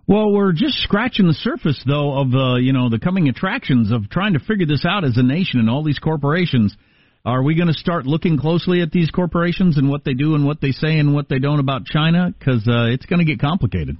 Well, 0.07 0.31
we're 0.31 0.51
just 0.51 0.77
scratching 0.79 1.27
the 1.27 1.33
surface, 1.33 1.81
though, 1.85 2.17
of 2.19 2.31
the 2.31 2.59
you 2.61 2.73
know 2.73 2.89
the 2.89 2.99
coming 2.99 3.29
attractions 3.29 3.91
of 3.91 4.09
trying 4.09 4.33
to 4.33 4.39
figure 4.39 4.65
this 4.65 4.85
out 4.85 5.03
as 5.03 5.17
a 5.17 5.23
nation 5.23 5.59
and 5.59 5.69
all 5.69 5.83
these 5.83 5.99
corporations. 5.99 6.75
Are 7.23 7.43
we 7.43 7.55
going 7.55 7.67
to 7.67 7.73
start 7.73 8.07
looking 8.07 8.39
closely 8.39 8.81
at 8.81 8.91
these 8.91 9.11
corporations 9.11 9.77
and 9.77 9.89
what 9.89 10.03
they 10.03 10.15
do 10.15 10.33
and 10.33 10.43
what 10.43 10.59
they 10.59 10.71
say 10.71 10.97
and 10.97 11.13
what 11.13 11.29
they 11.29 11.37
don't 11.37 11.59
about 11.59 11.85
China? 11.85 12.33
Because 12.37 12.67
uh, 12.67 12.85
it's 12.85 13.05
going 13.05 13.19
to 13.19 13.25
get 13.25 13.39
complicated. 13.39 13.97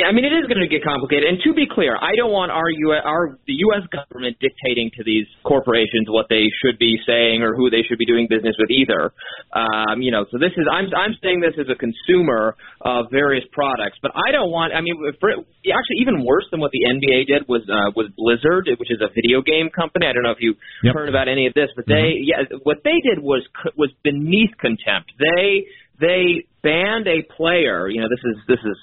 I 0.00 0.12
mean, 0.12 0.24
it 0.24 0.32
is 0.32 0.48
going 0.48 0.60
to 0.64 0.68
get 0.70 0.80
complicated. 0.82 1.28
And 1.28 1.38
to 1.44 1.52
be 1.52 1.66
clear, 1.68 1.96
I 1.96 2.16
don't 2.16 2.32
want 2.32 2.50
our 2.50 2.70
U.S. 2.90 3.02
our 3.04 3.36
the 3.46 3.56
U.S. 3.70 3.84
government 3.92 4.36
dictating 4.40 4.90
to 4.96 5.04
these 5.04 5.26
corporations 5.44 6.08
what 6.08 6.26
they 6.32 6.48
should 6.64 6.78
be 6.78 6.96
saying 7.06 7.42
or 7.42 7.54
who 7.54 7.68
they 7.68 7.82
should 7.84 7.98
be 7.98 8.06
doing 8.06 8.26
business 8.28 8.56
with 8.58 8.70
either. 8.70 9.12
Um, 9.52 10.00
you 10.00 10.10
know, 10.10 10.24
so 10.30 10.38
this 10.38 10.52
is 10.56 10.64
I'm 10.70 10.88
I'm 10.96 11.12
saying 11.22 11.40
this 11.44 11.54
as 11.60 11.68
a 11.68 11.76
consumer 11.76 12.56
of 12.80 13.10
various 13.10 13.44
products, 13.52 13.98
but 14.00 14.12
I 14.16 14.32
don't 14.32 14.50
want. 14.50 14.72
I 14.72 14.80
mean, 14.80 14.96
for, 15.20 15.30
actually, 15.32 16.00
even 16.00 16.24
worse 16.24 16.46
than 16.50 16.60
what 16.60 16.70
the 16.72 16.88
NBA 16.88 17.26
did 17.26 17.48
was 17.48 17.62
uh, 17.68 17.92
was 17.94 18.08
Blizzard, 18.16 18.68
which 18.80 18.90
is 18.90 19.00
a 19.04 19.08
video 19.12 19.42
game 19.42 19.68
company. 19.68 20.06
I 20.06 20.12
don't 20.12 20.24
know 20.24 20.32
if 20.32 20.40
you 20.40 20.54
Yep. 20.84 20.94
heard 20.94 21.08
about 21.08 21.28
any 21.28 21.46
of 21.46 21.54
this, 21.54 21.68
but 21.76 21.86
they 21.86 22.18
Mm-hmm. 22.22 22.24
yeah, 22.52 22.58
what 22.64 22.78
they 22.84 22.98
did 23.04 23.22
was 23.22 23.42
was 23.76 23.90
beneath 24.02 24.50
contempt. 24.58 25.12
They 25.18 25.66
they 26.00 26.44
banned 26.62 27.06
a 27.06 27.22
player. 27.36 27.88
You 27.88 28.00
know, 28.00 28.08
this 28.08 28.22
is 28.24 28.36
this 28.48 28.58
is 28.64 28.76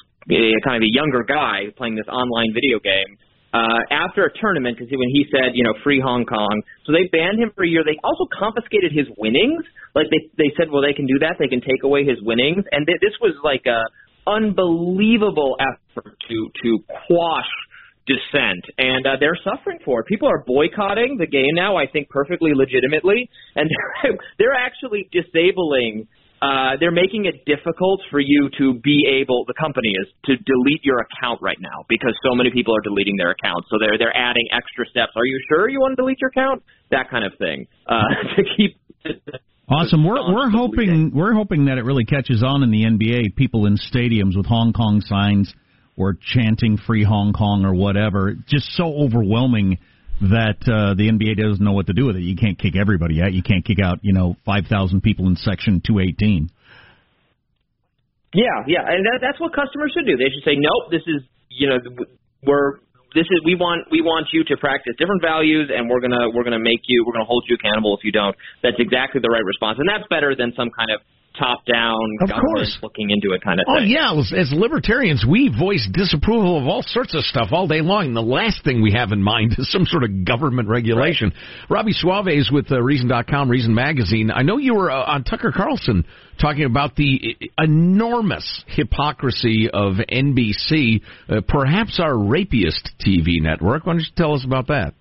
kind 0.64 0.78
of 0.78 0.86
a 0.86 0.92
younger 0.92 1.24
guy 1.24 1.74
playing 1.78 1.96
this 1.96 2.08
online 2.08 2.54
video 2.54 2.80
game. 2.80 3.18
Uh, 3.50 3.82
after 3.90 4.26
a 4.26 4.32
tournament, 4.38 4.78
because 4.78 4.94
when 4.94 5.10
he 5.10 5.26
said, 5.34 5.58
you 5.58 5.64
know, 5.64 5.74
free 5.84 6.00
Hong 6.00 6.24
Kong, 6.24 6.62
so 6.86 6.94
they 6.94 7.10
banned 7.10 7.42
him 7.42 7.50
for 7.56 7.66
a 7.66 7.68
year. 7.68 7.82
They 7.82 7.98
also 8.04 8.30
confiscated 8.30 8.94
his 8.94 9.10
winnings. 9.18 9.66
Like 9.96 10.06
they 10.14 10.30
they 10.38 10.54
said, 10.54 10.70
well, 10.70 10.86
they 10.86 10.94
can 10.94 11.08
do 11.08 11.18
that. 11.26 11.42
They 11.42 11.50
can 11.50 11.62
take 11.62 11.82
away 11.82 12.06
his 12.06 12.22
winnings, 12.22 12.62
and 12.70 12.86
th- 12.86 13.02
this 13.02 13.18
was 13.18 13.34
like 13.42 13.66
a 13.66 13.82
unbelievable 14.30 15.58
effort 15.58 16.14
to 16.30 16.38
to 16.62 16.70
quash 17.10 17.50
dissent, 18.06 18.66
and 18.78 19.06
uh, 19.06 19.18
they're 19.20 19.38
suffering 19.44 19.80
for 19.86 20.02
it. 20.02 20.08
People 20.08 20.28
are 20.28 20.44
boycotting 20.46 21.18
the 21.18 21.28
game 21.28 21.54
now, 21.54 21.78
I 21.78 21.86
think, 21.86 22.10
perfectly 22.10 22.52
legitimately, 22.54 23.30
and 23.56 23.70
they're, 24.04 24.18
they're 24.38 24.58
actually 24.58 25.10
disabling. 25.12 26.08
Uh, 26.42 26.80
they're 26.80 26.96
making 26.96 27.26
it 27.26 27.44
difficult 27.46 28.00
for 28.10 28.20
you 28.20 28.50
to 28.58 28.80
be 28.80 29.20
able. 29.22 29.44
The 29.48 29.54
company 29.60 29.90
is 29.90 30.08
to 30.26 30.38
delete 30.38 30.84
your 30.84 31.00
account 31.00 31.42
right 31.42 31.60
now 31.60 31.84
because 31.90 32.16
so 32.24 32.34
many 32.34 32.50
people 32.52 32.76
are 32.76 32.82
deleting 32.82 33.18
their 33.18 33.32
accounts. 33.32 33.68
So 33.70 33.78
they're 33.80 33.98
they're 33.98 34.16
adding 34.16 34.48
extra 34.52 34.86
steps. 34.88 35.12
Are 35.16 35.26
you 35.26 35.40
sure 35.50 35.68
you 35.68 35.80
want 35.80 35.94
to 35.94 36.02
delete 36.02 36.20
your 36.22 36.30
account? 36.30 36.64
That 36.92 37.10
kind 37.10 37.26
of 37.26 37.34
thing 37.38 37.68
uh, 37.88 38.04
to 38.36 38.44
keep. 38.56 38.80
Awesome. 39.72 40.04
We're 40.04 40.34
we're 40.34 40.50
hoping 40.54 41.12
we're 41.14 41.34
hoping 41.34 41.66
that 41.66 41.78
it 41.78 41.84
really 41.84 42.06
catches 42.06 42.42
on 42.44 42.64
in 42.64 42.72
the 42.72 42.86
NBA. 42.86 43.36
People 43.36 43.68
in 43.68 43.78
stadiums 43.78 44.36
with 44.36 44.48
Hong 44.48 44.74
Kong 44.74 45.02
signs 45.06 45.54
or 45.96 46.16
chanting 46.34 46.78
"Free 46.88 47.04
Hong 47.04 47.34
Kong" 47.34 47.64
or 47.66 47.76
whatever. 47.76 48.34
Just 48.48 48.66
so 48.76 48.86
overwhelming 48.86 49.78
that 50.22 50.60
uh, 50.68 50.94
the 50.96 51.10
NBA 51.10 51.38
doesn't 51.38 51.64
know 51.64 51.74
what 51.74 51.88
to 51.88 51.94
do 51.94 52.06
with 52.06 52.16
it. 52.16 52.24
You 52.24 52.36
can't 52.36 52.58
kick 52.58 52.76
everybody 52.76 53.22
out. 53.22 53.34
You 53.34 53.44
can't 53.44 53.66
kick 53.66 53.80
out 53.84 54.00
you 54.02 54.14
know 54.14 54.36
five 54.46 54.66
thousand 54.70 55.02
people 55.02 55.28
in 55.28 55.36
Section 55.36 55.82
two 55.86 56.00
eighteen. 56.00 56.50
Yeah, 58.34 58.62
yeah, 58.68 58.86
and 58.86 59.02
that, 59.06 59.20
that's 59.26 59.40
what 59.40 59.56
customers 59.58 59.90
should 59.96 60.06
do. 60.06 60.14
They 60.14 60.30
should 60.30 60.46
say, 60.46 60.54
nope, 60.54 60.92
this 60.92 61.02
is 61.08 61.26
you 61.50 61.68
know 61.70 61.78
we're 62.46 62.78
this 63.16 63.26
is 63.26 63.42
we 63.44 63.56
want 63.56 63.90
we 63.90 64.02
want 64.02 64.30
you 64.32 64.44
to 64.46 64.58
practice 64.58 64.94
different 65.00 65.22
values, 65.22 65.72
and 65.74 65.90
we're 65.90 66.02
gonna 66.02 66.30
we're 66.30 66.44
gonna 66.44 66.62
make 66.62 66.86
you 66.86 67.04
we're 67.06 67.14
gonna 67.14 67.26
hold 67.26 67.46
you 67.50 67.58
accountable 67.58 67.98
if 67.98 68.04
you 68.04 68.12
don't. 68.12 68.36
That's 68.62 68.78
exactly 68.78 69.22
the 69.22 69.30
right 69.30 69.44
response, 69.44 69.80
and 69.80 69.90
that's 69.90 70.06
better 70.10 70.36
than 70.36 70.54
some 70.54 70.70
kind 70.70 70.92
of 70.94 71.02
top 71.40 71.66
down 71.66 71.96
Of 72.22 72.30
government 72.30 72.56
course. 72.58 72.78
looking 72.84 73.10
into 73.10 73.32
it 73.34 73.42
kind 73.42 73.60
of 73.60 73.66
thing. 73.66 73.76
Oh 73.78 73.82
yeah, 73.82 74.20
as, 74.20 74.34
as 74.38 74.52
libertarians, 74.52 75.26
we 75.28 75.48
voice 75.50 75.88
disapproval 75.92 76.60
of 76.60 76.68
all 76.68 76.84
sorts 76.86 77.16
of 77.16 77.24
stuff 77.24 77.48
all 77.52 77.68
day 77.68 77.82
long. 77.82 78.08
And 78.08 78.16
The 78.16 78.22
last 78.22 78.64
thing 78.64 78.82
we 78.82 78.92
have 78.94 79.12
in 79.12 79.24
mind 79.24 79.56
is 79.58 79.72
some 79.72 79.86
sort 79.86 80.04
of 80.04 80.26
government 80.26 80.68
regulation. 80.68 81.32
Robby 81.70 81.94
Soave 81.94 82.28
is 82.28 82.52
with 82.52 82.72
uh, 82.72 82.82
Reason.com, 82.82 83.50
Reason 83.50 83.74
Magazine. 83.74 84.30
I 84.32 84.42
know 84.44 84.58
you 84.58 84.74
were 84.76 84.92
uh, 84.92 85.04
on 85.06 85.24
Tucker 85.24 85.54
Carlson 85.56 86.06
talking 86.40 86.66
about 86.66 86.96
the 86.96 87.36
enormous 87.58 88.64
hypocrisy 88.68 89.70
of 89.72 89.94
NBC, 90.12 91.02
uh, 91.30 91.42
perhaps 91.48 92.00
our 92.00 92.14
rapiest 92.14 92.90
TV 93.06 93.42
network. 93.42 93.86
Why 93.86 93.94
don't 93.94 94.00
you 94.02 94.06
tell 94.16 94.34
us 94.34 94.44
about 94.46 94.68
that? 94.68 94.94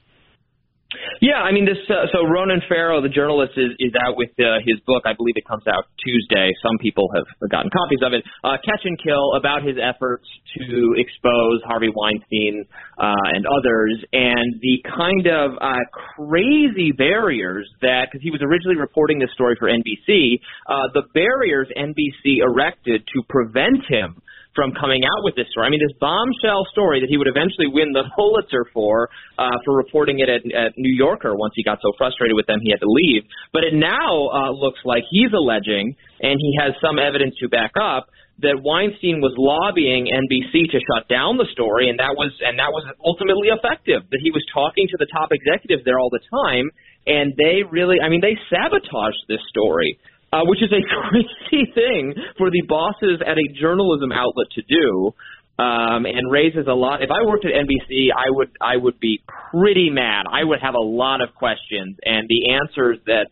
Yeah, 1.20 1.44
I 1.44 1.53
mean 1.53 1.66
this. 1.66 1.77
Uh, 1.85 2.09
so 2.12 2.24
Ronan 2.24 2.62
Farrow, 2.66 3.03
the 3.03 3.12
journalist, 3.12 3.53
is 3.59 3.77
is 3.79 3.92
out 4.01 4.16
with 4.16 4.31
uh, 4.40 4.64
his 4.64 4.81
book. 4.87 5.03
I 5.05 5.12
believe 5.12 5.37
it 5.37 5.44
comes 5.44 5.64
out 5.68 5.85
Tuesday. 6.03 6.48
Some 6.64 6.79
people 6.79 7.11
have 7.14 7.29
gotten 7.51 7.68
copies 7.68 8.01
of 8.01 8.14
it. 8.14 8.24
Uh, 8.42 8.57
Catch 8.64 8.88
and 8.88 8.96
Kill 8.96 9.37
about 9.37 9.62
his 9.62 9.77
efforts 9.77 10.24
to 10.57 10.94
expose 10.96 11.61
Harvey 11.68 11.92
Weinstein 11.92 12.64
uh, 12.96 13.37
and 13.37 13.44
others, 13.44 14.01
and 14.14 14.57
the 14.64 14.81
kind 14.88 15.27
of 15.29 15.61
uh, 15.61 15.77
crazy 16.16 16.92
barriers 16.96 17.68
that 17.83 18.09
because 18.09 18.24
he 18.24 18.31
was 18.31 18.40
originally 18.40 18.81
reporting 18.81 19.18
this 19.18 19.31
story 19.35 19.57
for 19.61 19.68
NBC, 19.68 20.40
uh, 20.72 20.88
the 20.94 21.03
barriers 21.12 21.68
NBC 21.77 22.40
erected 22.40 23.05
to 23.12 23.22
prevent 23.29 23.85
him 23.90 24.22
from 24.59 24.75
coming 24.75 25.07
out 25.07 25.23
with 25.23 25.38
this 25.38 25.47
story. 25.55 25.66
I 25.66 25.71
mean, 25.71 25.79
this 25.79 25.94
bombshell 26.03 26.66
story 26.75 26.99
that 26.99 27.07
he 27.07 27.14
would 27.14 27.31
eventually 27.31 27.71
win 27.71 27.94
the 27.94 28.03
Pulitzer 28.18 28.66
for 28.75 29.07
uh, 29.38 29.55
for 29.62 29.79
reporting 29.79 30.18
it 30.18 30.27
at, 30.27 30.42
at 30.51 30.75
New 30.75 30.90
Yorker 30.90 31.38
once 31.38 31.55
he 31.55 31.62
got 31.62 31.79
so 31.79 31.94
frustrated 31.94 32.35
with 32.35 32.51
them 32.51 32.59
he 32.59 32.75
had 32.75 32.83
to 32.83 32.90
leave. 32.90 33.23
But 33.55 33.62
it 33.62 33.79
now 33.79 34.11
uh, 34.35 34.51
looks 34.51 34.83
like 34.83 35.07
he's 35.07 35.31
alleging, 35.31 35.94
and 36.18 36.35
he 36.42 36.59
has 36.59 36.75
some 36.83 36.99
evidence 36.99 37.38
to 37.38 37.47
back 37.47 37.79
up 37.79 38.11
that 38.42 38.59
Weinstein 38.62 39.23
was 39.23 39.35
lobbying 39.38 40.11
NBC 40.11 40.71
to 40.71 40.79
shut 40.83 41.07
down 41.07 41.38
the 41.38 41.47
story, 41.55 41.90
and 41.90 42.03
that 42.03 42.18
was 42.18 42.35
and 42.42 42.59
that 42.59 42.75
was 42.75 42.83
ultimately 42.99 43.55
effective. 43.55 44.03
That 44.11 44.18
he 44.18 44.35
was 44.35 44.42
talking 44.51 44.90
to 44.90 44.99
the 44.99 45.07
top 45.14 45.31
executives 45.31 45.87
there 45.87 46.03
all 46.03 46.11
the 46.11 46.23
time, 46.35 46.66
and 47.07 47.31
they 47.38 47.62
really, 47.62 48.03
I 48.03 48.11
mean, 48.11 48.23
they 48.23 48.35
sabotaged 48.51 49.23
this 49.31 49.42
story 49.51 49.99
uh, 50.33 50.43
which 50.45 50.62
is 50.62 50.71
a 50.73 50.83
crazy 51.09 51.71
thing 51.75 52.14
for 52.37 52.51
the 52.51 52.62
bosses 52.69 53.21
at 53.25 53.38
a 53.38 53.61
journalism 53.61 54.12
outlet 54.12 54.49
to 54.55 54.62
do, 54.62 55.14
um, 55.59 56.07
and 56.07 56.31
raises 56.31 56.67
a 56.69 56.75
lot. 56.75 57.03
If 57.03 57.11
I 57.11 57.27
worked 57.27 57.45
at 57.45 57.53
NBC, 57.53 58.09
I 58.14 58.31
would 58.31 58.51
I 58.61 58.77
would 58.77 59.01
be 59.01 59.23
pretty 59.51 59.91
mad. 59.91 60.27
I 60.31 60.45
would 60.45 60.61
have 60.61 60.75
a 60.75 60.85
lot 60.85 61.21
of 61.21 61.35
questions, 61.35 61.97
and 62.05 62.29
the 62.29 62.55
answers 62.55 62.99
that 63.07 63.27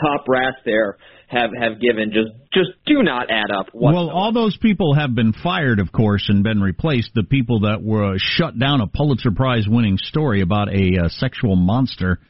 top 0.00 0.24
brass 0.26 0.54
there 0.64 0.96
have 1.28 1.50
have 1.58 1.80
given 1.80 2.12
just 2.12 2.32
just 2.52 2.70
do 2.86 3.02
not 3.02 3.30
add 3.30 3.50
up. 3.50 3.66
Well, 3.74 4.08
all 4.08 4.32
those 4.32 4.56
people 4.56 4.94
have 4.94 5.14
been 5.14 5.32
fired, 5.32 5.80
of 5.80 5.92
course, 5.92 6.26
and 6.28 6.42
been 6.42 6.60
replaced. 6.60 7.10
The 7.14 7.24
people 7.24 7.60
that 7.60 7.82
were 7.82 8.16
shut 8.18 8.58
down 8.58 8.80
a 8.80 8.86
Pulitzer 8.86 9.30
Prize 9.30 9.66
winning 9.68 9.98
story 9.98 10.40
about 10.40 10.68
a 10.68 11.04
uh, 11.04 11.08
sexual 11.08 11.56
monster 11.56 12.20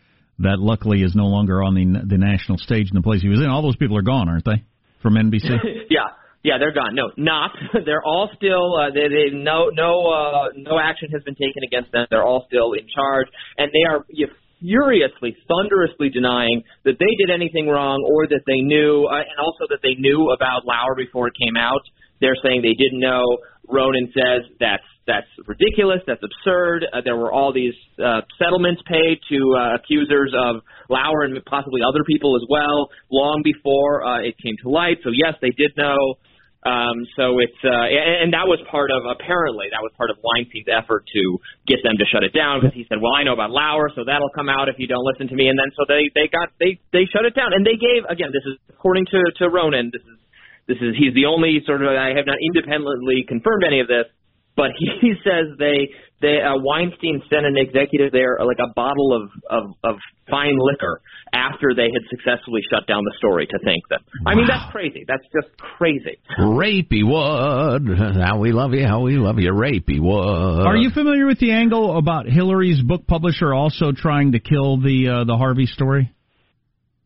that 0.40 0.58
luckily 0.58 1.02
is 1.02 1.14
no 1.14 1.26
longer 1.26 1.62
on 1.62 1.74
the 1.74 1.84
the 2.06 2.18
national 2.18 2.58
stage 2.58 2.88
in 2.90 2.94
the 2.94 3.02
place 3.02 3.22
he 3.22 3.28
was 3.28 3.40
in. 3.40 3.46
All 3.46 3.62
those 3.62 3.76
people 3.76 3.96
are 3.96 4.02
gone, 4.02 4.28
aren't 4.28 4.44
they? 4.44 4.64
From 5.02 5.14
NBC. 5.14 5.50
yeah. 5.90 6.08
Yeah, 6.44 6.58
they're 6.58 6.74
gone. 6.74 6.94
No, 6.94 7.08
not. 7.16 7.52
They're 7.86 8.04
all 8.04 8.28
still. 8.36 8.76
Uh, 8.76 8.92
they, 8.92 9.08
they 9.08 9.32
no 9.32 9.70
no 9.72 10.12
uh, 10.12 10.48
no 10.54 10.78
action 10.78 11.08
has 11.12 11.22
been 11.22 11.34
taken 11.34 11.64
against 11.64 11.90
them. 11.90 12.06
They're 12.10 12.22
all 12.22 12.44
still 12.48 12.74
in 12.74 12.84
charge, 12.94 13.28
and 13.56 13.72
they 13.72 13.88
are 13.88 14.04
you 14.10 14.28
furiously, 14.60 15.36
thunderously 15.48 16.10
denying 16.10 16.62
that 16.84 16.96
they 16.98 17.12
did 17.16 17.32
anything 17.32 17.66
wrong 17.66 18.04
or 18.04 18.26
that 18.28 18.44
they 18.46 18.60
knew, 18.60 19.08
uh, 19.10 19.24
and 19.24 19.38
also 19.40 19.64
that 19.70 19.80
they 19.82 19.94
knew 19.98 20.30
about 20.36 20.66
Lauer 20.66 20.94
before 20.94 21.28
it 21.28 21.34
came 21.34 21.56
out. 21.56 21.80
They're 22.20 22.36
saying 22.42 22.60
they 22.60 22.76
didn't 22.76 23.00
know. 23.00 23.24
Ronan 23.68 24.12
says 24.12 24.44
that's 24.60 24.84
that's 25.06 25.28
ridiculous. 25.46 26.00
That's 26.06 26.22
absurd. 26.22 26.86
Uh, 26.92 27.00
there 27.04 27.16
were 27.16 27.32
all 27.32 27.52
these 27.52 27.74
uh, 28.02 28.22
settlements 28.38 28.82
paid 28.86 29.20
to 29.28 29.38
uh, 29.56 29.74
accusers 29.76 30.32
of 30.32 30.62
Lauer 30.88 31.24
and 31.24 31.36
possibly 31.44 31.80
other 31.86 32.04
people 32.06 32.36
as 32.36 32.42
well 32.48 32.88
long 33.10 33.42
before 33.44 34.04
uh, 34.04 34.20
it 34.20 34.34
came 34.42 34.56
to 34.62 34.70
light. 34.70 34.98
So 35.04 35.10
yes, 35.12 35.34
they 35.40 35.50
did 35.50 35.72
know. 35.76 36.16
Um, 36.64 37.04
so 37.12 37.44
it's 37.44 37.60
uh, 37.60 37.68
and, 37.92 38.24
and 38.24 38.30
that 38.32 38.48
was 38.48 38.56
part 38.72 38.88
of 38.88 39.04
apparently 39.04 39.68
that 39.68 39.84
was 39.84 39.92
part 40.00 40.08
of 40.08 40.16
Weinstein's 40.24 40.64
effort 40.72 41.04
to 41.12 41.22
get 41.68 41.84
them 41.84 42.00
to 42.00 42.08
shut 42.08 42.24
it 42.24 42.32
down 42.32 42.64
because 42.64 42.72
he 42.72 42.88
said, 42.88 43.04
well, 43.04 43.12
I 43.12 43.20
know 43.20 43.36
about 43.36 43.52
Lauer, 43.52 43.92
so 43.92 44.00
that'll 44.00 44.32
come 44.32 44.48
out 44.48 44.72
if 44.72 44.80
you 44.80 44.88
don't 44.88 45.04
listen 45.04 45.28
to 45.28 45.36
me. 45.36 45.52
And 45.52 45.60
then 45.60 45.68
so 45.76 45.84
they 45.84 46.08
they 46.16 46.24
got 46.32 46.56
they 46.56 46.80
they 46.88 47.04
shut 47.04 47.28
it 47.28 47.36
down 47.36 47.52
and 47.52 47.68
they 47.68 47.76
gave 47.76 48.08
again. 48.08 48.32
This 48.32 48.48
is 48.48 48.56
according 48.72 49.04
to 49.12 49.20
to 49.44 49.52
Ronan. 49.52 49.92
This 49.92 50.00
is 50.08 50.16
this 50.64 50.80
is 50.80 50.96
he's 50.96 51.12
the 51.12 51.28
only 51.28 51.60
sort 51.68 51.84
of 51.84 51.92
I 51.92 52.16
have 52.16 52.24
not 52.24 52.40
independently 52.40 53.28
confirmed 53.28 53.68
any 53.68 53.84
of 53.84 53.88
this. 53.88 54.08
But 54.56 54.70
he 54.78 55.14
says 55.24 55.56
they 55.58 55.90
they 56.20 56.40
uh, 56.40 56.56
Weinstein 56.56 57.22
sent 57.28 57.44
an 57.44 57.56
executive 57.56 58.12
there 58.12 58.38
like 58.44 58.58
a 58.58 58.72
bottle 58.74 59.12
of, 59.12 59.30
of 59.50 59.74
of 59.84 59.96
fine 60.30 60.56
liquor 60.58 61.00
after 61.32 61.74
they 61.74 61.82
had 61.92 62.02
successfully 62.08 62.62
shut 62.70 62.86
down 62.86 63.04
the 63.04 63.12
story 63.18 63.46
to 63.46 63.58
thank 63.64 63.86
them. 63.88 64.00
I 64.26 64.34
mean 64.34 64.46
that's 64.46 64.70
crazy. 64.72 65.04
That's 65.06 65.24
just 65.34 65.56
crazy. 65.58 66.18
Rapey 66.38 67.02
Wood, 67.04 67.98
how 67.98 68.38
we 68.38 68.52
love 68.52 68.72
you, 68.72 68.86
how 68.86 69.00
we 69.00 69.16
love 69.16 69.38
you, 69.38 69.52
Rapey 69.52 70.00
Wood. 70.00 70.66
Are 70.66 70.76
you 70.76 70.90
familiar 70.90 71.26
with 71.26 71.38
the 71.40 71.52
angle 71.52 71.98
about 71.98 72.26
Hillary's 72.26 72.82
book 72.82 73.06
publisher 73.06 73.52
also 73.52 73.92
trying 73.92 74.32
to 74.32 74.40
kill 74.40 74.80
the 74.80 75.08
uh, 75.08 75.24
the 75.24 75.36
Harvey 75.36 75.66
story? 75.66 76.14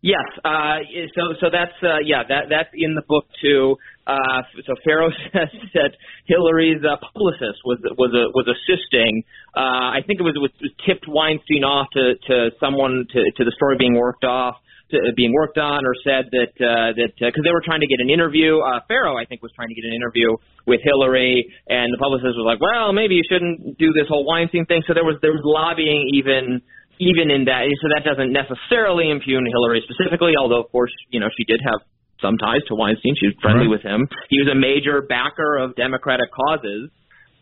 Yes. 0.01 0.27
Uh, 0.45 0.79
so 1.15 1.35
so 1.41 1.47
that's 1.51 1.75
uh, 1.83 1.99
yeah 2.05 2.23
that 2.29 2.45
that's 2.49 2.71
in 2.73 2.95
the 2.95 3.03
book 3.09 3.27
too. 3.43 3.77
Uh, 4.09 4.41
so 4.65 4.73
Farrow 4.85 5.11
says 5.33 5.53
that 5.75 5.93
Hillary's 6.25 6.81
uh, 6.81 6.97
publicist 7.13 7.61
was 7.65 7.77
was 8.01 8.09
a, 8.17 8.33
was 8.33 8.49
assisting. 8.49 9.23
Uh, 9.53 9.93
I 9.93 10.01
think 10.07 10.19
it 10.19 10.25
was, 10.25 10.33
was 10.41 10.51
tipped 10.89 11.05
Weinstein 11.07 11.63
off 11.63 11.93
to 11.93 12.17
to 12.17 12.51
someone 12.59 13.05
to 13.13 13.21
to 13.37 13.45
the 13.45 13.53
story 13.55 13.77
being 13.77 13.95
worked 13.95 14.25
off. 14.25 14.57
To, 14.89 14.97
uh, 14.97 15.13
being 15.13 15.37
worked 15.37 15.61
on, 15.61 15.85
or 15.85 15.93
said 16.01 16.33
that 16.33 16.57
uh, 16.57 16.97
that 16.97 17.13
because 17.21 17.37
uh, 17.37 17.45
they 17.45 17.53
were 17.53 17.61
trying 17.61 17.85
to 17.85 17.87
get 17.87 18.01
an 18.01 18.09
interview. 18.09 18.57
Uh, 18.65 18.81
Farrow, 18.89 19.21
I 19.21 19.29
think, 19.29 19.45
was 19.45 19.53
trying 19.53 19.69
to 19.69 19.77
get 19.77 19.85
an 19.85 19.93
interview 19.93 20.33
with 20.65 20.81
Hillary, 20.81 21.45
and 21.69 21.93
the 21.93 22.01
publicist 22.01 22.33
was 22.41 22.49
like, 22.49 22.57
"Well, 22.57 22.97
maybe 22.97 23.21
you 23.21 23.27
shouldn't 23.29 23.77
do 23.77 23.93
this 23.93 24.09
whole 24.09 24.25
Weinstein 24.25 24.65
thing." 24.65 24.81
So 24.89 24.97
there 24.97 25.05
was 25.05 25.21
there 25.21 25.37
was 25.37 25.45
lobbying 25.45 26.17
even 26.17 26.65
even 26.97 27.29
in 27.29 27.45
that. 27.53 27.69
So 27.85 27.93
that 27.93 28.09
doesn't 28.09 28.33
necessarily 28.33 29.13
impugn 29.13 29.45
Hillary 29.45 29.85
specifically, 29.85 30.33
although 30.41 30.65
of 30.65 30.73
course 30.73 30.97
you 31.13 31.21
know 31.21 31.29
she 31.37 31.45
did 31.45 31.61
have 31.69 31.85
some 32.21 32.37
ties 32.39 32.63
to 32.69 32.75
Weinstein. 32.75 33.15
She 33.19 33.27
was 33.27 33.37
friendly 33.41 33.67
right. 33.67 33.79
with 33.79 33.83
him. 33.83 34.09
He 34.31 34.39
was 34.39 34.49
a 34.51 34.59
major 34.59 35.03
backer 35.03 35.57
of 35.57 35.77
Democratic 35.77 36.31
causes. 36.33 36.91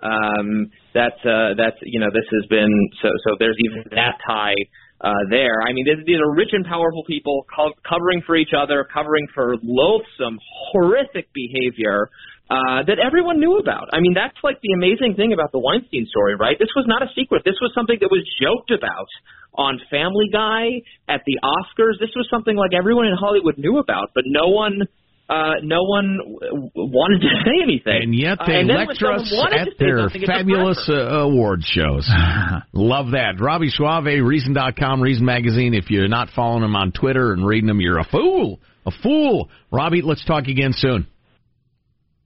Um, 0.03 0.71
that's 0.93 1.19
uh, 1.25 1.57
that's 1.57 1.81
you 1.83 2.01
know 2.01 2.13
this 2.13 2.29
has 2.31 2.45
been 2.49 2.73
so 3.01 3.09
so 3.25 3.37
there's 3.39 3.57
even 3.65 3.85
that 3.97 4.21
tie 4.27 4.57
uh, 5.01 5.25
there. 5.31 5.63
I 5.65 5.73
mean 5.73 5.87
these, 5.89 6.05
these 6.07 6.21
are 6.21 6.35
rich 6.35 6.51
and 6.53 6.65
powerful 6.65 7.05
people 7.07 7.45
co- 7.49 7.73
covering 7.89 8.23
for 8.27 8.37
each 8.37 8.53
other, 8.57 8.87
covering 8.93 9.27
for 9.35 9.57
loathsome, 9.63 10.39
horrific 10.71 11.33
behavior. 11.33 12.09
Uh, 12.47 12.87
that 12.87 13.03
everyone 13.03 13.41
knew 13.41 13.59
about. 13.59 13.91
I 13.93 13.99
mean, 13.99 14.15
that's 14.15 14.39
like 14.45 14.63
the 14.63 14.71
amazing 14.71 15.19
thing 15.19 15.33
about 15.33 15.51
the 15.51 15.59
Weinstein 15.59 16.07
story, 16.07 16.37
right? 16.39 16.55
This 16.57 16.71
was 16.77 16.87
not 16.87 17.03
a 17.03 17.11
secret. 17.11 17.43
This 17.45 17.59
was 17.61 17.75
something 17.75 17.99
that 17.99 18.07
was 18.07 18.23
joked 18.39 18.71
about 18.71 19.11
on 19.59 19.81
Family 19.91 20.29
Guy, 20.31 20.83
at 21.09 21.23
the 21.27 21.41
Oscars. 21.43 21.99
This 21.99 22.15
was 22.15 22.29
something 22.31 22.55
like 22.55 22.71
everyone 22.73 23.07
in 23.07 23.17
Hollywood 23.19 23.59
knew 23.59 23.79
about, 23.79 24.11
but 24.15 24.25
no 24.27 24.49
one 24.49 24.87
uh, 25.29 25.55
no 25.63 25.83
one 25.83 26.19
wanted 26.75 27.21
to 27.21 27.29
say 27.45 27.63
anything. 27.63 28.03
And 28.03 28.15
yet 28.15 28.39
they 28.47 28.61
uh, 28.61 28.87
lecture 28.87 29.11
us 29.13 29.33
at 29.53 29.69
their 29.79 30.09
fabulous 30.09 30.89
uh, 30.89 31.27
award 31.27 31.63
shows. 31.65 32.09
Love 32.73 33.11
that. 33.11 33.41
Robby 33.41 33.71
Soave, 33.71 34.05
Reason.com, 34.05 35.03
Reason 35.03 35.25
Magazine. 35.25 35.75
If 35.75 35.91
you're 35.91 36.09
not 36.09 36.29
following 36.35 36.63
them 36.63 36.77
on 36.77 36.93
Twitter 36.93 37.33
and 37.33 37.45
reading 37.45 37.67
them, 37.67 37.81
you're 37.81 37.99
a 37.99 38.05
fool. 38.05 38.61
A 38.87 38.93
fool. 39.03 39.51
Robby, 39.73 40.01
let's 40.03 40.25
talk 40.25 40.45
again 40.47 40.71
soon. 40.73 41.09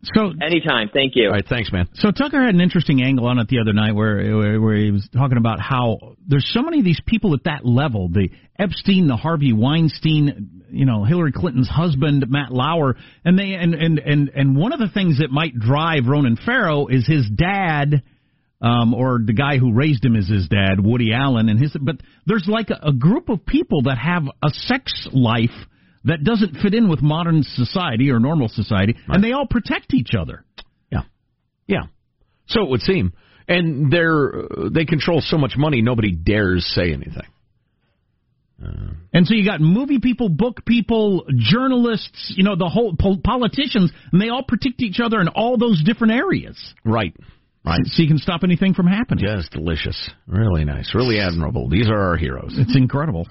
So 0.03 0.33
anytime, 0.41 0.89
thank 0.93 1.13
you. 1.15 1.27
All 1.27 1.33
right, 1.33 1.47
thanks, 1.47 1.71
man. 1.71 1.87
So 1.95 2.11
Tucker 2.11 2.41
had 2.43 2.55
an 2.55 2.61
interesting 2.63 3.03
angle 3.03 3.27
on 3.27 3.39
it 3.39 3.49
the 3.49 3.59
other 3.61 3.75
night, 3.75 3.95
where 3.95 4.37
where, 4.37 4.61
where 4.61 4.77
he 4.77 4.91
was 4.91 5.07
talking 5.13 5.37
about 5.37 5.61
how 5.61 6.17
there's 6.27 6.49
so 6.55 6.63
many 6.63 6.79
of 6.79 6.85
these 6.87 7.01
people 7.07 7.35
at 7.35 7.45
that 7.45 7.67
level, 7.67 8.09
the 8.09 8.31
Epstein, 8.59 9.09
the 9.09 9.17
Harvey 9.17 9.53
Weinstein, 9.53 10.63
you 10.71 10.87
know, 10.87 11.05
Hillary 11.05 11.33
Clinton's 11.33 11.69
husband, 11.69 12.25
Matt 12.31 12.51
Lauer, 12.51 12.97
and 13.27 13.39
they 13.39 13.53
and 13.53 13.75
and 13.75 13.99
and 13.99 14.31
and 14.35 14.57
one 14.57 14.73
of 14.73 14.79
the 14.79 14.89
things 14.89 15.19
that 15.19 15.31
might 15.31 15.59
drive 15.59 16.07
Ronan 16.07 16.37
Farrow 16.45 16.87
is 16.87 17.07
his 17.07 17.29
dad. 17.29 18.03
Um, 18.63 18.93
or 18.93 19.19
the 19.25 19.33
guy 19.33 19.57
who 19.57 19.73
raised 19.73 20.05
him 20.05 20.15
is 20.15 20.29
his 20.29 20.47
dad, 20.47 20.85
Woody 20.85 21.15
Allen, 21.15 21.49
and 21.49 21.59
his. 21.59 21.75
But 21.81 21.97
there's 22.27 22.45
like 22.47 22.69
a, 22.69 22.89
a 22.89 22.93
group 22.93 23.31
of 23.31 23.47
people 23.47 23.85
that 23.85 23.97
have 23.97 24.25
a 24.43 24.51
sex 24.51 25.09
life 25.15 25.49
that 26.05 26.25
doesn't 26.25 26.57
fit 26.57 26.75
in 26.75 26.89
with 26.89 27.03
modern 27.03 27.43
society 27.43 28.11
or 28.11 28.19
normal 28.19 28.49
society, 28.49 28.95
right. 29.09 29.15
and 29.15 29.25
they 29.25 29.33
all 29.33 29.47
protect 29.47 29.95
each 29.95 30.11
other. 30.19 30.45
Yeah, 30.91 31.03
yeah. 31.67 31.83
So 32.47 32.63
it 32.63 32.71
would 32.71 32.81
seem, 32.83 33.13
and 33.49 33.93
they're 33.93 34.33
they 34.73 34.85
control 34.85 35.21
so 35.21 35.39
much 35.39 35.55
money, 35.57 35.83
nobody 35.83 36.13
dares 36.13 36.67
say 36.75 36.93
anything. 36.93 37.27
Uh, 38.63 38.93
and 39.15 39.27
so 39.27 39.35
you 39.35 39.45
got 39.45 39.61
movie 39.61 40.01
people, 40.01 40.29
book 40.29 40.65
people, 40.67 41.25
journalists, 41.37 42.35
you 42.37 42.45
know, 42.45 42.57
the 42.57 42.69
whole 42.69 42.95
po- 42.99 43.17
politicians, 43.23 43.91
and 44.13 44.21
they 44.21 44.29
all 44.29 44.43
protect 44.43 44.83
each 44.83 45.01
other 45.01 45.21
in 45.21 45.29
all 45.29 45.57
those 45.57 45.83
different 45.83 46.13
areas. 46.13 46.59
Right. 46.85 47.15
Right. 47.65 47.81
So 47.85 48.03
you 48.03 48.09
can 48.09 48.19
stop 48.19 48.43
anything 48.43 48.75
from 48.75 48.87
happening. 48.87 49.25
Just 49.25 49.53
delicious. 49.53 50.11
Really 50.27 50.65
nice. 50.65 50.95
Really 50.95 51.21
admirable. 51.21 51.69
These 51.69 51.89
are 51.89 51.99
our 51.99 52.17
heroes. 52.17 52.55
It's 52.57 52.77
incredible. 52.77 53.27